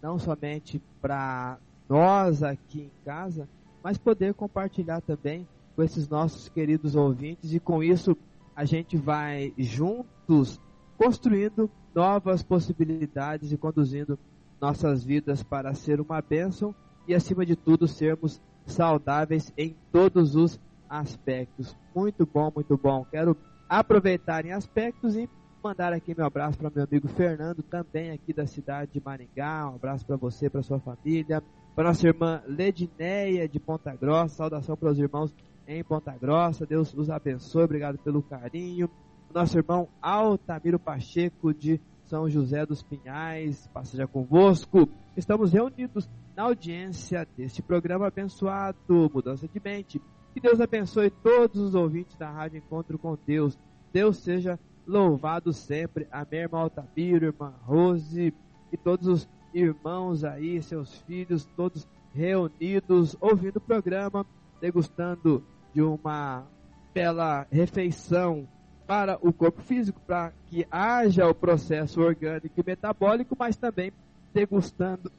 [0.03, 1.57] não somente para
[1.89, 3.49] nós aqui em casa,
[3.83, 8.15] mas poder compartilhar também com esses nossos queridos ouvintes e com isso
[8.55, 10.61] a gente vai juntos
[10.99, 14.19] construindo novas possibilidades e conduzindo
[14.61, 16.75] nossas vidas para ser uma bênção
[17.07, 21.77] e acima de tudo sermos saudáveis em todos os aspectos.
[21.94, 23.05] Muito bom, muito bom.
[23.10, 23.36] Quero
[23.69, 25.28] aproveitarem aspectos e
[25.62, 29.69] mandar aqui meu abraço para meu amigo Fernando, também aqui da cidade de Maringá.
[29.70, 31.43] Um abraço para você, para sua família.
[31.74, 34.36] Para nossa irmã Ledineia de Ponta Grossa.
[34.36, 35.35] Saudação para os irmãos
[35.66, 36.66] em Ponta Grossa.
[36.66, 37.65] Deus os abençoe.
[37.65, 38.90] Obrigado pelo carinho.
[39.32, 43.69] Nosso irmão Altamiro Pacheco de São José dos Pinhais.
[43.69, 44.89] Passeja convosco.
[45.16, 50.01] Estamos reunidos na audiência deste programa abençoado, Mudança de Mente.
[50.39, 53.59] Que Deus abençoe todos os ouvintes da Rádio Encontro com Deus.
[53.93, 54.56] Deus seja
[54.86, 56.06] louvado sempre.
[56.12, 58.32] Amém, irmã Altamiro, irmã Rose
[58.73, 64.24] e todos os irmãos aí, seus filhos, todos reunidos, ouvindo o programa,
[64.60, 65.43] degustando
[65.74, 66.47] de uma
[66.94, 68.47] bela refeição
[68.86, 73.93] para o corpo físico, para que haja o processo orgânico e metabólico, mas também
[74.32, 75.10] degustando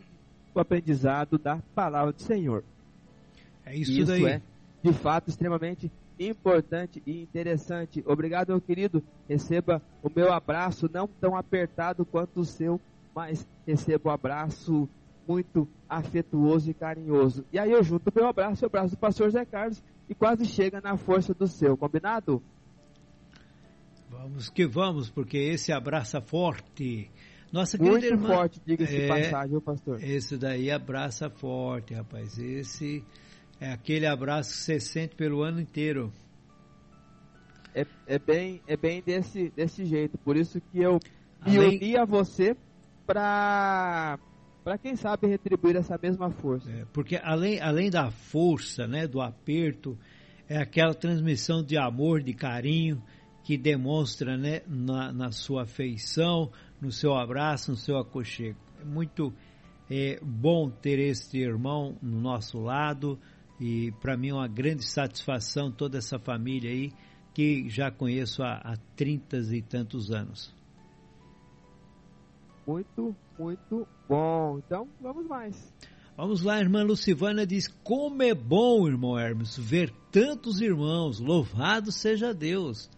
[0.55, 2.63] o aprendizado da palavra do Senhor.
[3.65, 4.25] É isso, isso daí.
[4.25, 4.41] é,
[4.83, 8.03] de fato, extremamente importante e interessante.
[8.05, 9.03] Obrigado, meu querido.
[9.27, 12.79] Receba o meu abraço, não tão apertado quanto o seu,
[13.15, 14.89] mas receba o um abraço
[15.27, 17.45] muito afetuoso e carinhoso.
[17.51, 20.15] E aí eu junto o meu abraço e o abraço do pastor Zé Carlos e
[20.15, 22.41] quase chega na força do seu, combinado?
[24.09, 27.11] Vamos que vamos, porque esse abraça forte.
[27.51, 30.03] Nossa Muito irmã, forte, diga-se é, passagem, pastor?
[30.03, 32.37] Esse daí abraça forte, rapaz.
[32.37, 33.03] Esse
[33.59, 36.11] é aquele abraço que você sente pelo ano inteiro.
[37.75, 40.17] É, é bem, é bem desse, desse jeito.
[40.17, 40.99] Por isso que eu
[41.45, 41.77] me Além...
[41.77, 42.55] uni a você
[43.05, 44.19] para
[44.63, 46.69] para quem sabe retribuir essa mesma força.
[46.69, 49.97] É, porque além, além da força, né, do aperto,
[50.47, 53.01] é aquela transmissão de amor, de carinho
[53.43, 58.59] que demonstra, né, na, na sua afeição, no seu abraço, no seu aconchego.
[58.79, 59.33] É muito
[59.89, 63.17] é, bom ter este irmão no nosso lado
[63.59, 66.91] e para mim é uma grande satisfação toda essa família aí
[67.33, 70.53] que já conheço há, há 30 e tantos anos.
[72.65, 74.59] Muito, muito bom.
[74.59, 75.73] Então, vamos mais.
[76.15, 81.19] Vamos lá, irmã Lucivana diz: Como é bom, irmão Hermes, ver tantos irmãos.
[81.19, 82.89] Louvado seja Deus.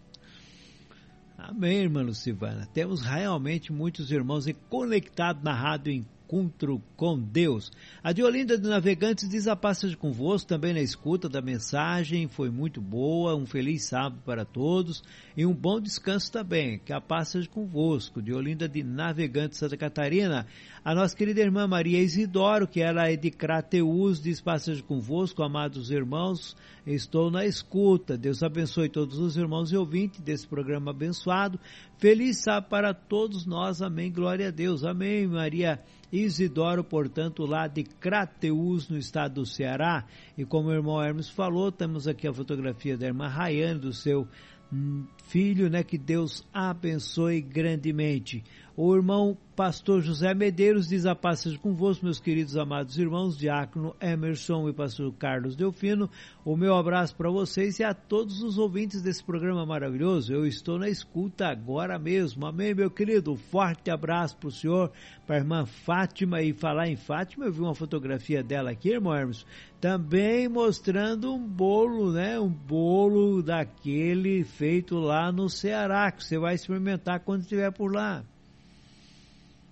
[1.38, 2.66] Amém, irmã Lucivana.
[2.66, 7.70] Temos realmente muitos irmãos conectados na rádio encontro com Deus.
[8.02, 12.48] A de Olinda de Navegantes diz a passagem convosco, também na escuta da mensagem, foi
[12.48, 15.04] muito boa, um feliz sábado para todos
[15.36, 20.46] e um bom descanso também, que a passagem convosco, de Olinda de Navegantes, Santa Catarina.
[20.82, 25.90] A nossa querida irmã Maria Isidoro, que ela é de Crateus, diz passagem convosco, amados
[25.90, 26.56] irmãos,
[26.86, 28.16] estou na escuta.
[28.16, 31.60] Deus abençoe todos os irmãos e ouvintes desse programa abençoado.
[31.98, 35.80] Feliz sábado para todos nós, amém, glória a Deus, amém, Maria
[36.12, 40.04] Isidoro, portanto, lá de Crateus, no estado do Ceará.
[40.36, 44.28] E como o irmão Hermes falou, temos aqui a fotografia da irmã Rayane, do seu
[44.70, 45.82] hum, filho, né?
[45.82, 48.44] Que Deus abençoe grandemente.
[48.74, 54.66] O irmão pastor José Medeiros diz a passagem convosco, meus queridos amados irmãos, diácono Emerson
[54.66, 56.08] e pastor Carlos Delfino.
[56.42, 60.32] O meu abraço para vocês e a todos os ouvintes desse programa maravilhoso.
[60.32, 62.46] Eu estou na escuta agora mesmo.
[62.46, 63.36] Amém, meu querido?
[63.36, 64.90] Forte abraço para o senhor,
[65.26, 66.40] para a irmã Fátima.
[66.40, 69.44] E falar em Fátima, eu vi uma fotografia dela aqui, irmão Hermes,
[69.78, 72.40] também mostrando um bolo, né?
[72.40, 78.24] Um bolo daquele feito lá no Ceará, que você vai experimentar quando estiver por lá.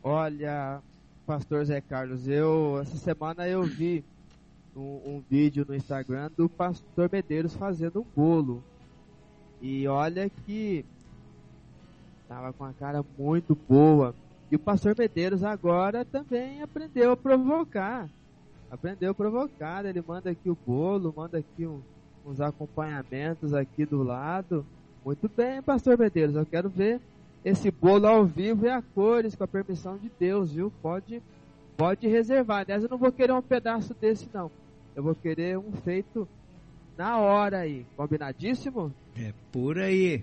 [0.03, 0.81] Olha,
[1.27, 4.05] pastor Zé Carlos, eu essa semana eu vi
[4.75, 8.63] um, um, vídeo no Instagram do pastor Medeiros fazendo um bolo.
[9.61, 10.85] E olha que
[12.29, 14.15] tava com uma cara muito boa.
[14.51, 18.09] E o pastor Medeiros agora também aprendeu a provocar.
[18.71, 21.81] Aprendeu a provocar, ele manda aqui o bolo, manda aqui um,
[22.25, 24.65] uns acompanhamentos aqui do lado.
[25.05, 27.01] Muito bem, pastor Medeiros, eu quero ver
[27.45, 30.71] esse bolo ao vivo e a cores, com a permissão de Deus, viu?
[30.83, 31.23] Pode,
[31.77, 32.61] pode reservar.
[32.61, 34.51] Aliás, eu não vou querer um pedaço desse, não.
[34.95, 36.29] Eu vou querer um feito
[36.99, 37.87] na hora aí.
[37.97, 38.93] Combinadíssimo?
[39.17, 40.23] É por aí.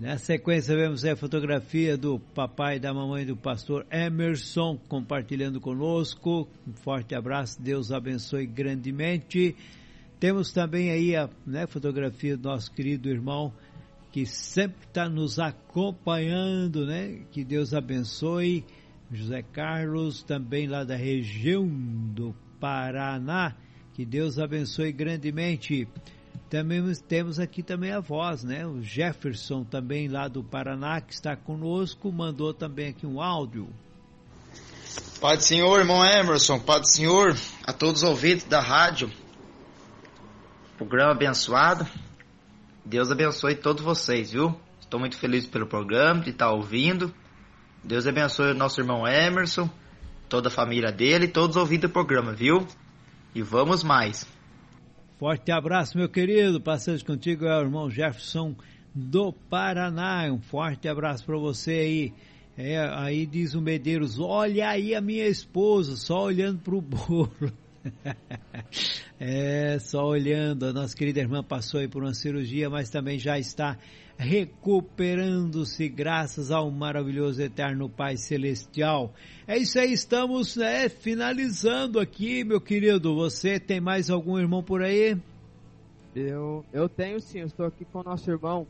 [0.00, 6.48] Na sequência, vemos a fotografia do papai e da mamãe do pastor Emerson compartilhando conosco.
[6.66, 9.54] Um forte abraço, Deus abençoe grandemente.
[10.20, 13.50] Temos também aí a né, fotografia do nosso querido irmão
[14.12, 17.22] que sempre está nos acompanhando, né?
[17.30, 18.64] Que Deus abençoe.
[19.10, 23.56] José Carlos, também lá da região do Paraná,
[23.94, 25.88] que Deus abençoe grandemente.
[26.48, 28.66] Também temos aqui também a voz, né?
[28.66, 33.68] O Jefferson também lá do Paraná que está conosco, mandou também aqui um áudio.
[35.20, 39.10] Pai do Senhor, irmão Emerson, Pai do Senhor, a todos os ouvintes da rádio.
[40.80, 41.86] Programa abençoado.
[42.86, 44.58] Deus abençoe todos vocês, viu?
[44.80, 47.14] Estou muito feliz pelo programa, de estar ouvindo.
[47.84, 49.68] Deus abençoe o nosso irmão Emerson,
[50.26, 52.66] toda a família dele, todos ouvindo o programa, viu?
[53.34, 54.26] E vamos mais.
[55.18, 56.62] Forte abraço, meu querido.
[56.62, 58.56] Passando contigo é o irmão Jefferson
[58.94, 60.32] do Paraná.
[60.32, 62.14] Um forte abraço para você aí.
[62.56, 67.30] É, aí diz o Medeiros: Olha aí a minha esposa, só olhando para o bolo.
[69.18, 73.38] é, só olhando, a nossa querida irmã passou aí por uma cirurgia, mas também já
[73.38, 73.78] está
[74.18, 79.14] recuperando-se graças ao maravilhoso eterno Pai Celestial.
[79.46, 83.14] É isso aí, estamos né, finalizando aqui, meu querido.
[83.14, 85.16] Você tem mais algum irmão por aí?
[86.14, 88.66] Eu, eu tenho sim, eu estou aqui com o nosso irmão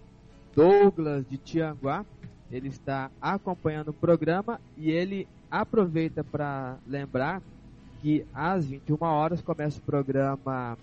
[0.54, 2.04] Douglas de Tianguá.
[2.50, 7.42] Ele está acompanhando o programa e ele aproveita para lembrar
[8.00, 10.76] que às 21 horas começa o programa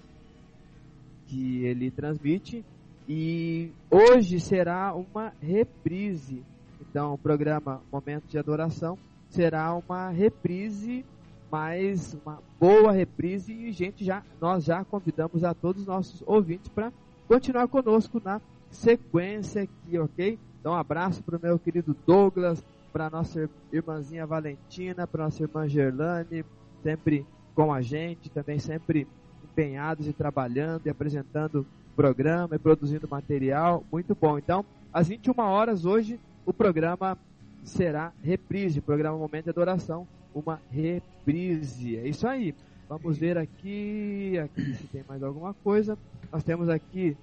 [1.28, 2.64] que ele transmite
[3.08, 6.44] e hoje será uma reprise.
[6.82, 8.98] Então, o programa Momento de Adoração
[9.30, 11.06] será uma reprise,
[11.52, 16.68] mais uma boa reprise e gente já nós já convidamos a todos os nossos ouvintes
[16.70, 16.92] para
[17.28, 20.38] continuar conosco na sequência aqui, ok?
[20.60, 25.68] Então, um abraço para o meu querido Douglas, para nossa irmãzinha Valentina, para nossa irmã
[25.68, 26.44] Gerlane,
[26.88, 29.06] sempre com a gente, também sempre
[29.44, 33.84] empenhados e trabalhando e apresentando programa e produzindo material.
[33.92, 34.38] Muito bom.
[34.38, 37.18] Então, às 21 horas hoje, o programa
[37.62, 41.98] será reprise, programa Momento de Adoração, uma reprise.
[41.98, 42.56] É isso aí.
[42.88, 45.98] Vamos ver aqui, aqui se tem mais alguma coisa.
[46.32, 47.18] Nós temos aqui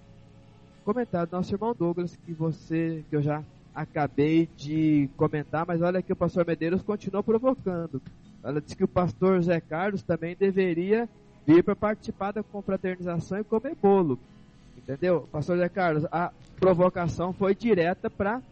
[0.85, 3.43] comentário do nosso irmão Douglas que você que eu já
[3.75, 8.03] acabei de comentar, mas olha que o pastor Medeiros continua provocando.
[8.45, 11.09] Ela disse que o pastor Zé Carlos também deveria
[11.47, 14.19] vir para participar da confraternização e comer bolo.
[14.77, 15.27] Entendeu?
[15.33, 16.31] Pastor Zé Carlos, a
[16.61, 18.43] provocação foi direta para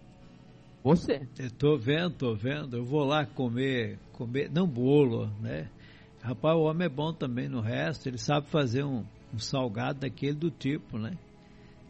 [0.83, 1.29] você.
[1.39, 2.79] Eu tô vendo, tô vendo.
[2.79, 5.69] Eu vou lá comer, comer, não bolo, né?
[6.23, 9.05] Rapaz, o homem é bom também no resto, ele sabe fazer um,
[9.35, 11.19] um salgado daquele do tipo, né?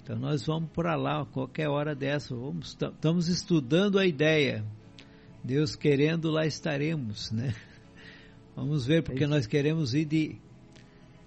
[0.02, 2.34] Então nós vamos para lá qualquer hora dessa.
[2.34, 4.64] Vamos, estamos estudando a ideia.
[5.44, 7.54] Deus querendo, lá estaremos, né?
[8.54, 10.36] Vamos ver, porque nós queremos ir de,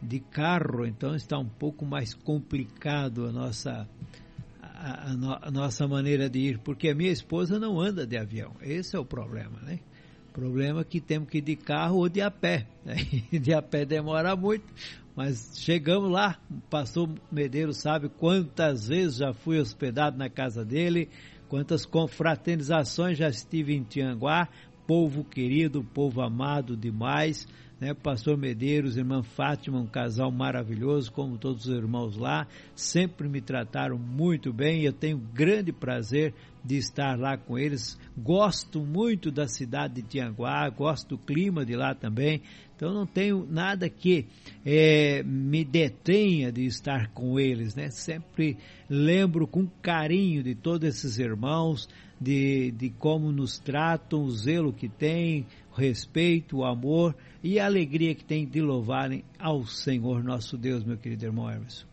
[0.02, 3.90] de carro, então está um pouco mais complicado a nossa,
[4.62, 8.52] a, a, a, nossa maneira de ir, porque a minha esposa não anda de avião.
[8.62, 9.80] Esse é o problema, né?
[10.32, 12.68] Problema que temos que ir de carro ou de a pé.
[12.84, 12.96] Né?
[13.40, 14.66] De a pé demora muito,
[15.16, 21.10] mas chegamos lá, o pastor Medeiros sabe quantas vezes já fui hospedado na casa dele,
[21.48, 24.50] quantas confraternizações já estive em Tianguá,
[24.88, 27.48] povo querido, povo amado demais,
[27.80, 27.94] né?
[27.94, 33.98] Pastor Medeiros, irmã Fátima, um casal maravilhoso, como todos os irmãos lá, sempre me trataram
[33.98, 36.34] muito bem e eu tenho grande prazer
[36.64, 38.00] de estar lá com eles.
[38.18, 42.42] Gosto muito da cidade de Tianguá, gosto do clima de lá também,
[42.76, 44.26] então não tenho nada que
[44.66, 47.90] é, me detenha de estar com eles, né?
[47.90, 48.58] Sempre
[48.90, 51.88] lembro com carinho de todos esses irmãos,
[52.20, 57.16] de, de como nos tratam, o zelo que têm, o respeito, o amor
[57.46, 61.86] e a alegria que tem de louvarem ao Senhor nosso Deus, meu querido irmão Emerson.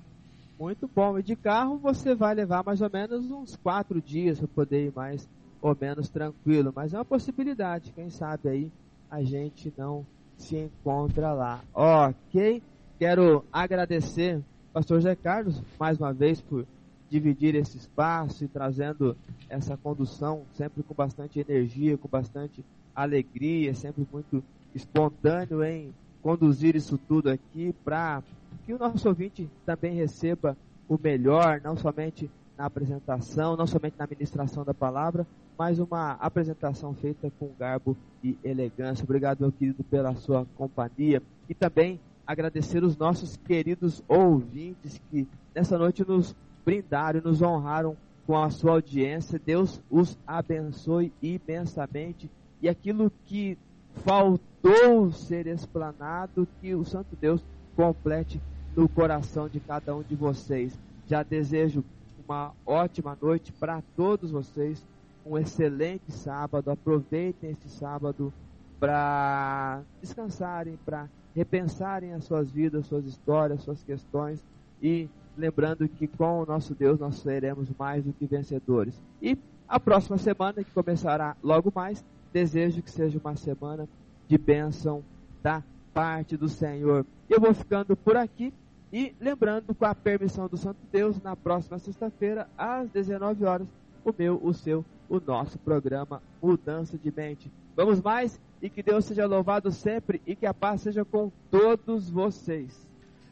[0.58, 1.18] Muito bom.
[1.18, 4.92] E de carro você vai levar mais ou menos uns quatro dias para poder ir
[4.96, 5.28] mais
[5.60, 6.72] ou menos tranquilo.
[6.74, 7.92] Mas é uma possibilidade.
[7.92, 8.72] Quem sabe aí
[9.10, 10.06] a gente não
[10.38, 11.62] se encontra lá.
[11.74, 12.62] Ok?
[12.98, 14.42] Quero agradecer
[14.72, 16.66] pastor José Carlos mais uma vez por
[17.10, 19.14] dividir esse espaço e trazendo
[19.50, 24.42] essa condução sempre com bastante energia, com bastante alegria, sempre muito
[24.74, 25.92] espontâneo em
[26.22, 28.22] conduzir isso tudo aqui para
[28.64, 30.56] que o nosso ouvinte também receba
[30.88, 35.26] o melhor, não somente na apresentação, não somente na ministração da palavra,
[35.58, 39.04] mas uma apresentação feita com garbo e elegância.
[39.04, 45.76] Obrigado, meu querido, pela sua companhia e também agradecer os nossos queridos ouvintes que nessa
[45.76, 47.96] noite nos brindaram e nos honraram
[48.26, 49.40] com a sua audiência.
[49.44, 52.30] Deus os abençoe imensamente
[52.62, 53.58] e aquilo que
[53.96, 57.44] faltou ser explanado, que o Santo Deus
[57.74, 58.40] complete
[58.76, 60.78] no coração de cada um de vocês.
[61.06, 61.84] Já desejo
[62.24, 64.82] uma ótima noite para todos vocês,
[65.26, 66.70] um excelente sábado.
[66.70, 68.32] Aproveitem este sábado
[68.78, 74.42] para descansarem, para repensarem as suas vidas, suas histórias, suas questões
[74.80, 79.00] e lembrando que com o nosso Deus nós seremos mais do que vencedores.
[79.20, 79.36] E
[79.68, 83.88] a próxima semana, que começará logo mais, desejo que seja uma semana
[84.28, 85.04] de bênção
[85.42, 87.04] da parte do Senhor.
[87.28, 88.52] Eu vou ficando por aqui
[88.92, 93.66] e lembrando, com a permissão do Santo Deus, na próxima sexta-feira, às 19 horas,
[94.04, 97.50] o meu, o seu, o nosso programa Mudança de Mente.
[97.74, 102.10] Vamos mais e que Deus seja louvado sempre e que a paz seja com todos
[102.10, 102.86] vocês.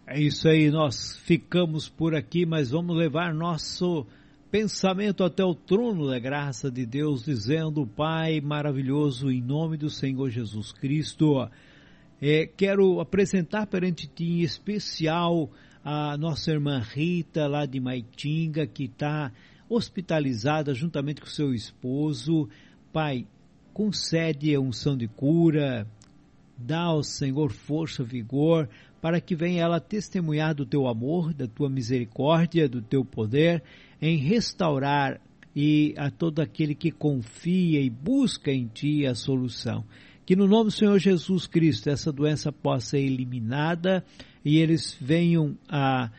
[0.07, 4.07] É isso aí, nós ficamos por aqui, mas vamos levar nosso
[4.51, 10.29] pensamento até o trono da graça de Deus, dizendo: Pai maravilhoso, em nome do Senhor
[10.31, 11.49] Jesus Cristo,
[12.23, 15.49] É, quero apresentar perante ti em especial
[15.83, 19.33] a nossa irmã Rita, lá de Maitinga, que está
[19.71, 22.47] hospitalizada juntamente com seu esposo.
[22.93, 23.27] Pai,
[23.73, 25.87] concede a unção de cura,
[26.59, 28.69] dá ao Senhor força, vigor,
[29.01, 33.63] para que venha ela testemunhar do teu amor, da tua misericórdia, do teu poder,
[34.01, 35.21] em restaurar
[35.55, 39.85] e a todo aquele que confia e busca em ti a solução.
[40.25, 44.05] Que no nome do Senhor Jesus Cristo essa doença possa ser eliminada
[44.45, 46.11] e eles venham a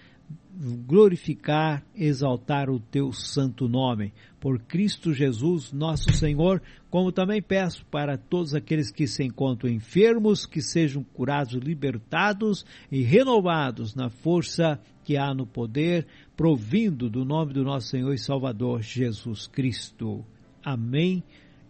[0.86, 4.14] glorificar, exaltar o teu santo nome.
[4.40, 10.46] Por Cristo Jesus, nosso Senhor, como também peço para todos aqueles que se encontram enfermos,
[10.46, 16.06] que sejam curados, libertados e renovados na força que há no poder,
[16.42, 20.26] provindo do nome do nosso Senhor e Salvador Jesus Cristo.
[20.64, 21.24] Amém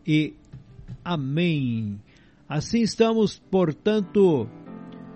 [0.08, 0.34] e
[1.04, 2.00] amém.
[2.48, 4.48] Assim estamos, portanto,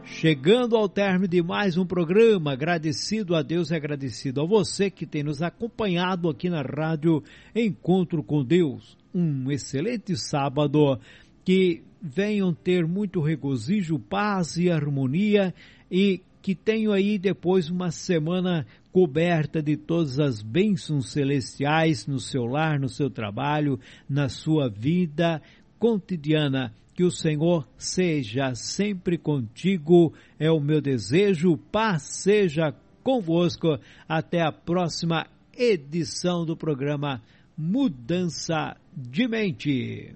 [0.03, 5.03] Chegando ao término de mais um programa, agradecido a Deus e agradecido a você que
[5.05, 7.23] tem nos acompanhado aqui na rádio
[7.55, 8.95] Encontro com Deus.
[9.11, 10.99] Um excelente sábado,
[11.43, 15.55] que venham ter muito regozijo, paz e harmonia
[15.89, 22.45] e que tenham aí depois uma semana coberta de todas as bênçãos celestiais no seu
[22.45, 23.77] lar, no seu trabalho,
[24.07, 25.41] na sua vida
[25.77, 31.57] cotidiana que o Senhor seja sempre contigo, é o meu desejo.
[31.57, 32.73] Paz seja
[33.03, 33.77] convosco.
[34.07, 35.27] Até a próxima
[35.57, 37.21] edição do programa
[37.57, 40.15] Mudança de Mente.